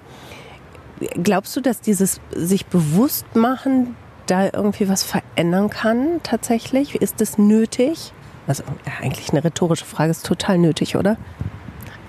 glaubst 1.23 1.55
du, 1.55 1.61
dass 1.61 1.81
dieses 1.81 2.21
sich 2.35 2.65
bewusst 2.65 3.35
machen 3.35 3.95
da 4.25 4.45
irgendwie 4.45 4.89
was 4.89 5.03
verändern 5.03 5.69
kann 5.69 6.19
tatsächlich? 6.23 6.95
Ist 6.95 7.21
das 7.21 7.37
nötig? 7.37 8.13
Also 8.47 8.63
ja, 8.85 8.93
eigentlich 9.01 9.29
eine 9.31 9.43
rhetorische 9.43 9.85
Frage, 9.85 10.11
ist 10.11 10.25
total 10.25 10.57
nötig, 10.57 10.95
oder? 10.95 11.17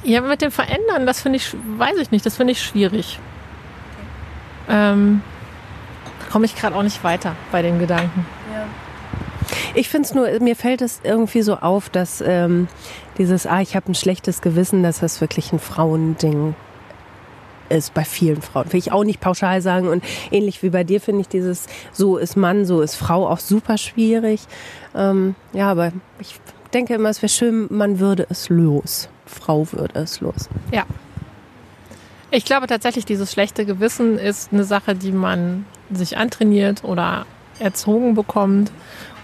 Ja, 0.05 0.21
mit 0.21 0.43
dem 0.43 0.51
Verändern, 0.51 1.07
das 1.07 1.21
finde 1.21 1.37
ich, 1.37 1.55
weiß 1.79 1.97
ich 1.99 2.11
nicht, 2.11 2.27
das 2.27 2.37
finde 2.37 2.53
ich 2.53 2.63
schwierig. 2.63 3.21
Ähm, 4.69 5.23
da 6.21 6.33
komme 6.33 6.47
ich 6.47 6.57
gerade 6.57 6.75
auch 6.75 6.83
nicht 6.83 7.05
weiter 7.05 7.37
bei 7.53 7.63
den 7.63 7.79
Gedanken. 7.79 8.27
Ja. 8.53 8.65
Ich 9.75 9.89
finde 9.89 10.07
es 10.07 10.15
nur, 10.15 10.29
mir 10.41 10.57
fällt 10.57 10.83
es 10.83 11.01
irgendwie 11.05 11.43
so 11.43 11.57
auf, 11.57 11.89
dass 11.89 12.23
ähm, 12.27 12.69
dieses, 13.19 13.47
ah, 13.47 13.61
ich 13.61 13.77
habe 13.77 13.93
ein 13.93 13.95
schlechtes 13.95 14.41
Gewissen, 14.41 14.83
dass 14.83 15.01
das 15.01 15.21
wirklich 15.21 15.53
ein 15.53 15.59
Frauending 15.59 16.55
ist 17.69 17.95
bei 17.95 18.05
vielen 18.05 18.43
Frauen. 18.43 18.73
Will 18.73 18.79
ich 18.79 18.93
auch 18.93 19.05
nicht 19.05 19.21
pauschal 19.21 19.61
sagen. 19.61 19.89
Und 19.89 20.05
ähnlich 20.31 20.63
wie 20.63 20.71
bei 20.71 20.85
dir 20.85 21.01
finde 21.01 21.23
ich 21.23 21.29
dieses 21.29 21.67
so 21.93 22.17
ist 22.17 22.37
Mann, 22.37 22.65
so 22.65 22.81
ist 22.81 22.97
Frau 22.97 23.29
auch 23.29 23.39
super 23.39 23.79
schwierig. 23.79 24.43
Ähm, 24.95 25.35
ja, 25.53 25.71
aber 25.71 25.93
ich 26.21 26.41
denke 26.73 26.95
immer, 26.95 27.09
es 27.09 27.23
wäre 27.23 27.31
schön, 27.31 27.67
man 27.71 27.99
würde 27.99 28.27
es 28.31 28.49
los. 28.49 29.09
Frau 29.27 29.67
würde 29.73 30.01
es 30.01 30.21
los. 30.21 30.49
Ja. 30.73 30.85
Ich 32.31 32.45
glaube 32.45 32.67
tatsächlich, 32.67 33.05
dieses 33.05 33.31
schlechte 33.31 33.67
Gewissen 33.67 34.19
ist 34.19 34.53
eine 34.53 34.65
Sache, 34.65 34.95
die 34.95 35.13
man 35.13 35.67
sich 35.91 36.17
antrainiert 36.17 36.83
oder 36.83 37.27
erzogen 37.59 38.15
bekommt 38.15 38.73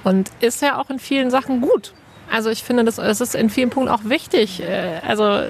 und 0.05 0.31
ist 0.40 0.61
ja 0.61 0.79
auch 0.79 0.90
in 0.90 0.98
vielen 0.98 1.31
Sachen 1.31 1.62
gut. 1.62 1.94
Also 2.31 2.51
ich 2.51 2.62
finde, 2.62 2.85
das, 2.85 2.96
das 2.96 3.20
ist 3.20 3.35
in 3.35 3.48
vielen 3.48 3.70
Punkten 3.70 3.90
auch 3.90 4.05
wichtig. 4.05 4.62
Äh, 4.62 5.01
also 5.07 5.42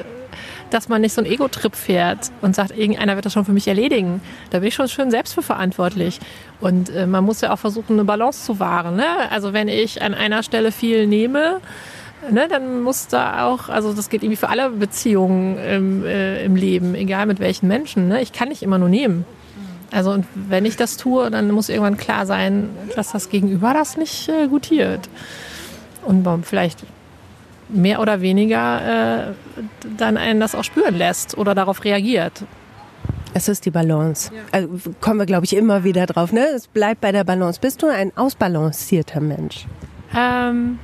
dass 0.71 0.89
man 0.89 1.01
nicht 1.01 1.13
so 1.13 1.21
einen 1.21 1.31
Ego-Trip 1.31 1.75
fährt 1.75 2.31
und 2.43 2.55
sagt, 2.55 2.77
irgendeiner 2.77 3.15
wird 3.15 3.27
das 3.27 3.33
schon 3.33 3.45
für 3.45 3.53
mich 3.53 3.69
erledigen. 3.69 4.21
Da 4.51 4.61
bin 4.61 4.69
ich 4.69 4.75
schon 4.75 4.89
schön 4.89 5.11
selbst 5.11 5.35
für 5.35 5.43
verantwortlich. 5.43 6.21
Und 6.61 6.91
äh, 6.91 7.07
man 7.07 7.25
muss 7.25 7.41
ja 7.41 7.53
auch 7.53 7.59
versuchen, 7.59 7.95
eine 7.95 8.05
Balance 8.05 8.45
zu 8.45 8.61
wahren. 8.61 8.97
Ne? 8.97 9.07
Also 9.31 9.53
wenn 9.53 9.69
ich 9.69 10.03
an 10.03 10.15
einer 10.15 10.43
Stelle 10.43 10.73
viel 10.73 11.07
nehme, 11.07 11.61
ne, 12.31 12.49
dann 12.49 12.83
muss 12.83 13.09
da 13.09 13.47
auch, 13.47 13.69
also 13.69 13.93
das 13.93 14.09
geht 14.09 14.23
irgendwie 14.23 14.37
für 14.37 14.49
alle 14.49 14.71
Beziehungen 14.71 15.59
im, 15.59 16.05
äh, 16.05 16.45
im 16.45 16.57
Leben, 16.57 16.95
egal 16.95 17.27
mit 17.27 17.41
welchen 17.41 17.69
Menschen. 17.69 18.09
Ne? 18.09 18.21
Ich 18.23 18.33
kann 18.33 18.49
nicht 18.49 18.63
immer 18.63 18.79
nur 18.79 18.89
nehmen. 18.89 19.25
Also 19.91 20.11
und 20.11 20.27
wenn 20.35 20.65
ich 20.65 20.77
das 20.77 20.97
tue, 20.97 21.31
dann 21.31 21.51
muss 21.51 21.69
irgendwann 21.69 21.97
klar 21.97 22.27
sein, 22.27 22.69
dass 22.95 23.13
das 23.13 23.31
Gegenüber 23.31 23.73
das 23.73 23.97
nicht 23.97 24.29
äh, 24.29 24.49
gutiert. 24.49 25.09
Und 26.05 26.27
vielleicht 26.45 26.85
mehr 27.69 28.01
oder 28.01 28.21
weniger 28.21 29.29
äh, 29.29 29.33
dann 29.97 30.17
einen 30.17 30.41
das 30.41 30.55
auch 30.55 30.65
spüren 30.65 30.97
lässt 30.97 31.37
oder 31.37 31.55
darauf 31.55 31.85
reagiert. 31.85 32.45
Es 33.35 33.49
ist 33.49 33.67
die 33.67 33.71
Balance. 33.71 34.31
Ja. 34.35 34.41
Also 34.53 34.69
kommen 35.01 35.19
wir, 35.19 35.27
glaube 35.27 35.45
ich, 35.45 35.55
immer 35.55 35.85
wieder 35.85 36.07
drauf. 36.07 36.33
Ne? 36.33 36.47
Es 36.55 36.67
bleibt 36.67 37.01
bei 37.01 37.13
der 37.13 37.25
Balance. 37.25 37.61
Bist 37.61 37.83
du 37.83 37.87
ein 37.87 38.17
ausbalancierter 38.17 39.21
Mensch? 39.21 39.67
Ähm, 40.17 40.79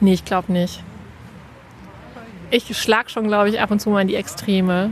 nee, 0.00 0.14
ich 0.14 0.24
glaube 0.24 0.52
nicht. 0.52 0.82
Ich 2.50 2.76
schlag 2.76 3.10
schon, 3.10 3.28
glaube 3.28 3.50
ich, 3.50 3.60
ab 3.60 3.70
und 3.70 3.80
zu 3.80 3.90
mal 3.90 4.00
in 4.00 4.08
die 4.08 4.16
Extreme. 4.16 4.90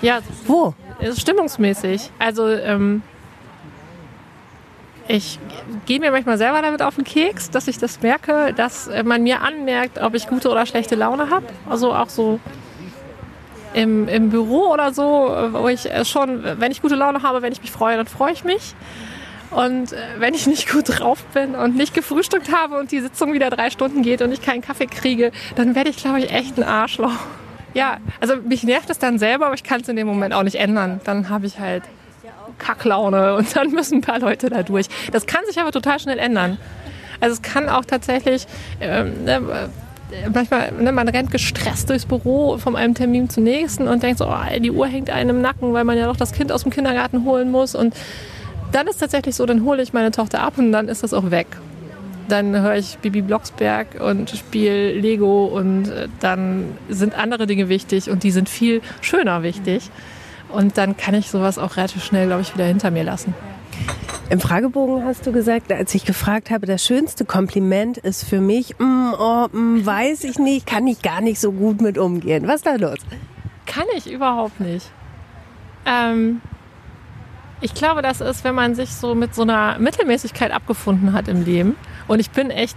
Ja. 0.00 0.20
Wo? 0.46 0.74
Stimmungsmäßig. 1.16 2.10
Also 2.18 2.48
ähm, 2.48 3.02
ich 5.10 5.40
gehe 5.86 5.98
mir 5.98 6.12
manchmal 6.12 6.38
selber 6.38 6.62
damit 6.62 6.82
auf 6.82 6.94
den 6.94 7.04
Keks, 7.04 7.50
dass 7.50 7.66
ich 7.66 7.78
das 7.78 8.00
merke, 8.00 8.54
dass 8.54 8.88
man 9.04 9.24
mir 9.24 9.42
anmerkt, 9.42 10.00
ob 10.00 10.14
ich 10.14 10.28
gute 10.28 10.48
oder 10.48 10.66
schlechte 10.66 10.94
Laune 10.94 11.30
habe. 11.30 11.46
Also 11.68 11.92
auch 11.92 12.08
so 12.08 12.38
im, 13.74 14.06
im 14.06 14.30
Büro 14.30 14.68
oder 14.68 14.92
so, 14.92 15.02
wo 15.52 15.66
ich 15.66 15.88
schon, 16.04 16.44
wenn 16.44 16.70
ich 16.70 16.80
gute 16.80 16.94
Laune 16.94 17.22
habe, 17.24 17.42
wenn 17.42 17.52
ich 17.52 17.60
mich 17.60 17.72
freue, 17.72 17.96
dann 17.96 18.06
freue 18.06 18.32
ich 18.32 18.44
mich. 18.44 18.74
Und 19.50 19.96
wenn 20.18 20.32
ich 20.32 20.46
nicht 20.46 20.70
gut 20.70 20.84
drauf 20.86 21.24
bin 21.34 21.56
und 21.56 21.74
nicht 21.76 21.92
gefrühstückt 21.92 22.54
habe 22.54 22.78
und 22.78 22.92
die 22.92 23.00
Sitzung 23.00 23.32
wieder 23.32 23.50
drei 23.50 23.70
Stunden 23.70 24.02
geht 24.02 24.22
und 24.22 24.30
ich 24.30 24.42
keinen 24.42 24.62
Kaffee 24.62 24.86
kriege, 24.86 25.32
dann 25.56 25.74
werde 25.74 25.90
ich, 25.90 25.96
glaube 25.96 26.20
ich, 26.20 26.30
echt 26.30 26.56
ein 26.56 26.62
Arschloch. 26.62 27.18
ja, 27.74 27.96
also 28.20 28.36
mich 28.36 28.62
nervt 28.62 28.90
es 28.90 29.00
dann 29.00 29.18
selber, 29.18 29.46
aber 29.46 29.56
ich 29.56 29.64
kann 29.64 29.80
es 29.80 29.88
in 29.88 29.96
dem 29.96 30.06
Moment 30.06 30.34
auch 30.34 30.44
nicht 30.44 30.56
ändern. 30.56 31.00
Dann 31.02 31.28
habe 31.30 31.46
ich 31.46 31.58
halt 31.58 31.82
Kacklaune 32.60 33.34
und 33.34 33.56
dann 33.56 33.72
müssen 33.72 33.98
ein 33.98 34.00
paar 34.02 34.20
Leute 34.20 34.50
da 34.50 34.62
durch. 34.62 34.86
Das 35.10 35.26
kann 35.26 35.44
sich 35.46 35.58
aber 35.60 35.72
total 35.72 35.98
schnell 35.98 36.18
ändern. 36.18 36.58
Also 37.20 37.34
es 37.34 37.42
kann 37.42 37.68
auch 37.68 37.84
tatsächlich, 37.84 38.46
ähm, 38.80 39.24
ne, 39.24 39.70
manchmal, 40.32 40.72
ne, 40.72 40.92
man 40.92 41.08
rennt 41.08 41.30
gestresst 41.30 41.90
durchs 41.90 42.06
Büro 42.06 42.58
von 42.58 42.76
einem 42.76 42.94
Termin 42.94 43.28
zum 43.28 43.44
nächsten 43.44 43.88
und 43.88 44.02
denkt 44.02 44.18
so, 44.18 44.26
oh, 44.26 44.58
die 44.58 44.70
Uhr 44.70 44.86
hängt 44.86 45.10
einem 45.10 45.36
im 45.36 45.42
Nacken, 45.42 45.72
weil 45.72 45.84
man 45.84 45.98
ja 45.98 46.06
noch 46.06 46.16
das 46.16 46.32
Kind 46.32 46.52
aus 46.52 46.62
dem 46.62 46.72
Kindergarten 46.72 47.24
holen 47.24 47.50
muss. 47.50 47.74
Und 47.74 47.94
dann 48.72 48.86
ist 48.86 48.98
tatsächlich 48.98 49.36
so, 49.36 49.46
dann 49.46 49.64
hole 49.64 49.82
ich 49.82 49.92
meine 49.92 50.10
Tochter 50.10 50.40
ab 50.42 50.54
und 50.56 50.72
dann 50.72 50.88
ist 50.88 51.02
das 51.02 51.12
auch 51.12 51.30
weg. 51.30 51.46
Dann 52.28 52.60
höre 52.60 52.76
ich 52.76 52.98
Bibi 52.98 53.22
Blocksberg 53.22 54.00
und 54.00 54.30
spiele 54.30 54.92
Lego 54.92 55.46
und 55.46 55.88
äh, 55.88 56.08
dann 56.20 56.64
sind 56.88 57.18
andere 57.18 57.46
Dinge 57.46 57.68
wichtig 57.68 58.08
und 58.08 58.22
die 58.22 58.30
sind 58.30 58.48
viel 58.48 58.82
schöner 59.00 59.42
wichtig. 59.42 59.90
Und 60.52 60.78
dann 60.78 60.96
kann 60.96 61.14
ich 61.14 61.30
sowas 61.30 61.58
auch 61.58 61.76
relativ 61.76 62.04
schnell, 62.04 62.26
glaube 62.26 62.42
ich, 62.42 62.54
wieder 62.54 62.66
hinter 62.66 62.90
mir 62.90 63.04
lassen. 63.04 63.34
Im 64.30 64.38
Fragebogen 64.38 65.04
hast 65.04 65.26
du 65.26 65.32
gesagt, 65.32 65.72
als 65.72 65.92
ich 65.94 66.04
gefragt 66.04 66.50
habe, 66.50 66.66
das 66.66 66.84
schönste 66.84 67.24
Kompliment 67.24 67.98
ist 67.98 68.24
für 68.24 68.40
mich, 68.40 68.78
mm, 68.78 69.14
oh, 69.18 69.48
mm, 69.50 69.84
weiß 69.84 70.22
ich 70.24 70.38
nicht, 70.38 70.66
kann 70.66 70.86
ich 70.86 71.02
gar 71.02 71.20
nicht 71.20 71.40
so 71.40 71.50
gut 71.50 71.80
mit 71.80 71.98
umgehen. 71.98 72.46
Was 72.46 72.56
ist 72.56 72.66
da 72.66 72.76
los? 72.76 72.98
Kann 73.66 73.86
ich 73.96 74.10
überhaupt 74.10 74.60
nicht. 74.60 74.88
Ähm, 75.84 76.40
ich 77.60 77.74
glaube, 77.74 78.02
das 78.02 78.20
ist, 78.20 78.44
wenn 78.44 78.54
man 78.54 78.74
sich 78.74 78.90
so 78.90 79.14
mit 79.14 79.34
so 79.34 79.42
einer 79.42 79.78
Mittelmäßigkeit 79.78 80.52
abgefunden 80.52 81.12
hat 81.12 81.26
im 81.26 81.44
Leben. 81.44 81.76
Und 82.06 82.20
ich 82.20 82.30
bin 82.30 82.50
echt, 82.50 82.76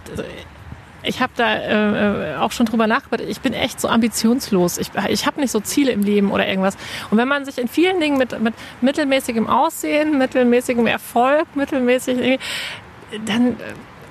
ich 1.04 1.20
habe 1.20 1.32
da 1.36 2.34
äh, 2.34 2.36
auch 2.36 2.52
schon 2.52 2.66
drüber 2.66 2.86
nachgedacht, 2.86 3.28
ich 3.28 3.40
bin 3.40 3.52
echt 3.52 3.80
so 3.80 3.88
ambitionslos. 3.88 4.78
Ich, 4.78 4.90
ich 5.08 5.26
habe 5.26 5.40
nicht 5.40 5.50
so 5.50 5.60
Ziele 5.60 5.92
im 5.92 6.02
Leben 6.02 6.30
oder 6.32 6.46
irgendwas. 6.46 6.76
Und 7.10 7.18
wenn 7.18 7.28
man 7.28 7.44
sich 7.44 7.58
in 7.58 7.68
vielen 7.68 8.00
Dingen 8.00 8.18
mit, 8.18 8.38
mit 8.40 8.54
mittelmäßigem 8.80 9.48
Aussehen, 9.48 10.18
mittelmäßigem 10.18 10.86
Erfolg, 10.86 11.44
mittelmäßig, 11.54 12.38
dann 13.24 13.56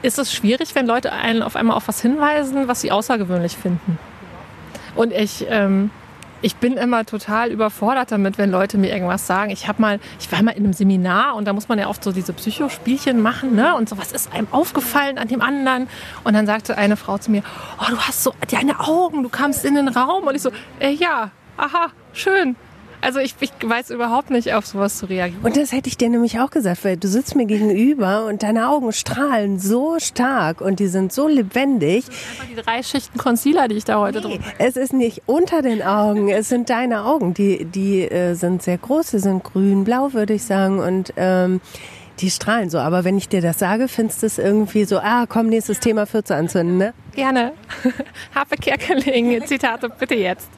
ist 0.01 0.19
es 0.19 0.33
schwierig, 0.33 0.75
wenn 0.75 0.85
Leute 0.85 1.11
einen 1.13 1.41
auf 1.41 1.55
einmal 1.55 1.77
auf 1.77 1.87
was 1.87 2.01
hinweisen, 2.01 2.67
was 2.67 2.81
sie 2.81 2.91
außergewöhnlich 2.91 3.57
finden. 3.57 3.97
Und 4.95 5.11
ich 5.11 5.45
ähm, 5.49 5.89
ich 6.43 6.57
bin 6.57 6.73
immer 6.73 7.05
total 7.05 7.51
überfordert 7.51 8.11
damit, 8.11 8.37
wenn 8.37 8.51
Leute 8.51 8.77
mir 8.77 8.91
irgendwas 8.91 9.25
sagen. 9.25 9.49
Ich 9.49 9.67
habe 9.67 9.81
mal, 9.81 9.99
ich 10.19 10.29
war 10.31 10.43
mal 10.43 10.51
in 10.51 10.65
einem 10.65 10.73
Seminar 10.73 11.35
und 11.35 11.45
da 11.45 11.53
muss 11.53 11.69
man 11.69 11.79
ja 11.79 11.87
oft 11.87 12.03
so 12.03 12.11
diese 12.11 12.33
Psychospielchen 12.33 13.21
machen, 13.21 13.55
ne? 13.55 13.75
Und 13.75 13.87
so, 13.87 13.97
was 13.97 14.11
ist 14.11 14.31
einem 14.33 14.47
aufgefallen 14.51 15.17
an 15.17 15.29
dem 15.29 15.41
anderen? 15.41 15.87
Und 16.25 16.33
dann 16.33 16.45
sagte 16.45 16.77
eine 16.77 16.97
Frau 16.97 17.17
zu 17.17 17.31
mir, 17.31 17.43
oh, 17.79 17.85
du 17.89 17.97
hast 17.97 18.23
so 18.23 18.33
deine 18.51 18.81
Augen, 18.81 19.23
du 19.23 19.29
kamst 19.29 19.63
in 19.63 19.75
den 19.75 19.87
Raum 19.87 20.27
und 20.27 20.35
ich 20.35 20.41
so, 20.41 20.51
äh, 20.79 20.91
ja, 20.91 21.31
aha, 21.55 21.87
schön. 22.11 22.57
Also 23.03 23.19
ich, 23.19 23.35
ich 23.41 23.51
weiß 23.61 23.89
überhaupt 23.89 24.29
nicht, 24.29 24.53
auf 24.53 24.65
sowas 24.65 24.97
zu 24.97 25.07
reagieren. 25.07 25.43
Und 25.43 25.57
das 25.57 25.73
hätte 25.73 25.89
ich 25.89 25.97
dir 25.97 26.09
nämlich 26.09 26.39
auch 26.39 26.49
gesagt, 26.49 26.85
weil 26.85 26.95
du 26.95 27.09
sitzt 27.09 27.35
mir 27.35 27.45
gegenüber 27.45 28.25
und 28.27 28.43
deine 28.43 28.69
Augen 28.69 28.93
strahlen 28.93 29.59
so 29.59 29.99
stark 29.99 30.61
und 30.61 30.79
die 30.79 30.87
sind 30.87 31.11
so 31.11 31.27
lebendig. 31.27 32.05
Das 32.05 32.15
sind 32.15 32.29
einfach 32.31 32.45
die 32.47 32.61
drei 32.61 32.83
Schichten 32.83 33.17
Concealer, 33.17 33.67
die 33.67 33.75
ich 33.75 33.83
da 33.83 33.99
heute 33.99 34.21
nee, 34.21 34.37
drücke. 34.37 34.43
Es 34.57 34.77
ist 34.77 34.93
nicht 34.93 35.23
unter 35.25 35.61
den 35.61 35.83
Augen, 35.83 36.29
es 36.29 36.47
sind 36.47 36.69
deine 36.69 37.03
Augen. 37.03 37.33
Die, 37.33 37.65
die 37.65 38.03
äh, 38.03 38.35
sind 38.35 38.63
sehr 38.63 38.77
groß, 38.77 39.11
sie 39.11 39.19
sind 39.19 39.43
grün-blau, 39.43 40.13
würde 40.13 40.35
ich 40.35 40.43
sagen. 40.43 40.79
Und 40.79 41.13
ähm, 41.17 41.59
die 42.23 42.31
strahlen 42.31 42.69
so. 42.69 42.79
Aber 42.79 43.03
wenn 43.03 43.17
ich 43.17 43.27
dir 43.27 43.41
das 43.41 43.59
sage, 43.59 43.87
findest 43.87 44.23
du 44.23 44.27
es 44.27 44.37
irgendwie 44.37 44.85
so, 44.85 44.99
ah, 44.99 45.25
komm, 45.27 45.47
nächstes 45.47 45.79
Thema 45.79 46.05
für 46.05 46.23
zu 46.23 46.35
anzünden, 46.35 46.77
ne? 46.77 46.93
Gerne. 47.13 47.51
Harpe 48.35 48.55
Kerkeling, 48.55 49.45
Zitate 49.45 49.89
bitte 49.89 50.15
jetzt. 50.15 50.49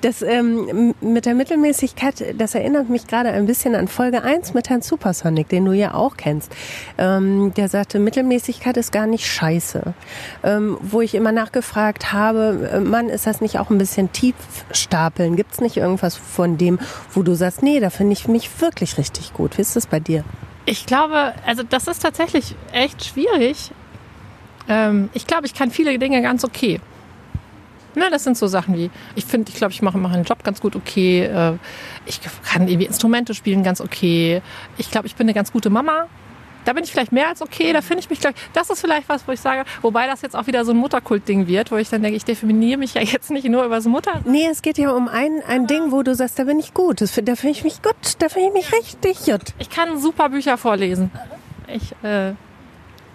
Das 0.00 0.22
ähm, 0.22 0.94
mit 1.00 1.26
der 1.26 1.34
Mittelmäßigkeit, 1.34 2.34
das 2.38 2.56
erinnert 2.56 2.88
mich 2.88 3.06
gerade 3.06 3.28
ein 3.28 3.46
bisschen 3.46 3.76
an 3.76 3.86
Folge 3.86 4.22
1 4.24 4.54
mit 4.54 4.70
Herrn 4.70 4.80
Supersonic, 4.80 5.48
den 5.48 5.66
du 5.66 5.72
ja 5.72 5.94
auch 5.94 6.16
kennst. 6.16 6.50
Ähm, 6.98 7.52
der 7.54 7.68
sagte, 7.68 8.00
Mittelmäßigkeit 8.00 8.76
ist 8.78 8.90
gar 8.90 9.06
nicht 9.06 9.26
scheiße. 9.26 9.94
Ähm, 10.42 10.78
wo 10.80 11.02
ich 11.02 11.14
immer 11.14 11.30
nachgefragt 11.32 12.12
habe, 12.12 12.70
äh, 12.72 12.80
Mann, 12.80 13.10
ist 13.10 13.26
das 13.26 13.42
nicht 13.42 13.60
auch 13.60 13.70
ein 13.70 13.78
bisschen 13.78 14.10
tief 14.10 14.34
stapeln? 14.72 15.36
Gibt 15.36 15.52
es 15.52 15.60
nicht 15.60 15.76
irgendwas 15.76 16.16
von 16.16 16.56
dem, 16.56 16.80
wo 17.12 17.22
du 17.22 17.34
sagst, 17.34 17.62
nee, 17.62 17.78
da 17.78 17.90
finde 17.90 18.14
ich 18.14 18.26
mich 18.26 18.60
wirklich 18.60 18.98
richtig 18.98 19.34
gut? 19.34 19.58
Wie 19.58 19.62
ist 19.62 19.76
das 19.76 19.86
bei 19.86 20.00
dir? 20.00 20.24
Ich 20.66 20.86
glaube, 20.86 21.34
also 21.46 21.62
das 21.62 21.88
ist 21.88 22.00
tatsächlich 22.00 22.54
echt 22.72 23.04
schwierig. 23.04 23.70
Ähm, 24.68 25.10
ich 25.12 25.26
glaube, 25.26 25.46
ich 25.46 25.54
kann 25.54 25.70
viele 25.70 25.98
Dinge 25.98 26.22
ganz 26.22 26.44
okay. 26.44 26.80
Na, 27.96 28.10
das 28.10 28.24
sind 28.24 28.36
so 28.36 28.46
Sachen 28.46 28.76
wie, 28.76 28.90
ich 29.14 29.24
finde, 29.24 29.50
ich 29.50 29.56
glaube, 29.56 29.72
ich 29.72 29.82
mache 29.82 29.98
meinen 29.98 30.24
Job 30.24 30.42
ganz 30.42 30.60
gut 30.60 30.74
okay. 30.74 31.24
Äh, 31.24 31.58
ich 32.06 32.20
kann 32.20 32.66
irgendwie 32.66 32.86
Instrumente 32.86 33.34
spielen 33.34 33.62
ganz 33.62 33.80
okay. 33.80 34.42
Ich 34.78 34.90
glaube, 34.90 35.06
ich 35.06 35.14
bin 35.14 35.26
eine 35.26 35.34
ganz 35.34 35.52
gute 35.52 35.70
Mama. 35.70 36.08
Da 36.64 36.72
bin 36.72 36.84
ich 36.84 36.92
vielleicht 36.92 37.12
mehr 37.12 37.28
als 37.28 37.42
okay, 37.42 37.72
da 37.72 37.80
finde 37.80 38.00
ich 38.00 38.10
mich 38.10 38.20
gleich. 38.20 38.34
Das 38.52 38.70
ist 38.70 38.80
vielleicht 38.80 39.08
was, 39.08 39.26
wo 39.26 39.32
ich 39.32 39.40
sage, 39.40 39.64
wobei 39.82 40.06
das 40.06 40.22
jetzt 40.22 40.36
auch 40.36 40.46
wieder 40.46 40.64
so 40.64 40.72
ein 40.72 40.78
Mutterkult-Ding 40.78 41.46
wird, 41.46 41.70
wo 41.70 41.76
ich 41.76 41.88
dann 41.88 42.02
denke, 42.02 42.16
ich 42.16 42.24
definiere 42.24 42.78
mich 42.78 42.94
ja 42.94 43.02
jetzt 43.02 43.30
nicht 43.30 43.48
nur 43.48 43.64
über 43.64 43.76
das 43.76 43.86
Mutter. 43.86 44.20
Nee, 44.24 44.48
es 44.50 44.62
geht 44.62 44.78
ja 44.78 44.90
um 44.90 45.08
ein, 45.08 45.42
ein 45.46 45.66
Ding, 45.66 45.92
wo 45.92 46.02
du 46.02 46.14
sagst, 46.14 46.38
da 46.38 46.44
bin 46.44 46.58
ich 46.58 46.74
gut. 46.74 47.00
Das, 47.00 47.14
da 47.14 47.36
finde 47.36 47.58
ich 47.58 47.64
mich 47.64 47.82
gut, 47.82 47.94
da 48.18 48.28
finde 48.28 48.48
ich 48.48 48.54
mich 48.54 48.72
richtig 48.72 49.24
gut. 49.24 49.54
Ich 49.58 49.70
kann 49.70 49.98
super 50.00 50.28
Bücher 50.28 50.56
vorlesen. 50.58 51.10
Ich 51.66 51.92
äh, 52.02 52.32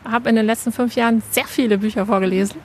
habe 0.06 0.30
in 0.30 0.36
den 0.36 0.46
letzten 0.46 0.72
fünf 0.72 0.96
Jahren 0.96 1.22
sehr 1.32 1.46
viele 1.46 1.78
Bücher 1.78 2.06
vorgelesen. 2.06 2.60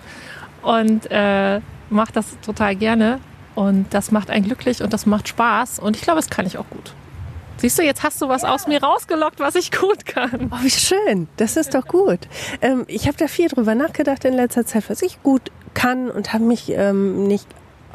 Und 0.62 1.10
äh, 1.10 1.60
mache 1.90 2.12
das 2.12 2.38
total 2.40 2.74
gerne 2.76 3.20
und 3.54 3.92
das 3.92 4.10
macht 4.10 4.30
einen 4.30 4.44
glücklich 4.44 4.82
und 4.82 4.92
das 4.92 5.06
macht 5.06 5.28
Spaß 5.28 5.78
und 5.78 5.96
ich 5.96 6.02
glaube, 6.02 6.18
das 6.18 6.30
kann 6.30 6.46
ich 6.46 6.58
auch 6.58 6.68
gut. 6.70 6.92
Siehst 7.58 7.78
du, 7.78 7.82
jetzt 7.82 8.02
hast 8.02 8.20
du 8.20 8.28
was 8.28 8.42
ja. 8.42 8.52
aus 8.52 8.66
mir 8.66 8.82
rausgelockt, 8.82 9.40
was 9.40 9.54
ich 9.54 9.70
gut 9.72 10.04
kann. 10.06 10.50
Oh, 10.52 10.62
wie 10.62 10.70
schön. 10.70 11.28
Das 11.36 11.56
ist 11.56 11.74
doch 11.74 11.86
gut. 11.86 12.20
Ähm, 12.60 12.84
ich 12.88 13.06
habe 13.06 13.16
da 13.16 13.26
viel 13.26 13.48
drüber 13.48 13.74
nachgedacht 13.74 14.24
in 14.24 14.34
letzter 14.34 14.66
Zeit, 14.66 14.88
was 14.90 15.02
ich 15.02 15.22
gut 15.22 15.50
kann 15.72 16.10
und 16.10 16.32
habe 16.32 16.44
mich 16.44 16.70
ähm, 16.70 17.26
nicht 17.26 17.46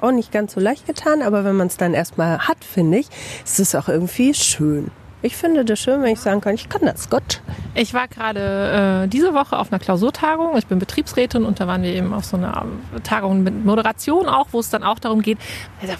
auch 0.02 0.12
nicht 0.12 0.32
ganz 0.32 0.54
so 0.54 0.60
leicht 0.60 0.88
getan, 0.88 1.22
aber 1.22 1.44
wenn 1.44 1.56
man 1.56 1.68
es 1.68 1.78
dann 1.78 1.94
erstmal 1.94 2.48
hat, 2.48 2.64
finde 2.64 3.00
ich, 3.00 3.08
ist 3.44 3.60
es 3.60 3.76
auch 3.76 3.90
irgendwie 3.90 4.34
schön. 4.34 4.92
Ich 5.22 5.36
finde 5.36 5.66
das 5.66 5.80
schön, 5.80 6.02
wenn 6.02 6.14
ich 6.14 6.20
sagen 6.22 6.40
kann, 6.40 6.56
ich 6.56 6.70
kann 6.70 6.82
das, 6.84 7.10
Gott. 7.10 7.42
Ich 7.76 7.94
war 7.94 8.08
gerade 8.08 9.04
äh, 9.04 9.08
diese 9.10 9.34
Woche 9.34 9.60
auf 9.60 9.70
einer 9.70 9.80
Klausurtagung. 9.80 10.58
Ich 10.58 10.66
bin 10.66 10.80
Betriebsrätin 10.80 11.44
und 11.44 11.60
da 11.60 11.68
waren 11.68 11.84
wir 11.84 11.94
eben 11.94 12.14
auf 12.14 12.24
so 12.24 12.38
einer 12.38 12.66
Tagung 13.04 13.44
mit 13.44 13.66
Moderation 13.66 14.30
auch, 14.30 14.48
wo 14.54 14.62
es 14.62 14.70
dann 14.70 14.82
auch 14.82 14.98
darum 14.98 15.22
geht, 15.22 15.38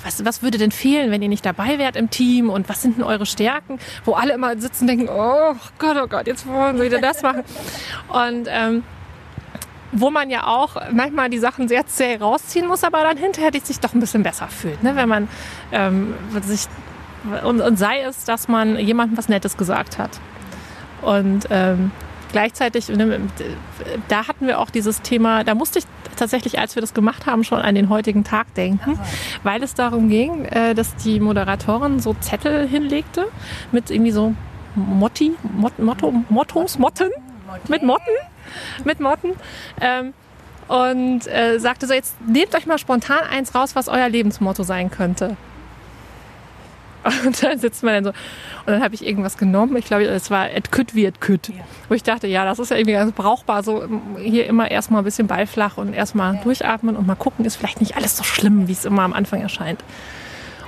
was, 0.04 0.24
was 0.24 0.42
würde 0.42 0.58
denn 0.58 0.72
fehlen, 0.72 1.12
wenn 1.12 1.22
ihr 1.22 1.28
nicht 1.28 1.46
dabei 1.46 1.78
wärt 1.80 1.98
im 1.98 2.10
Team 2.10 2.50
und 2.50 2.70
was 2.70 2.82
sind 2.82 2.98
denn 2.98 3.04
eure 3.04 3.26
Stärken? 3.26 3.78
Wo 4.06 4.14
alle 4.14 4.34
immer 4.34 4.58
sitzen 4.58 4.86
und 4.86 4.88
denken, 4.88 5.10
oh 5.10 5.54
Gott, 5.80 5.98
oh 6.02 6.08
Gott, 6.08 6.26
jetzt 6.26 6.48
wollen 6.48 6.78
wir 6.78 6.86
wieder 6.86 7.02
das 7.02 7.22
machen. 7.22 7.44
Und 8.08 8.48
ähm, 8.48 8.84
wo 9.92 10.12
man 10.12 10.30
ja 10.30 10.48
auch 10.48 10.78
manchmal 10.94 11.30
die 11.30 11.40
Sachen 11.40 11.68
sehr 11.68 11.86
zäh 11.88 12.16
rausziehen 12.16 12.68
muss, 12.68 12.86
aber 12.86 13.04
dann 13.04 13.18
hinterher 13.18 13.52
sich 13.62 13.80
doch 13.82 13.94
ein 13.94 14.00
bisschen 14.00 14.24
besser 14.24 14.48
fühlt, 14.48 14.82
ne? 14.82 14.96
wenn 14.96 15.10
man 15.10 15.28
ähm, 15.72 16.14
sich 16.42 16.68
und, 17.44 17.62
und 17.62 17.78
sei 17.78 18.02
es, 18.02 18.24
dass 18.24 18.48
man 18.48 18.78
jemandem 18.78 19.18
was 19.18 19.30
Nettes 19.30 19.58
gesagt 19.58 19.98
hat. 19.98 20.12
Und 21.02 21.48
ähm, 21.50 21.92
gleichzeitig, 22.32 22.90
ne, 22.90 23.22
da 24.08 24.28
hatten 24.28 24.48
wir 24.48 24.60
auch 24.60 24.70
dieses 24.70 25.02
Thema, 25.02 25.44
da 25.44 25.56
musste 25.56 25.80
ich 25.80 25.86
tatsächlich, 26.16 26.60
als 26.60 26.76
wir 26.76 26.82
das 26.82 26.94
gemacht 26.94 27.26
haben, 27.26 27.44
schon 27.44 27.60
an 27.60 27.76
den 27.76 27.90
heutigen 27.90 28.24
Tag 28.24 28.54
denken, 28.56 29.00
weil 29.44 29.64
es 29.64 29.74
darum 29.74 30.10
ging, 30.10 30.46
äh, 30.46 30.76
dass 30.76 30.96
die 30.98 31.20
Moderatorin 31.20 32.00
so 32.00 32.14
Zettel 32.20 32.68
hinlegte 32.68 33.28
mit 33.72 33.90
irgendwie 33.90 34.12
so 34.12 34.34
Motti, 34.76 35.34
Mot, 35.44 35.80
Motto, 35.80 36.14
Mottos, 36.30 36.78
Motten, 36.78 37.10
mit 37.68 37.84
Motten, 37.84 38.14
mit 38.84 39.00
Motten. 39.00 39.32
Ähm, 39.82 40.14
und 40.68 41.26
äh, 41.26 41.58
sagte 41.58 41.88
so, 41.88 41.94
jetzt 41.94 42.16
nehmt 42.22 42.54
euch 42.56 42.68
mal 42.68 42.78
spontan 42.78 43.22
eins 43.30 43.56
raus, 43.56 43.76
was 43.76 43.88
euer 43.88 44.08
Lebensmotto 44.08 44.62
sein 44.62 44.92
könnte. 44.92 45.36
Und 47.26 47.42
dann 47.44 47.60
sitzt 47.60 47.84
man 47.84 47.94
dann 47.94 48.04
so. 48.04 48.10
Und 48.10 48.68
dann 48.68 48.84
habe 48.84 48.94
ich 48.94 49.06
irgendwas 49.06 49.38
genommen. 49.38 49.76
Ich 49.78 49.86
glaube, 49.86 50.06
es 50.06 50.30
war 50.30 50.52
et 50.52 50.72
kütt 50.72 50.96
wie 50.96 51.06
et 51.06 51.22
kütt. 51.22 51.50
Ja. 51.50 51.64
Wo 51.88 51.96
ich 51.96 52.04
dachte, 52.04 52.28
ja, 52.28 52.46
das 52.46 52.60
ist 52.60 52.72
ja 52.72 52.78
irgendwie 52.78 52.94
ganz 52.94 53.12
brauchbar. 53.14 53.64
So 53.64 53.84
hier 54.18 54.48
immer 54.48 54.70
erstmal 54.70 55.02
ein 55.02 55.06
bisschen 55.06 55.28
ballflach 55.28 55.78
und 55.78 55.94
erstmal 55.94 56.36
ja. 56.36 56.44
durchatmen 56.44 56.96
und 56.96 57.08
mal 57.08 57.16
gucken, 57.16 57.46
ist 57.46 57.56
vielleicht 57.56 57.80
nicht 57.80 57.96
alles 57.96 58.18
so 58.18 58.24
schlimm, 58.24 58.68
wie 58.68 58.74
es 58.74 58.86
immer 58.86 59.04
am 59.04 59.14
Anfang 59.14 59.42
erscheint. 59.42 59.84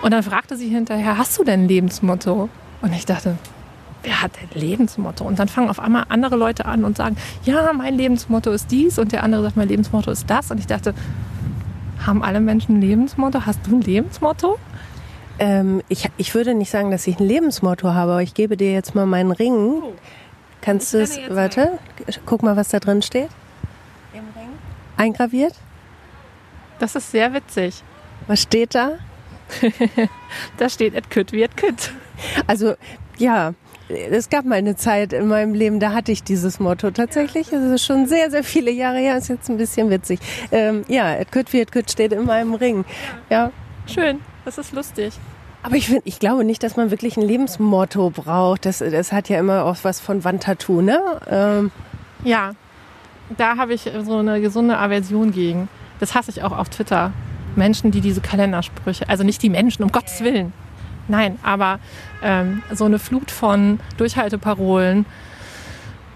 Und 0.01 0.11
dann 0.11 0.23
fragte 0.23 0.55
sie 0.55 0.67
hinterher, 0.67 1.17
hast 1.17 1.37
du 1.37 1.43
denn 1.43 1.63
ein 1.63 1.67
Lebensmotto? 1.67 2.49
Und 2.81 2.93
ich 2.93 3.05
dachte, 3.05 3.37
wer 4.03 4.21
hat 4.21 4.31
denn 4.41 4.59
Lebensmotto? 4.59 5.23
Und 5.23 5.37
dann 5.37 5.47
fangen 5.47 5.69
auf 5.69 5.79
einmal 5.79 6.05
andere 6.09 6.35
Leute 6.35 6.65
an 6.65 6.83
und 6.83 6.97
sagen, 6.97 7.17
ja, 7.43 7.71
mein 7.73 7.95
Lebensmotto 7.95 8.51
ist 8.51 8.71
dies 8.71 8.97
und 8.97 9.11
der 9.11 9.23
andere 9.23 9.43
sagt, 9.43 9.57
mein 9.57 9.67
Lebensmotto 9.67 10.09
ist 10.09 10.29
das. 10.29 10.49
Und 10.49 10.59
ich 10.59 10.67
dachte, 10.67 10.95
haben 12.05 12.23
alle 12.23 12.39
Menschen 12.39 12.77
ein 12.77 12.81
Lebensmotto? 12.81 13.45
Hast 13.45 13.59
du 13.67 13.75
ein 13.75 13.81
Lebensmotto? 13.81 14.57
Ähm, 15.41 15.81
ich, 15.89 16.07
ich 16.17 16.35
würde 16.35 16.53
nicht 16.53 16.69
sagen, 16.69 16.91
dass 16.91 17.07
ich 17.07 17.19
ein 17.19 17.25
Lebensmotto 17.25 17.95
habe, 17.95 18.11
aber 18.11 18.21
ich 18.21 18.35
gebe 18.35 18.55
dir 18.57 18.71
jetzt 18.71 18.93
mal 18.93 19.07
meinen 19.07 19.31
Ring. 19.31 19.81
Oh. 19.81 19.93
Kannst 20.61 20.93
du 20.93 21.01
es, 21.01 21.19
warte, 21.29 21.79
guck 22.27 22.43
mal, 22.43 22.55
was 22.55 22.69
da 22.69 22.79
drin 22.79 23.01
steht. 23.01 23.29
Im 24.13 24.19
Ring? 24.39 24.49
Eingraviert? 24.97 25.55
Das 26.77 26.95
ist 26.95 27.09
sehr 27.09 27.33
witzig. 27.33 27.83
Was 28.27 28.43
steht 28.43 28.75
da? 28.75 28.99
da 30.57 30.69
steht 30.69 30.93
et 30.93 31.09
kütt 31.09 31.31
wie 31.31 31.41
et 31.41 31.57
kütt. 31.57 31.91
Also 32.45 32.75
ja, 33.17 33.55
es 33.89 34.29
gab 34.29 34.45
mal 34.45 34.59
eine 34.59 34.75
Zeit 34.75 35.11
in 35.11 35.27
meinem 35.27 35.55
Leben, 35.55 35.79
da 35.79 35.93
hatte 35.93 36.11
ich 36.11 36.21
dieses 36.21 36.59
Motto 36.59 36.91
tatsächlich. 36.91 37.51
Es 37.51 37.63
ist 37.63 37.83
schon 37.83 38.05
sehr, 38.05 38.29
sehr 38.29 38.43
viele 38.43 38.69
Jahre 38.69 38.99
her, 38.99 39.17
ist 39.17 39.27
jetzt 39.27 39.49
ein 39.49 39.57
bisschen 39.57 39.89
witzig. 39.89 40.19
Ähm, 40.51 40.83
ja, 40.87 41.15
et 41.15 41.31
kütt 41.31 41.51
wie 41.51 41.61
et 41.61 41.71
kütt 41.71 41.89
steht 41.89 42.13
in 42.13 42.25
meinem 42.25 42.53
Ring. 42.53 42.85
Ja. 43.31 43.51
Schön, 43.87 44.19
das 44.45 44.59
ist 44.59 44.71
lustig. 44.73 45.13
Aber 45.63 45.75
ich, 45.75 45.87
find, 45.87 46.01
ich 46.05 46.19
glaube 46.19 46.43
nicht, 46.43 46.63
dass 46.63 46.75
man 46.75 46.91
wirklich 46.91 47.17
ein 47.17 47.21
Lebensmotto 47.21 48.09
braucht. 48.09 48.65
Das, 48.65 48.79
das 48.79 49.11
hat 49.11 49.29
ja 49.29 49.39
immer 49.39 49.65
auch 49.65 49.77
was 49.83 49.99
von 49.99 50.23
Wandtattoo, 50.23 50.81
ne? 50.81 50.99
Ähm. 51.29 51.71
Ja, 52.23 52.53
da 53.37 53.57
habe 53.57 53.73
ich 53.73 53.89
so 54.03 54.17
eine 54.17 54.41
gesunde 54.41 54.77
Aversion 54.77 55.31
gegen. 55.31 55.69
Das 55.99 56.15
hasse 56.15 56.31
ich 56.31 56.43
auch 56.43 56.57
auf 56.57 56.69
Twitter. 56.69 57.13
Menschen, 57.55 57.91
die 57.91 58.01
diese 58.01 58.21
Kalendersprüche, 58.21 59.07
also 59.09 59.23
nicht 59.23 59.43
die 59.43 59.49
Menschen, 59.49 59.83
um 59.83 59.91
Gottes 59.91 60.21
Willen. 60.21 60.53
Nein, 61.07 61.37
aber 61.43 61.79
ähm, 62.23 62.63
so 62.71 62.85
eine 62.85 62.99
Flut 62.99 63.29
von 63.29 63.79
Durchhalteparolen 63.97 65.05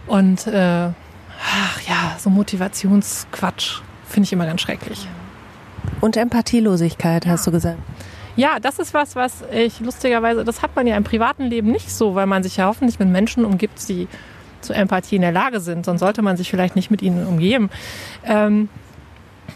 und 0.07 0.47
äh, 0.47 0.89
ach 0.89 1.81
ja, 1.87 2.15
so 2.17 2.29
Motivationsquatsch 2.29 3.81
finde 4.07 4.25
ich 4.25 4.33
immer 4.33 4.45
ganz 4.45 4.61
schrecklich. 4.61 5.07
Und 6.01 6.17
Empathielosigkeit, 6.17 7.25
hast 7.25 7.47
du 7.47 7.51
gesagt. 7.51 7.79
Ja, 8.35 8.59
das 8.59 8.79
ist 8.79 8.93
was, 8.93 9.15
was 9.15 9.43
ich 9.51 9.79
lustigerweise, 9.79 10.43
das 10.43 10.61
hat 10.61 10.75
man 10.75 10.87
ja 10.87 10.97
im 10.97 11.03
privaten 11.03 11.43
Leben 11.43 11.71
nicht 11.71 11.89
so, 11.91 12.15
weil 12.15 12.25
man 12.25 12.43
sich 12.43 12.57
ja 12.57 12.67
hoffentlich 12.67 12.99
mit 12.99 13.09
Menschen 13.09 13.45
umgibt, 13.45 13.87
die 13.87 14.07
zu 14.61 14.73
Empathie 14.73 15.15
in 15.15 15.21
der 15.21 15.31
Lage 15.31 15.59
sind. 15.59 15.85
Sonst 15.85 16.01
sollte 16.01 16.21
man 16.21 16.35
sich 16.37 16.49
vielleicht 16.49 16.75
nicht 16.75 16.91
mit 16.91 17.01
ihnen 17.01 17.25
umgeben. 17.25 17.69
Ähm, 18.25 18.69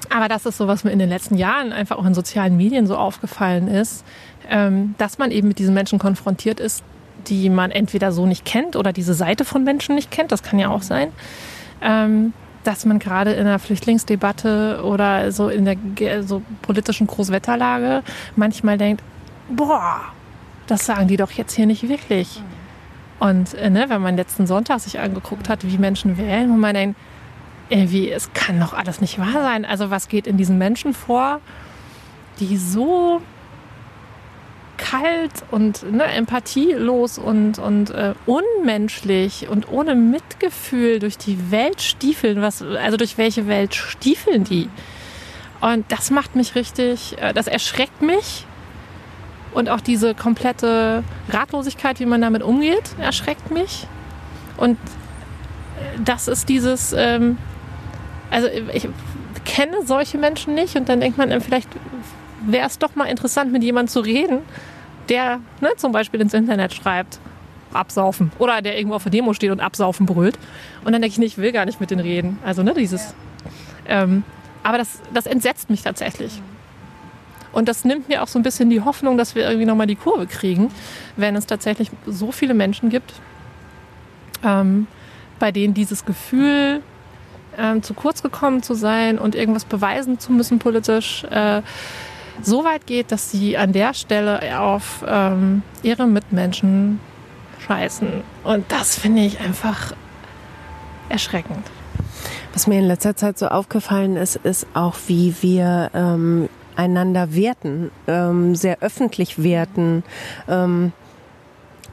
aber 0.09 0.27
das 0.27 0.45
ist 0.45 0.57
so, 0.57 0.67
was 0.67 0.83
mir 0.83 0.91
in 0.91 0.99
den 0.99 1.09
letzten 1.09 1.35
Jahren 1.35 1.73
einfach 1.73 1.97
auch 1.97 2.05
in 2.05 2.13
sozialen 2.13 2.55
Medien 2.57 2.87
so 2.87 2.95
aufgefallen 2.95 3.67
ist, 3.67 4.05
ähm, 4.49 4.95
dass 4.97 5.17
man 5.17 5.31
eben 5.31 5.47
mit 5.47 5.59
diesen 5.59 5.73
Menschen 5.73 5.99
konfrontiert 5.99 6.59
ist, 6.59 6.83
die 7.27 7.49
man 7.49 7.71
entweder 7.71 8.11
so 8.11 8.25
nicht 8.25 8.45
kennt 8.45 8.75
oder 8.75 8.93
diese 8.93 9.13
Seite 9.13 9.45
von 9.45 9.63
Menschen 9.63 9.95
nicht 9.95 10.09
kennt. 10.09 10.31
Das 10.31 10.41
kann 10.43 10.57
ja 10.57 10.69
auch 10.69 10.83
sein. 10.83 11.11
Ähm, 11.81 12.33
dass 12.63 12.85
man 12.85 12.99
gerade 12.99 13.33
in 13.33 13.45
der 13.45 13.59
Flüchtlingsdebatte 13.59 14.81
oder 14.83 15.31
so 15.31 15.49
in 15.49 15.65
der 15.65 16.23
so 16.23 16.41
politischen 16.61 17.07
Großwetterlage 17.07 18.03
manchmal 18.35 18.77
denkt, 18.77 19.01
boah, 19.49 20.01
das 20.67 20.85
sagen 20.85 21.07
die 21.07 21.17
doch 21.17 21.31
jetzt 21.31 21.53
hier 21.53 21.65
nicht 21.65 21.87
wirklich. 21.87 22.41
Und 23.19 23.53
äh, 23.55 23.69
ne, 23.69 23.85
wenn 23.89 24.01
man 24.01 24.15
letzten 24.15 24.47
Sonntag 24.47 24.79
sich 24.79 24.99
angeguckt 24.99 25.49
hat, 25.49 25.65
wie 25.65 25.77
Menschen 25.77 26.17
wählen, 26.17 26.51
und 26.51 26.59
man 26.59 26.73
denkt, 26.73 26.99
irgendwie, 27.69 28.09
es 28.09 28.33
kann 28.33 28.59
doch 28.59 28.73
alles 28.73 29.01
nicht 29.01 29.19
wahr 29.19 29.41
sein. 29.41 29.65
Also 29.65 29.91
was 29.91 30.07
geht 30.07 30.25
in 30.25 30.37
diesen 30.37 30.57
Menschen 30.57 30.93
vor, 30.93 31.39
die 32.39 32.57
so 32.57 33.21
kalt 34.89 35.31
und 35.51 35.91
ne, 35.91 36.03
empathielos 36.03 37.17
und, 37.17 37.59
und 37.59 37.91
äh, 37.91 38.13
unmenschlich 38.25 39.47
und 39.47 39.71
ohne 39.71 39.95
Mitgefühl 39.95 40.99
durch 40.99 41.17
die 41.17 41.51
Welt 41.51 41.81
stiefeln. 41.81 42.41
Was, 42.41 42.61
also 42.61 42.97
durch 42.97 43.17
welche 43.17 43.47
Welt 43.47 43.75
stiefeln 43.75 44.43
die? 44.43 44.69
Und 45.61 45.85
das 45.91 46.09
macht 46.09 46.35
mich 46.35 46.55
richtig, 46.55 47.17
äh, 47.19 47.33
das 47.33 47.47
erschreckt 47.47 48.01
mich. 48.01 48.45
Und 49.53 49.69
auch 49.69 49.81
diese 49.81 50.15
komplette 50.15 51.03
Ratlosigkeit, 51.29 51.99
wie 51.99 52.05
man 52.05 52.21
damit 52.21 52.43
umgeht, 52.43 52.95
erschreckt 52.99 53.51
mich. 53.51 53.87
Und 54.57 54.77
äh, 54.77 55.99
das 56.03 56.27
ist 56.27 56.49
dieses, 56.49 56.93
ähm, 56.93 57.37
also 58.31 58.47
ich 58.73 58.87
kenne 59.45 59.85
solche 59.85 60.17
Menschen 60.17 60.55
nicht 60.55 60.75
und 60.75 60.89
dann 60.89 60.99
denkt 60.99 61.17
man, 61.17 61.41
vielleicht 61.41 61.69
wäre 62.45 62.67
es 62.67 62.79
doch 62.79 62.95
mal 62.95 63.05
interessant, 63.05 63.51
mit 63.51 63.63
jemandem 63.63 63.91
zu 63.91 63.99
reden, 63.99 64.39
der 65.09 65.39
ne, 65.61 65.69
zum 65.77 65.91
Beispiel 65.91 66.21
ins 66.21 66.33
Internet 66.33 66.73
schreibt, 66.73 67.19
absaufen. 67.73 68.31
Oder 68.39 68.61
der 68.61 68.77
irgendwo 68.77 68.95
auf 68.95 69.03
der 69.03 69.11
Demo 69.11 69.33
steht 69.33 69.51
und 69.51 69.59
absaufen 69.59 70.05
brüllt. 70.05 70.37
Und 70.83 70.93
dann 70.93 71.01
denke 71.01 71.13
ich, 71.13 71.17
nee, 71.17 71.25
ich 71.25 71.37
will 71.37 71.51
gar 71.51 71.65
nicht 71.65 71.79
mit 71.79 71.91
denen 71.91 72.01
reden. 72.01 72.39
Also, 72.43 72.63
ne, 72.63 72.73
dieses. 72.73 73.13
Ähm, 73.87 74.23
aber 74.63 74.77
das, 74.77 75.01
das 75.13 75.25
entsetzt 75.25 75.69
mich 75.69 75.83
tatsächlich. 75.83 76.41
Und 77.51 77.67
das 77.67 77.83
nimmt 77.85 78.09
mir 78.09 78.21
auch 78.21 78.27
so 78.27 78.37
ein 78.37 78.43
bisschen 78.43 78.69
die 78.69 78.81
Hoffnung, 78.81 79.17
dass 79.17 79.33
wir 79.35 79.43
irgendwie 79.43 79.65
nochmal 79.65 79.87
die 79.87 79.95
Kurve 79.95 80.27
kriegen, 80.27 80.71
wenn 81.15 81.35
es 81.35 81.47
tatsächlich 81.47 81.89
so 82.05 82.31
viele 82.31 82.53
Menschen 82.53 82.89
gibt, 82.89 83.13
ähm, 84.43 84.87
bei 85.39 85.51
denen 85.51 85.73
dieses 85.73 86.05
Gefühl, 86.05 86.81
ähm, 87.57 87.81
zu 87.81 87.93
kurz 87.93 88.21
gekommen 88.21 88.61
zu 88.61 88.75
sein 88.75 89.17
und 89.17 89.35
irgendwas 89.35 89.65
beweisen 89.65 90.19
zu 90.19 90.31
müssen 90.31 90.59
politisch, 90.59 91.23
äh, 91.25 91.61
so 92.41 92.63
weit 92.63 92.85
geht, 92.87 93.11
dass 93.11 93.31
sie 93.31 93.57
an 93.57 93.73
der 93.73 93.93
Stelle 93.93 94.59
auf 94.59 95.03
ähm, 95.07 95.63
ihre 95.83 96.07
Mitmenschen 96.07 96.99
scheißen. 97.65 98.23
Und 98.43 98.65
das 98.71 98.97
finde 98.97 99.21
ich 99.21 99.39
einfach 99.39 99.93
erschreckend. 101.09 101.65
Was 102.53 102.67
mir 102.67 102.79
in 102.79 102.87
letzter 102.87 103.15
Zeit 103.15 103.37
so 103.37 103.47
aufgefallen 103.47 104.15
ist, 104.15 104.35
ist 104.37 104.67
auch, 104.73 104.95
wie 105.07 105.35
wir 105.41 105.91
ähm, 105.93 106.49
einander 106.75 107.35
werten, 107.35 107.91
ähm, 108.07 108.55
sehr 108.55 108.79
öffentlich 108.81 109.43
werten. 109.43 110.03
Ähm, 110.47 110.93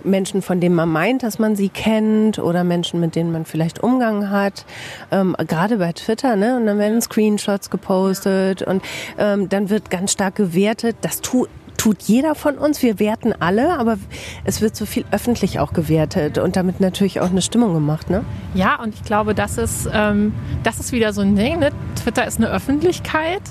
Menschen, 0.06 0.42
von 0.42 0.60
denen 0.60 0.74
man 0.74 0.88
meint, 0.88 1.22
dass 1.22 1.38
man 1.38 1.56
sie 1.56 1.68
kennt 1.68 2.38
oder 2.38 2.64
Menschen, 2.64 3.00
mit 3.00 3.14
denen 3.14 3.32
man 3.32 3.44
vielleicht 3.44 3.82
Umgang 3.82 4.30
hat. 4.30 4.64
Ähm, 5.10 5.36
gerade 5.46 5.78
bei 5.78 5.92
Twitter, 5.92 6.36
ne? 6.36 6.56
Und 6.56 6.66
dann 6.66 6.78
werden 6.78 7.00
Screenshots 7.00 7.70
gepostet 7.70 8.62
und 8.62 8.82
ähm, 9.18 9.48
dann 9.48 9.70
wird 9.70 9.90
ganz 9.90 10.12
stark 10.12 10.36
gewertet. 10.36 10.96
Das 11.00 11.20
tut 11.20 11.48
tut 11.76 12.02
jeder 12.02 12.34
von 12.34 12.58
uns. 12.58 12.82
Wir 12.82 12.98
werten 12.98 13.32
alle, 13.38 13.78
aber 13.78 13.98
es 14.44 14.60
wird 14.60 14.74
so 14.74 14.86
viel 14.86 15.04
öffentlich 15.10 15.60
auch 15.60 15.72
gewertet 15.72 16.38
und 16.38 16.56
damit 16.56 16.80
natürlich 16.80 17.20
auch 17.20 17.30
eine 17.30 17.42
Stimmung 17.42 17.74
gemacht, 17.74 18.10
ne? 18.10 18.24
Ja, 18.54 18.82
und 18.82 18.94
ich 18.94 19.02
glaube, 19.04 19.34
das 19.34 19.58
ist, 19.58 19.88
ähm, 19.92 20.32
das 20.62 20.80
ist 20.80 20.92
wieder 20.92 21.12
so 21.12 21.20
ein 21.20 21.36
Ding. 21.36 21.58
Ne? 21.58 21.70
Twitter 21.94 22.26
ist 22.26 22.38
eine 22.38 22.50
Öffentlichkeit 22.50 23.42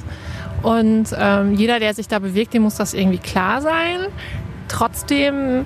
und 0.64 1.16
ähm, 1.18 1.54
jeder, 1.54 1.80
der 1.80 1.94
sich 1.94 2.08
da 2.08 2.20
bewegt, 2.20 2.54
dem 2.54 2.64
muss 2.64 2.76
das 2.76 2.94
irgendwie 2.94 3.20
klar 3.20 3.62
sein. 3.62 4.08
Trotzdem 4.68 5.66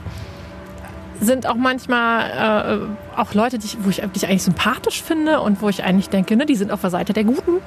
sind 1.22 1.48
auch 1.48 1.56
manchmal 1.56 2.88
äh, 3.16 3.20
auch 3.20 3.34
Leute, 3.34 3.58
die 3.60 3.66
ich, 3.66 3.78
wo 3.84 3.90
ich, 3.90 3.98
die 3.98 4.18
ich 4.18 4.26
eigentlich 4.26 4.44
sympathisch 4.44 5.02
finde 5.04 5.42
und 5.42 5.62
wo 5.62 5.70
ich 5.70 5.84
eigentlich 5.84 6.10
denke, 6.10 6.36
ne, 6.36 6.46
die 6.46 6.56
sind 6.56 6.72
auf 6.72 6.82
der 6.82 6.90
Seite 6.90 7.14
der 7.14 7.24
Guten, 7.24 7.58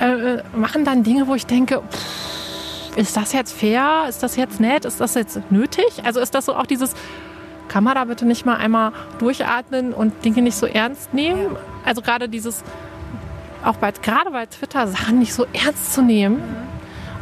äh, 0.00 0.42
machen 0.56 0.84
dann 0.84 1.02
Dinge, 1.02 1.26
wo 1.26 1.34
ich 1.34 1.46
denke, 1.46 1.82
pff, 1.90 2.96
ist 2.96 3.16
das 3.16 3.32
jetzt 3.32 3.52
fair? 3.52 4.06
Ist 4.08 4.22
das 4.22 4.36
jetzt 4.36 4.60
nett? 4.60 4.84
Ist 4.84 5.00
das 5.00 5.14
jetzt 5.14 5.40
nötig? 5.50 6.02
Also 6.04 6.20
ist 6.20 6.34
das 6.34 6.46
so 6.46 6.54
auch 6.54 6.66
dieses, 6.66 6.94
kann 7.68 7.84
man 7.84 7.94
da 7.94 8.04
bitte 8.04 8.26
nicht 8.26 8.44
mal 8.44 8.56
einmal 8.56 8.92
durchatmen 9.18 9.92
und 9.92 10.24
Dinge 10.24 10.42
nicht 10.42 10.56
so 10.56 10.66
ernst 10.66 11.14
nehmen? 11.14 11.56
Also 11.84 12.02
gerade 12.02 12.28
dieses, 12.28 12.64
auch 13.64 13.76
bei, 13.76 13.92
gerade 13.92 14.30
bei 14.30 14.46
Twitter, 14.46 14.88
Sachen 14.88 15.20
nicht 15.20 15.32
so 15.32 15.46
ernst 15.52 15.94
zu 15.94 16.02
nehmen. 16.02 16.42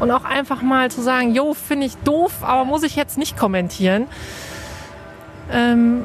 Und 0.01 0.11
auch 0.13 0.25
einfach 0.25 0.63
mal 0.63 0.91
zu 0.91 1.03
sagen, 1.03 1.35
jo, 1.35 1.55
finde 1.55 1.87
ich 1.87 1.97
doof, 1.99 2.33
aber 2.43 2.65
muss 2.65 2.85
ich 2.85 2.95
jetzt 2.95 3.19
nicht 3.19 3.37
kommentieren. 3.37 4.07
Ähm, 5.53 6.05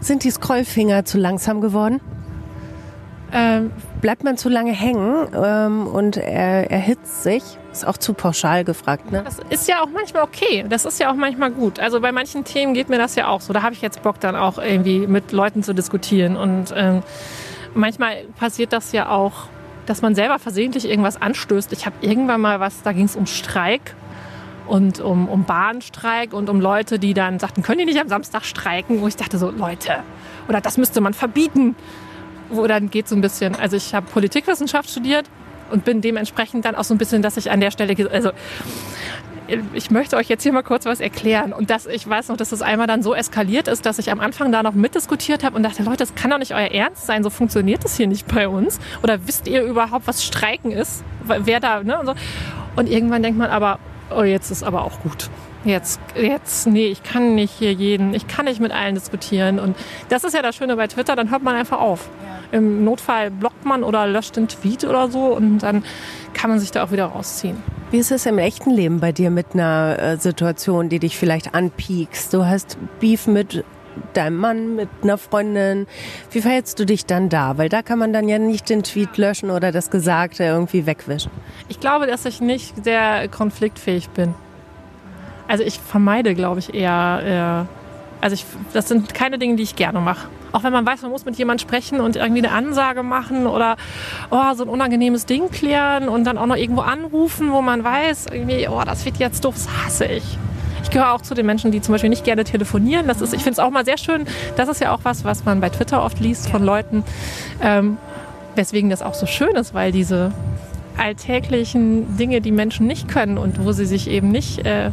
Sind 0.00 0.24
die 0.24 0.30
Scrollfinger 0.30 1.04
zu 1.04 1.18
langsam 1.18 1.60
geworden? 1.60 2.00
Ähm, 3.32 3.72
Bleibt 4.00 4.22
man 4.22 4.36
zu 4.36 4.50
lange 4.50 4.72
hängen 4.72 5.28
ähm, 5.34 5.86
und 5.86 6.18
er 6.18 6.70
erhitzt 6.70 7.22
sich? 7.22 7.42
Ist 7.72 7.86
auch 7.86 7.96
zu 7.96 8.12
pauschal 8.12 8.62
gefragt, 8.62 9.10
ne? 9.10 9.22
Das 9.24 9.38
ist 9.48 9.66
ja 9.66 9.82
auch 9.82 9.88
manchmal 9.88 10.24
okay. 10.24 10.64
Das 10.68 10.84
ist 10.84 11.00
ja 11.00 11.10
auch 11.10 11.16
manchmal 11.16 11.50
gut. 11.50 11.80
Also 11.80 12.00
bei 12.02 12.12
manchen 12.12 12.44
Themen 12.44 12.74
geht 12.74 12.90
mir 12.90 12.98
das 12.98 13.16
ja 13.16 13.28
auch 13.28 13.40
so. 13.40 13.54
Da 13.54 13.62
habe 13.62 13.72
ich 13.72 13.80
jetzt 13.80 14.02
Bock 14.02 14.20
dann 14.20 14.36
auch 14.36 14.58
irgendwie 14.58 15.06
mit 15.06 15.32
Leuten 15.32 15.62
zu 15.62 15.72
diskutieren. 15.72 16.36
Und 16.36 16.72
ähm, 16.76 17.02
manchmal 17.74 18.24
passiert 18.38 18.74
das 18.74 18.92
ja 18.92 19.08
auch, 19.08 19.48
dass 19.86 20.02
man 20.02 20.14
selber 20.14 20.38
versehentlich 20.38 20.86
irgendwas 20.86 21.20
anstößt. 21.20 21.72
Ich 21.72 21.86
habe 21.86 21.96
irgendwann 22.02 22.42
mal 22.42 22.60
was, 22.60 22.82
da 22.82 22.92
ging 22.92 23.06
es 23.06 23.16
um 23.16 23.26
Streik 23.26 23.94
und 24.66 25.00
um, 25.00 25.28
um 25.28 25.44
Bahnstreik 25.44 26.32
und 26.32 26.48
um 26.48 26.60
Leute, 26.60 26.98
die 26.98 27.14
dann 27.14 27.38
sagten, 27.38 27.62
können 27.62 27.78
die 27.78 27.84
nicht 27.84 28.00
am 28.00 28.08
Samstag 28.08 28.44
streiken? 28.44 29.00
Wo 29.00 29.08
ich 29.08 29.16
dachte 29.16 29.38
so, 29.38 29.50
Leute, 29.50 30.02
oder 30.48 30.60
das 30.60 30.76
müsste 30.76 31.00
man 31.00 31.14
verbieten. 31.14 31.76
Wo 32.50 32.66
dann 32.66 32.90
geht 32.90 33.08
so 33.08 33.16
ein 33.16 33.20
bisschen, 33.20 33.54
also 33.56 33.76
ich 33.76 33.94
habe 33.94 34.06
Politikwissenschaft 34.06 34.90
studiert 34.90 35.26
und 35.70 35.84
bin 35.84 36.00
dementsprechend 36.00 36.64
dann 36.64 36.74
auch 36.74 36.84
so 36.84 36.94
ein 36.94 36.98
bisschen, 36.98 37.22
dass 37.22 37.36
ich 37.36 37.50
an 37.50 37.60
der 37.60 37.70
Stelle, 37.70 37.94
also 38.10 38.32
ich 39.74 39.90
möchte 39.90 40.16
euch 40.16 40.28
jetzt 40.28 40.42
hier 40.42 40.52
mal 40.52 40.62
kurz 40.62 40.86
was 40.86 41.00
erklären. 41.00 41.52
Und 41.52 41.68
das, 41.70 41.86
ich 41.86 42.08
weiß 42.08 42.28
noch, 42.28 42.36
dass 42.36 42.50
das 42.50 42.62
einmal 42.62 42.86
dann 42.86 43.02
so 43.02 43.14
eskaliert 43.14 43.68
ist, 43.68 43.84
dass 43.84 43.98
ich 43.98 44.10
am 44.10 44.20
Anfang 44.20 44.50
da 44.52 44.62
noch 44.62 44.72
mitdiskutiert 44.72 45.44
habe 45.44 45.56
und 45.56 45.62
dachte, 45.62 45.82
Leute, 45.82 45.98
das 45.98 46.14
kann 46.14 46.30
doch 46.30 46.38
nicht 46.38 46.54
euer 46.54 46.68
Ernst 46.68 47.06
sein, 47.06 47.22
so 47.22 47.30
funktioniert 47.30 47.84
das 47.84 47.96
hier 47.96 48.06
nicht 48.06 48.26
bei 48.26 48.48
uns. 48.48 48.80
Oder 49.02 49.26
wisst 49.26 49.46
ihr 49.46 49.62
überhaupt, 49.62 50.06
was 50.06 50.24
Streiken 50.24 50.70
ist? 50.70 51.04
Wer 51.24 51.60
da, 51.60 51.82
ne? 51.82 51.98
Und, 51.98 52.06
so. 52.06 52.14
und 52.76 52.88
irgendwann 52.88 53.22
denkt 53.22 53.38
man 53.38 53.50
aber, 53.50 53.78
oh, 54.16 54.22
jetzt 54.22 54.50
ist 54.50 54.62
aber 54.62 54.84
auch 54.84 55.00
gut. 55.00 55.30
Jetzt, 55.64 55.98
jetzt, 56.14 56.66
nee, 56.66 56.86
ich 56.86 57.02
kann 57.02 57.34
nicht 57.34 57.52
hier 57.58 57.72
jeden, 57.72 58.12
ich 58.12 58.26
kann 58.26 58.44
nicht 58.44 58.60
mit 58.60 58.70
allen 58.70 58.94
diskutieren. 58.94 59.58
Und 59.58 59.76
das 60.10 60.24
ist 60.24 60.34
ja 60.34 60.42
das 60.42 60.56
Schöne 60.56 60.76
bei 60.76 60.86
Twitter, 60.88 61.16
dann 61.16 61.30
hört 61.30 61.42
man 61.42 61.56
einfach 61.56 61.80
auf. 61.80 62.08
Ja. 62.22 62.58
Im 62.58 62.84
Notfall 62.84 63.30
blockt 63.30 63.64
man 63.64 63.82
oder 63.82 64.06
löscht 64.06 64.36
den 64.36 64.46
Tweet 64.48 64.84
oder 64.84 65.08
so 65.10 65.34
und 65.34 65.60
dann 65.60 65.82
kann 66.34 66.50
man 66.50 66.60
sich 66.60 66.70
da 66.70 66.84
auch 66.84 66.90
wieder 66.90 67.06
rausziehen. 67.06 67.56
Wie 67.90 67.98
ist 67.98 68.10
es 68.10 68.26
im 68.26 68.38
echten 68.38 68.70
Leben 68.70 69.00
bei 69.00 69.12
dir 69.12 69.30
mit 69.30 69.54
einer 69.54 69.98
äh, 69.98 70.16
Situation, 70.18 70.88
die 70.88 70.98
dich 70.98 71.16
vielleicht 71.16 71.54
anpiekst? 71.54 72.34
Du 72.34 72.44
hast 72.44 72.76
Beef 73.00 73.26
mit 73.26 73.64
deinem 74.12 74.36
Mann, 74.36 74.76
mit 74.76 74.88
einer 75.02 75.18
Freundin. 75.18 75.86
Wie 76.30 76.40
verhältst 76.40 76.78
du 76.78 76.86
dich 76.86 77.06
dann 77.06 77.28
da? 77.28 77.58
Weil 77.58 77.68
da 77.68 77.82
kann 77.82 77.98
man 77.98 78.12
dann 78.12 78.28
ja 78.28 78.38
nicht 78.38 78.68
den 78.68 78.82
Tweet 78.82 79.16
löschen 79.16 79.50
oder 79.50 79.72
das 79.72 79.90
Gesagte 79.90 80.44
irgendwie 80.44 80.86
wegwischen. 80.86 81.30
Ich 81.68 81.80
glaube, 81.80 82.06
dass 82.06 82.24
ich 82.24 82.40
nicht 82.40 82.84
sehr 82.84 83.28
konfliktfähig 83.28 84.10
bin. 84.10 84.34
Also 85.48 85.64
ich 85.64 85.78
vermeide, 85.78 86.34
glaube 86.34 86.60
ich, 86.60 86.74
eher. 86.74 87.66
Äh, 87.68 88.24
also 88.24 88.34
ich, 88.34 88.46
das 88.72 88.88
sind 88.88 89.12
keine 89.12 89.38
Dinge, 89.38 89.56
die 89.56 89.62
ich 89.62 89.76
gerne 89.76 90.00
mache. 90.00 90.28
Auch 90.52 90.62
wenn 90.62 90.72
man 90.72 90.86
weiß, 90.86 91.02
man 91.02 91.10
muss 91.10 91.24
mit 91.24 91.36
jemandem 91.36 91.66
sprechen 91.66 92.00
und 92.00 92.16
irgendwie 92.16 92.46
eine 92.46 92.52
Ansage 92.52 93.02
machen 93.02 93.46
oder 93.46 93.76
oh, 94.30 94.54
so 94.54 94.62
ein 94.62 94.68
unangenehmes 94.68 95.26
Ding 95.26 95.50
klären 95.50 96.08
und 96.08 96.24
dann 96.24 96.38
auch 96.38 96.46
noch 96.46 96.56
irgendwo 96.56 96.82
anrufen, 96.82 97.50
wo 97.52 97.60
man 97.60 97.82
weiß, 97.82 98.26
irgendwie, 98.30 98.68
oh, 98.68 98.80
das 98.86 99.04
wird 99.04 99.18
jetzt 99.18 99.44
doof, 99.44 99.56
das 99.56 99.68
hasse 99.68 100.06
ich. 100.06 100.38
Ich 100.84 100.90
gehöre 100.90 101.12
auch 101.12 101.22
zu 101.22 101.34
den 101.34 101.46
Menschen, 101.46 101.72
die 101.72 101.80
zum 101.80 101.92
Beispiel 101.92 102.10
nicht 102.10 102.24
gerne 102.24 102.44
telefonieren. 102.44 103.08
Das 103.08 103.20
ist, 103.20 103.32
ich 103.34 103.42
finde 103.42 103.52
es 103.52 103.58
auch 103.58 103.70
mal 103.70 103.84
sehr 103.84 103.98
schön. 103.98 104.26
Das 104.56 104.68
ist 104.68 104.80
ja 104.80 104.94
auch 104.94 105.00
was, 105.02 105.24
was 105.24 105.44
man 105.44 105.60
bei 105.60 105.70
Twitter 105.70 106.04
oft 106.04 106.20
liest 106.20 106.48
von 106.48 106.62
Leuten. 106.62 107.02
Ähm, 107.60 107.96
weswegen 108.54 108.90
das 108.90 109.02
auch 109.02 109.14
so 109.14 109.26
schön 109.26 109.56
ist, 109.56 109.74
weil 109.74 109.90
diese 109.90 110.32
alltäglichen 110.96 112.16
Dinge, 112.16 112.40
die 112.40 112.52
Menschen 112.52 112.86
nicht 112.86 113.08
können 113.08 113.38
und 113.38 113.64
wo 113.64 113.72
sie 113.72 113.86
sich 113.86 114.08
eben 114.08 114.30
nicht 114.30 114.64
äh, 114.64 114.90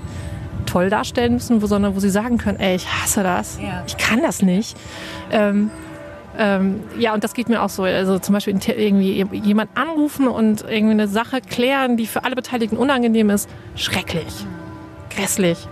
toll 0.65 0.89
darstellen 0.89 1.33
müssen, 1.33 1.61
wo, 1.61 1.67
sondern 1.67 1.95
wo 1.95 1.99
sie 1.99 2.09
sagen 2.09 2.37
können, 2.37 2.59
ey, 2.59 2.75
ich 2.75 2.87
hasse 2.87 3.21
das, 3.21 3.59
ich 3.85 3.97
kann 3.97 4.21
das 4.21 4.41
nicht. 4.41 4.77
Ähm, 5.29 5.69
ähm, 6.39 6.79
ja, 6.97 7.13
und 7.13 7.23
das 7.23 7.33
geht 7.33 7.49
mir 7.49 7.61
auch 7.61 7.69
so. 7.69 7.83
Also 7.83 8.17
zum 8.17 8.33
Beispiel 8.33 8.57
irgendwie 8.65 9.25
jemand 9.37 9.69
anrufen 9.75 10.29
und 10.29 10.63
irgendwie 10.67 10.93
eine 10.93 11.09
Sache 11.09 11.41
klären, 11.41 11.97
die 11.97 12.07
für 12.07 12.23
alle 12.23 12.35
Beteiligten 12.35 12.77
unangenehm 12.77 13.29
ist, 13.29 13.49
schrecklich, 13.75 14.45
grässlich 15.13 15.67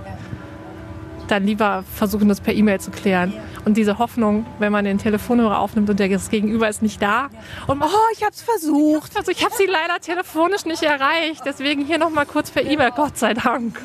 dann 1.32 1.46
lieber 1.46 1.84
versuchen, 1.96 2.28
das 2.30 2.42
per 2.42 2.54
E-Mail 2.54 2.80
zu 2.80 2.92
klären. 2.92 3.34
Und 3.66 3.78
diese 3.78 3.98
Hoffnung, 3.98 4.46
wenn 4.60 4.72
man 4.72 4.86
den 4.86 4.98
Telefonhörer 4.98 5.60
aufnimmt 5.60 5.90
und 5.90 6.00
das 6.00 6.30
Gegenüber 6.30 6.70
ist 6.70 6.82
nicht 6.82 7.02
da. 7.02 7.30
Und 7.68 7.82
oh, 7.82 8.14
ich 8.14 8.22
habe 8.24 8.32
es 8.32 8.42
versucht. 8.42 9.16
Also 9.18 9.32
ich 9.32 9.44
habe 9.44 9.54
sie 9.56 9.66
leider 9.66 10.00
telefonisch 10.02 10.66
nicht 10.66 10.84
erreicht. 10.84 11.42
Deswegen 11.46 11.86
hier 11.86 11.98
noch 11.98 12.10
mal 12.10 12.26
kurz 12.26 12.52
per 12.52 12.64
E-Mail. 12.64 12.92
Gott 12.96 13.18
sei 13.18 13.34
Dank. 13.34 13.80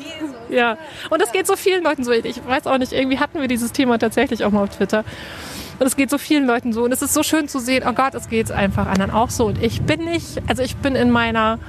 Ja. 0.49 0.77
Und 1.09 1.21
das 1.21 1.31
geht 1.31 1.47
so 1.47 1.55
vielen 1.55 1.83
Leuten 1.83 2.03
so. 2.03 2.11
Ich 2.11 2.45
weiß 2.45 2.67
auch 2.67 2.77
nicht, 2.77 2.93
irgendwie 2.93 3.19
hatten 3.19 3.39
wir 3.39 3.47
dieses 3.47 3.71
Thema 3.71 3.97
tatsächlich 3.99 4.43
auch 4.43 4.51
mal 4.51 4.63
auf 4.63 4.75
Twitter. 4.75 5.03
Und 5.79 5.85
es 5.85 5.95
geht 5.95 6.09
so 6.09 6.17
vielen 6.17 6.45
Leuten 6.45 6.73
so. 6.73 6.83
Und 6.83 6.91
es 6.91 7.01
ist 7.01 7.13
so 7.13 7.23
schön 7.23 7.47
zu 7.47 7.59
sehen, 7.59 7.83
oh 7.87 7.93
Gott, 7.93 8.15
es 8.15 8.29
geht 8.29 8.51
einfach 8.51 8.87
anderen 8.87 9.11
auch 9.11 9.29
so. 9.29 9.45
Und 9.47 9.61
ich 9.61 9.81
bin 9.81 10.05
nicht, 10.05 10.41
also 10.47 10.63
ich 10.63 10.77
bin 10.77 10.95
in 10.95 11.11
meiner 11.11 11.59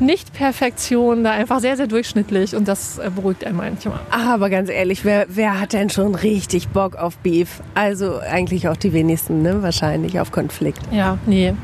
nicht-Perfektion 0.00 1.24
da 1.24 1.32
einfach 1.32 1.60
sehr, 1.60 1.76
sehr 1.76 1.86
durchschnittlich 1.86 2.54
und 2.54 2.68
das 2.68 2.98
äh, 2.98 3.10
beruhigt 3.14 3.44
einen 3.44 3.56
manchmal. 3.56 4.00
Aber 4.10 4.50
ganz 4.50 4.70
ehrlich, 4.70 5.04
wer, 5.04 5.26
wer 5.28 5.60
hat 5.60 5.72
denn 5.72 5.90
schon 5.90 6.14
richtig 6.14 6.68
Bock 6.68 6.96
auf 6.96 7.16
Beef? 7.18 7.60
Also 7.74 8.18
eigentlich 8.18 8.68
auch 8.68 8.76
die 8.76 8.92
wenigsten, 8.92 9.42
ne? 9.42 9.62
Wahrscheinlich 9.62 10.20
auf 10.20 10.32
Konflikt. 10.32 10.80
Ja, 10.90 11.18
nee. 11.26 11.54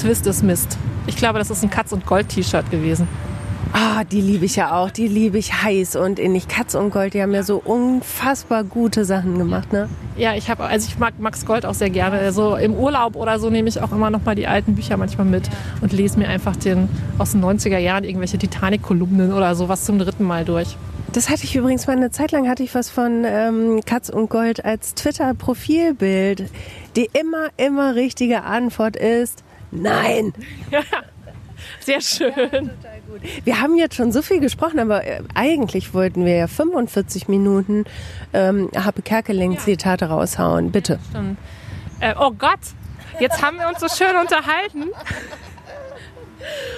Twist 0.00 0.26
ist 0.26 0.42
Mist. 0.42 0.76
Ich 1.06 1.16
glaube, 1.16 1.38
das 1.38 1.50
ist 1.50 1.62
ein 1.62 1.70
Katz- 1.70 1.92
und 1.92 2.06
Gold-T-Shirt 2.06 2.70
gewesen. 2.70 3.06
Ah, 3.76 4.04
die 4.04 4.20
liebe 4.20 4.44
ich 4.44 4.54
ja 4.54 4.76
auch. 4.76 4.88
Die 4.88 5.08
liebe 5.08 5.36
ich 5.36 5.52
heiß 5.52 5.96
und 5.96 6.20
innig. 6.20 6.46
Katz 6.46 6.76
und 6.76 6.90
Gold, 6.90 7.12
die 7.12 7.20
haben 7.20 7.34
ja 7.34 7.42
so 7.42 7.56
unfassbar 7.56 8.62
gute 8.62 9.04
Sachen 9.04 9.36
gemacht, 9.36 9.72
ne? 9.72 9.88
Ja, 10.16 10.36
ich 10.36 10.48
habe, 10.48 10.62
also 10.62 10.86
ich 10.86 10.96
mag 11.00 11.18
Max 11.18 11.44
Gold 11.44 11.66
auch 11.66 11.74
sehr 11.74 11.90
gerne. 11.90 12.20
Also 12.20 12.54
im 12.54 12.74
Urlaub 12.74 13.16
oder 13.16 13.40
so 13.40 13.50
nehme 13.50 13.68
ich 13.68 13.82
auch 13.82 13.90
immer 13.90 14.10
noch 14.10 14.24
mal 14.24 14.36
die 14.36 14.46
alten 14.46 14.76
Bücher 14.76 14.96
manchmal 14.96 15.26
mit 15.26 15.50
und 15.80 15.92
lese 15.92 16.20
mir 16.20 16.28
einfach 16.28 16.54
den 16.54 16.88
aus 17.18 17.32
den 17.32 17.44
90er 17.44 17.78
Jahren 17.78 18.04
irgendwelche 18.04 18.38
Titanic-Kolumnen 18.38 19.32
oder 19.32 19.56
sowas 19.56 19.84
zum 19.84 19.98
dritten 19.98 20.22
Mal 20.22 20.44
durch. 20.44 20.76
Das 21.10 21.28
hatte 21.28 21.42
ich 21.42 21.56
übrigens 21.56 21.88
mal 21.88 21.96
eine 21.96 22.12
Zeit 22.12 22.30
lang 22.30 22.48
hatte 22.48 22.62
ich 22.62 22.76
was 22.76 22.90
von 22.90 23.24
ähm, 23.26 23.80
Katz 23.84 24.08
und 24.08 24.30
Gold 24.30 24.64
als 24.64 24.94
Twitter-Profilbild. 24.94 26.44
Die 26.94 27.10
immer, 27.12 27.48
immer 27.56 27.96
richtige 27.96 28.44
Antwort 28.44 28.94
ist 28.94 29.42
Nein. 29.72 30.32
Ja, 30.70 30.82
sehr 31.80 32.00
schön. 32.00 32.70
Wir 33.44 33.60
haben 33.60 33.76
jetzt 33.76 33.94
schon 33.94 34.12
so 34.12 34.22
viel 34.22 34.40
gesprochen, 34.40 34.78
aber 34.80 35.04
äh, 35.04 35.22
eigentlich 35.34 35.94
wollten 35.94 36.24
wir 36.24 36.36
ja 36.36 36.46
45 36.46 37.28
Minuten 37.28 37.84
ähm, 38.32 38.70
Happe 38.74 39.02
Kerkeling-Zitate 39.02 40.06
raushauen. 40.06 40.70
Bitte. 40.70 40.98
Äh, 42.00 42.14
oh 42.18 42.30
Gott, 42.30 42.60
jetzt 43.20 43.42
haben 43.42 43.58
wir 43.58 43.68
uns 43.68 43.80
so 43.80 43.88
schön 43.88 44.16
unterhalten. 44.16 44.90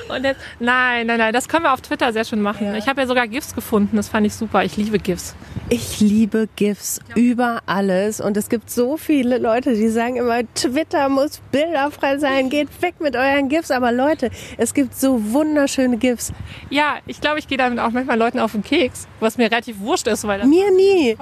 Und 0.09 0.25
jetzt, 0.25 0.41
nein, 0.61 1.07
nein, 1.07 1.19
nein, 1.19 1.33
das 1.33 1.49
können 1.49 1.65
wir 1.65 1.73
auf 1.73 1.81
Twitter 1.81 2.13
sehr 2.13 2.25
schön 2.25 2.41
machen. 2.41 2.67
Ja. 2.67 2.75
Ich 2.77 2.87
habe 2.87 3.01
ja 3.01 3.07
sogar 3.07 3.27
GIFs 3.27 3.55
gefunden, 3.55 3.97
das 3.97 4.09
fand 4.09 4.27
ich 4.27 4.35
super. 4.35 4.65
Ich 4.65 4.77
liebe 4.77 4.99
GIFs. 4.99 5.35
Ich 5.69 6.01
liebe 6.01 6.49
GIFs 6.57 7.01
ja. 7.09 7.17
über 7.17 7.63
alles. 7.67 8.21
Und 8.21 8.37
es 8.37 8.49
gibt 8.49 8.71
so 8.71 8.97
viele 8.97 9.39
Leute, 9.39 9.75
die 9.75 9.89
sagen 9.89 10.17
immer, 10.17 10.43
Twitter 10.55 11.09
muss 11.09 11.41
bilderfrei 11.51 12.19
sein, 12.19 12.51
geht 12.51 12.69
weg 12.83 12.95
mit 13.01 13.17
euren 13.17 13.49
GIFs. 13.49 13.71
Aber 13.71 13.93
Leute, 13.93 14.31
es 14.59 14.75
gibt 14.75 14.95
so 14.95 15.33
wunderschöne 15.33 15.97
GIFs. 15.97 16.33
Ja, 16.71 16.97
ich 17.07 17.21
glaube, 17.21 17.39
ich 17.39 17.49
gehe 17.49 17.59
damit 17.59 17.79
auch 17.79 17.91
manchmal 17.91 18.19
Leuten 18.19 18.39
auf 18.39 18.53
den 18.53 18.63
Keks, 18.63 19.09
was 19.21 19.39
mir 19.39 19.51
relativ 19.51 19.81
wurscht 19.81 20.07
ist, 20.07 20.27
weil 20.27 20.45
Mir 20.47 20.71
nie. 20.71 21.17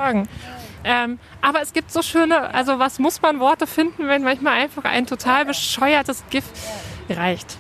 Ähm, 0.84 1.18
aber 1.40 1.62
es 1.62 1.72
gibt 1.72 1.90
so 1.90 2.02
schöne, 2.02 2.52
also 2.52 2.78
was 2.78 2.98
muss 2.98 3.22
man 3.22 3.40
Worte 3.40 3.66
finden, 3.66 4.06
wenn 4.06 4.22
manchmal 4.22 4.60
einfach 4.60 4.84
ein 4.84 5.06
total 5.06 5.46
bescheuertes 5.46 6.22
GIF 6.28 6.44
reicht. 7.08 7.58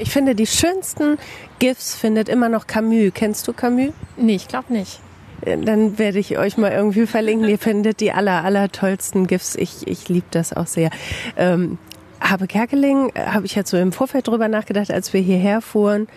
Ich 0.00 0.10
finde, 0.10 0.34
die 0.34 0.46
schönsten 0.46 1.18
GIFs 1.58 1.94
findet 1.94 2.30
immer 2.30 2.48
noch 2.48 2.66
Camus. 2.66 3.12
Kennst 3.14 3.46
du 3.46 3.52
Camus? 3.52 3.92
Nee, 4.16 4.36
ich 4.36 4.48
glaube 4.48 4.72
nicht. 4.72 4.98
Äh, 5.42 5.58
dann 5.58 5.98
werde 5.98 6.18
ich 6.18 6.38
euch 6.38 6.56
mal 6.56 6.72
irgendwie 6.72 7.06
verlinken. 7.06 7.46
Ihr 7.48 7.58
findet 7.58 8.00
die 8.00 8.10
aller, 8.10 8.42
aller 8.42 8.72
tollsten 8.72 9.26
GIFs. 9.26 9.56
Ich, 9.56 9.86
ich 9.86 10.08
liebe 10.08 10.26
das 10.30 10.54
auch 10.54 10.66
sehr. 10.66 10.90
Ähm, 11.36 11.76
Habe 12.18 12.46
Kerkeling, 12.46 13.10
äh, 13.14 13.26
habe 13.26 13.44
ich 13.44 13.54
jetzt 13.54 13.70
so 13.70 13.76
im 13.76 13.92
Vorfeld 13.92 14.26
drüber 14.26 14.48
nachgedacht, 14.48 14.90
als 14.90 15.12
wir 15.12 15.20
hierher 15.20 15.60
fuhren. 15.60 16.08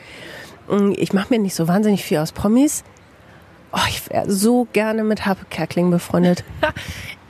Mm, 0.70 0.94
ich 0.96 1.12
mache 1.12 1.28
mir 1.32 1.40
nicht 1.40 1.56
so 1.56 1.68
wahnsinnig 1.68 2.04
viel 2.04 2.20
aus 2.20 2.32
Promis. 2.32 2.86
Oh, 3.74 3.88
ich 3.90 4.10
wäre 4.10 4.32
so 4.32 4.66
gerne 4.72 5.04
mit 5.04 5.26
Habe 5.26 5.42
Kerkeling 5.50 5.92
befreundet. 5.92 6.44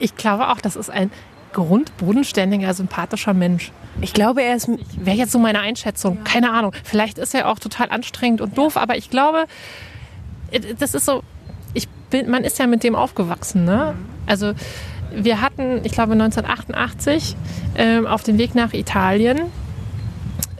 Ich 0.00 0.16
glaube 0.16 0.48
auch, 0.48 0.60
das 0.60 0.74
ist 0.74 0.90
ein 0.90 1.10
grundbodenständiger, 1.52 2.74
sympathischer 2.74 3.32
Mensch. 3.32 3.70
Ich 4.00 4.12
glaube, 4.12 4.42
er 4.42 4.56
ist. 4.56 4.68
Wäre 4.96 5.16
jetzt 5.16 5.32
so 5.32 5.38
meine 5.38 5.60
Einschätzung. 5.60 6.24
Keine 6.24 6.52
Ahnung. 6.52 6.72
Vielleicht 6.82 7.18
ist 7.18 7.34
er 7.34 7.48
auch 7.48 7.58
total 7.58 7.90
anstrengend 7.90 8.40
und 8.40 8.56
doof, 8.58 8.76
aber 8.76 8.96
ich 8.96 9.10
glaube, 9.10 9.46
das 10.78 10.94
ist 10.94 11.06
so. 11.06 11.22
Ich 11.74 11.88
bin, 12.10 12.30
man 12.30 12.44
ist 12.44 12.58
ja 12.58 12.66
mit 12.66 12.82
dem 12.82 12.94
aufgewachsen, 12.94 13.64
ne? 13.64 13.94
Also 14.26 14.52
wir 15.12 15.40
hatten, 15.40 15.80
ich 15.84 15.92
glaube 15.92 16.12
1988 16.12 17.36
ähm, 17.76 18.06
auf 18.06 18.22
dem 18.22 18.38
Weg 18.38 18.54
nach 18.54 18.72
Italien 18.72 19.40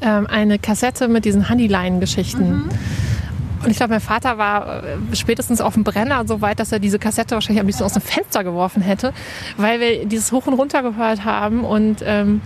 ähm, 0.00 0.26
eine 0.26 0.58
Kassette 0.58 1.08
mit 1.08 1.24
diesen 1.24 1.48
Honeyline-Geschichten. 1.48 2.48
Mhm. 2.48 2.68
Und 3.64 3.70
ich 3.70 3.78
glaube, 3.78 3.92
mein 3.92 4.00
Vater 4.00 4.36
war 4.36 4.84
äh, 4.84 4.96
spätestens 5.14 5.60
auf 5.60 5.74
dem 5.74 5.84
Brenner 5.84 6.26
so 6.26 6.40
weit, 6.40 6.60
dass 6.60 6.70
er 6.70 6.78
diese 6.78 6.98
Kassette 6.98 7.34
wahrscheinlich 7.34 7.60
am 7.60 7.66
liebsten 7.66 7.84
aus 7.84 7.94
dem 7.94 8.02
Fenster 8.02 8.44
geworfen 8.44 8.82
hätte, 8.82 9.12
weil 9.56 9.80
wir 9.80 10.04
dieses 10.04 10.32
hoch 10.32 10.46
und 10.46 10.54
runter 10.54 10.82
gehört 10.82 11.24
haben. 11.24 11.64
Und 11.64 12.02
ähm, 12.04 12.42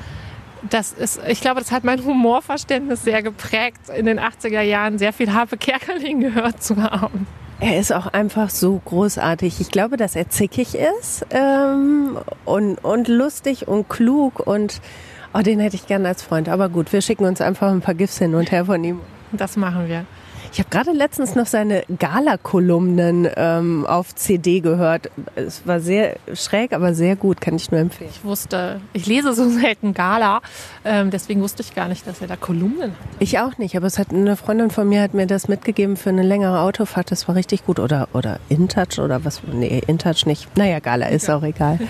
das 0.68 0.92
ist, 0.92 1.20
ich 1.26 1.40
glaube, 1.40 1.61
das 1.61 1.72
hat 1.72 1.84
mein 1.84 2.04
Humorverständnis 2.04 3.02
sehr 3.04 3.22
geprägt, 3.22 3.88
in 3.96 4.06
den 4.06 4.18
80er 4.18 4.61
Jahren 4.61 4.98
sehr 4.98 5.12
viel 5.12 5.32
Harpe 5.32 5.56
Kerkeling 5.56 6.20
gehört 6.20 6.62
zu 6.62 6.76
haben. 6.82 7.26
Er 7.61 7.80
ist 7.80 7.92
auch 7.92 8.06
einfach 8.06 8.50
so 8.50 8.80
großartig. 8.84 9.61
Ich 9.61 9.70
glaube, 9.70 9.96
dass 9.96 10.14
er 10.14 10.28
zickig 10.28 10.76
ist 10.76 11.26
ähm, 11.30 12.16
und, 12.44 12.76
und 12.84 13.09
lustig 13.09 13.66
und 13.66 13.88
klug 13.88 14.38
und 14.38 14.80
oh, 15.34 15.40
den 15.40 15.59
hätte 15.59 15.74
ich 15.74 15.86
gerne 15.86 16.06
als 16.06 16.22
Freund. 16.22 16.48
Aber 16.48 16.68
gut, 16.68 16.92
wir 16.92 17.02
schicken 17.02 17.24
uns 17.24 17.40
einfach 17.40 17.72
ein 17.72 17.80
paar 17.80 17.94
GIFs 17.94 18.18
hin 18.18 18.34
und 18.36 18.52
her 18.52 18.64
von 18.66 18.82
ihm. 18.84 19.00
Das 19.32 19.56
machen 19.56 19.88
wir. 19.88 20.04
Ich 20.53 20.59
habe 20.59 20.70
gerade 20.70 20.92
letztens 20.92 21.34
noch 21.34 21.46
seine 21.46 21.84
Gala-Kolumnen 21.99 23.28
ähm, 23.36 23.86
auf 23.86 24.14
CD 24.14 24.61
gehört. 24.61 25.11
Es 25.36 25.66
war 25.66 25.80
sehr 25.80 26.16
schräg, 26.34 26.72
aber 26.72 26.94
sehr 26.94 27.16
gut, 27.16 27.40
kann 27.40 27.57
ich 27.57 27.70
nur 27.70 27.80
empfehlen. 27.80 28.11
Ich 28.12 28.24
wusste, 28.24 28.80
ich 28.92 29.07
lese 29.07 29.34
so 29.34 29.49
selten 29.49 29.94
Gala, 29.94 30.40
ähm, 30.84 31.11
deswegen 31.11 31.42
wusste 31.42 31.62
ich 31.62 31.74
gar 31.74 31.88
nicht, 31.88 32.07
dass 32.07 32.20
er 32.20 32.28
da 32.28 32.36
Kolumnen 32.36 32.92
hat. 32.92 32.99
Ich 33.18 33.38
auch 33.38 33.59
nicht, 33.59 33.76
aber 33.76 33.86
es 33.86 33.99
hat 33.99 34.11
eine 34.11 34.36
Freundin 34.36 34.70
von 34.70 34.88
mir 34.88 35.03
hat 35.03 35.14
mir 35.14 35.26
das 35.26 35.49
mitgegeben 35.49 35.96
für 35.96 36.11
eine 36.11 36.22
längere 36.22 36.61
Autofahrt. 36.61 37.11
Das 37.11 37.28
war 37.28 37.34
richtig 37.34 37.66
gut. 37.66 37.78
Oder, 37.78 38.09
oder 38.12 38.40
InTouch 38.49 38.99
oder 38.99 39.24
was? 39.24 39.42
Nee, 39.53 39.82
InTouch 39.86 40.26
nicht. 40.26 40.57
Naja, 40.57 40.80
Gala 40.80 41.09
ist 41.09 41.30
auch 41.30 41.42
egal. 41.42 41.78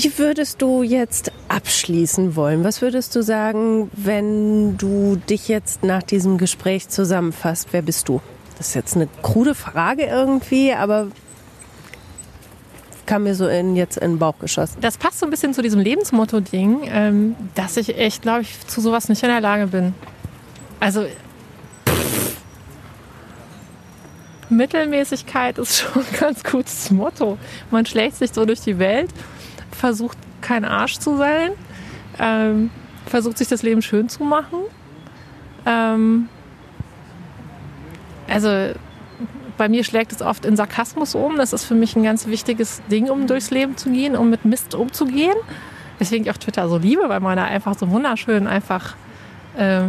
Wie 0.00 0.16
würdest 0.16 0.62
du 0.62 0.84
jetzt 0.84 1.32
abschließen 1.48 2.36
wollen? 2.36 2.62
Was 2.62 2.82
würdest 2.82 3.16
du 3.16 3.22
sagen, 3.24 3.90
wenn 3.94 4.78
du 4.78 5.16
dich 5.16 5.48
jetzt 5.48 5.82
nach 5.82 6.04
diesem 6.04 6.38
Gespräch 6.38 6.88
zusammenfasst? 6.88 7.70
Wer 7.72 7.82
bist 7.82 8.08
du? 8.08 8.20
Das 8.58 8.68
ist 8.68 8.74
jetzt 8.74 8.94
eine 8.94 9.08
krude 9.22 9.56
Frage 9.56 10.04
irgendwie, 10.04 10.72
aber 10.72 11.08
kam 13.06 13.24
mir 13.24 13.34
so 13.34 13.48
in, 13.48 13.74
jetzt 13.74 13.96
in 13.98 14.12
den 14.12 14.18
Bauch 14.20 14.38
geschossen. 14.38 14.76
Das 14.80 14.98
passt 14.98 15.18
so 15.18 15.26
ein 15.26 15.30
bisschen 15.30 15.52
zu 15.52 15.62
diesem 15.62 15.80
Lebensmotto-Ding, 15.80 16.82
ähm, 16.92 17.34
dass 17.56 17.76
ich 17.76 17.98
echt, 17.98 18.22
glaube 18.22 18.42
ich, 18.42 18.68
zu 18.68 18.80
sowas 18.80 19.08
nicht 19.08 19.24
in 19.24 19.30
der 19.30 19.40
Lage 19.40 19.66
bin. 19.66 19.94
Also 20.78 21.06
Mittelmäßigkeit 24.48 25.58
ist 25.58 25.78
schon 25.80 26.02
ein 26.02 26.18
ganz 26.20 26.44
gutes 26.44 26.92
Motto. 26.92 27.36
Man 27.72 27.84
schlägt 27.84 28.14
sich 28.14 28.32
so 28.32 28.44
durch 28.44 28.60
die 28.60 28.78
Welt, 28.78 29.10
versucht 29.78 30.18
kein 30.40 30.64
Arsch 30.64 30.98
zu 30.98 31.16
sein, 31.16 31.52
ähm, 32.18 32.70
versucht 33.06 33.38
sich 33.38 33.48
das 33.48 33.62
Leben 33.62 33.80
schön 33.82 34.08
zu 34.08 34.24
machen. 34.24 34.58
Ähm, 35.64 36.28
also 38.28 38.74
bei 39.56 39.68
mir 39.68 39.84
schlägt 39.84 40.12
es 40.12 40.22
oft 40.22 40.44
in 40.44 40.56
Sarkasmus 40.56 41.14
um. 41.14 41.36
Das 41.36 41.52
ist 41.52 41.64
für 41.64 41.74
mich 41.74 41.96
ein 41.96 42.04
ganz 42.04 42.26
wichtiges 42.26 42.80
Ding, 42.90 43.10
um 43.10 43.26
durchs 43.26 43.50
Leben 43.50 43.76
zu 43.76 43.90
gehen, 43.90 44.16
um 44.16 44.30
mit 44.30 44.44
Mist 44.44 44.74
umzugehen. 44.74 45.36
Deswegen 45.98 46.24
ich 46.24 46.30
auch 46.30 46.36
Twitter 46.36 46.68
so 46.68 46.78
liebe, 46.78 47.08
weil 47.08 47.20
man 47.20 47.36
da 47.36 47.44
einfach 47.44 47.76
so 47.76 47.90
wunderschön 47.90 48.46
einfach 48.46 48.94
äh, 49.56 49.82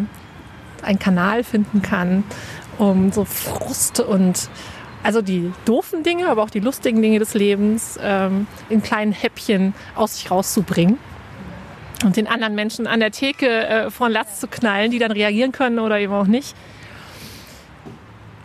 einen 0.81 0.99
Kanal 0.99 1.43
finden 1.43 1.81
kann, 1.81 2.23
um 2.77 3.11
so 3.11 3.25
Frust 3.25 3.99
und 3.99 4.49
also 5.03 5.21
die 5.21 5.51
doofen 5.65 6.03
Dinge, 6.03 6.27
aber 6.27 6.43
auch 6.43 6.49
die 6.49 6.59
lustigen 6.59 7.01
Dinge 7.01 7.19
des 7.19 7.33
Lebens 7.33 7.97
ähm, 8.01 8.47
in 8.69 8.83
kleinen 8.83 9.11
Häppchen 9.11 9.73
aus 9.95 10.15
sich 10.15 10.29
rauszubringen 10.29 10.97
und 12.03 12.17
den 12.17 12.27
anderen 12.27 12.55
Menschen 12.55 12.87
an 12.87 12.99
der 12.99 13.11
Theke 13.11 13.47
äh, 13.47 13.91
vor 13.91 14.07
den 14.07 14.13
Latz 14.13 14.39
zu 14.39 14.47
knallen, 14.47 14.91
die 14.91 14.99
dann 14.99 15.11
reagieren 15.11 15.51
können 15.51 15.79
oder 15.79 15.99
eben 15.99 16.13
auch 16.13 16.27
nicht. 16.27 16.55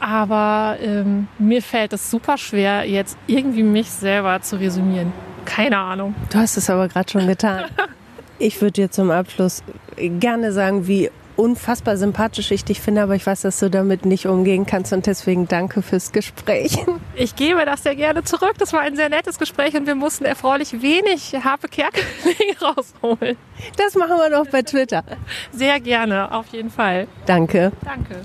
Aber 0.00 0.76
ähm, 0.82 1.28
mir 1.38 1.62
fällt 1.62 1.92
es 1.92 2.10
super 2.10 2.36
schwer, 2.36 2.84
jetzt 2.88 3.16
irgendwie 3.26 3.62
mich 3.62 3.90
selber 3.90 4.40
zu 4.42 4.56
resümieren. 4.56 5.12
Keine 5.44 5.78
Ahnung. 5.78 6.14
Du 6.30 6.38
hast 6.38 6.56
es 6.56 6.68
aber 6.68 6.88
gerade 6.88 7.10
schon 7.10 7.26
getan. 7.26 7.64
Ich 8.40 8.60
würde 8.60 8.72
dir 8.72 8.90
zum 8.90 9.12
Abschluss 9.12 9.62
gerne 9.96 10.50
sagen, 10.50 10.88
wie 10.88 11.08
unfassbar 11.36 11.96
sympathisch 11.96 12.50
ich 12.50 12.64
dich 12.64 12.80
finde, 12.80 13.02
aber 13.02 13.14
ich 13.14 13.26
weiß, 13.26 13.42
dass 13.42 13.58
du 13.58 13.70
damit 13.70 14.04
nicht 14.04 14.26
umgehen 14.26 14.66
kannst 14.66 14.92
und 14.92 15.06
deswegen 15.06 15.48
danke 15.48 15.82
fürs 15.82 16.12
Gespräch. 16.12 16.78
Ich 17.16 17.36
gebe 17.36 17.64
das 17.64 17.84
sehr 17.84 17.94
gerne 17.94 18.24
zurück. 18.24 18.54
Das 18.58 18.72
war 18.72 18.80
ein 18.80 18.96
sehr 18.96 19.08
nettes 19.08 19.38
Gespräch 19.38 19.74
und 19.76 19.86
wir 19.86 19.94
mussten 19.94 20.24
erfreulich 20.24 20.82
wenig 20.82 21.32
Harpe 21.44 21.68
Kerkeling 21.68 22.56
rausholen. 22.60 23.36
Das 23.76 23.94
machen 23.94 24.16
wir 24.16 24.30
noch 24.30 24.50
bei 24.50 24.62
Twitter. 24.62 25.04
Sehr 25.52 25.78
gerne, 25.78 26.32
auf 26.32 26.46
jeden 26.48 26.70
Fall. 26.70 27.06
Danke. 27.26 27.70
Danke. 27.84 28.22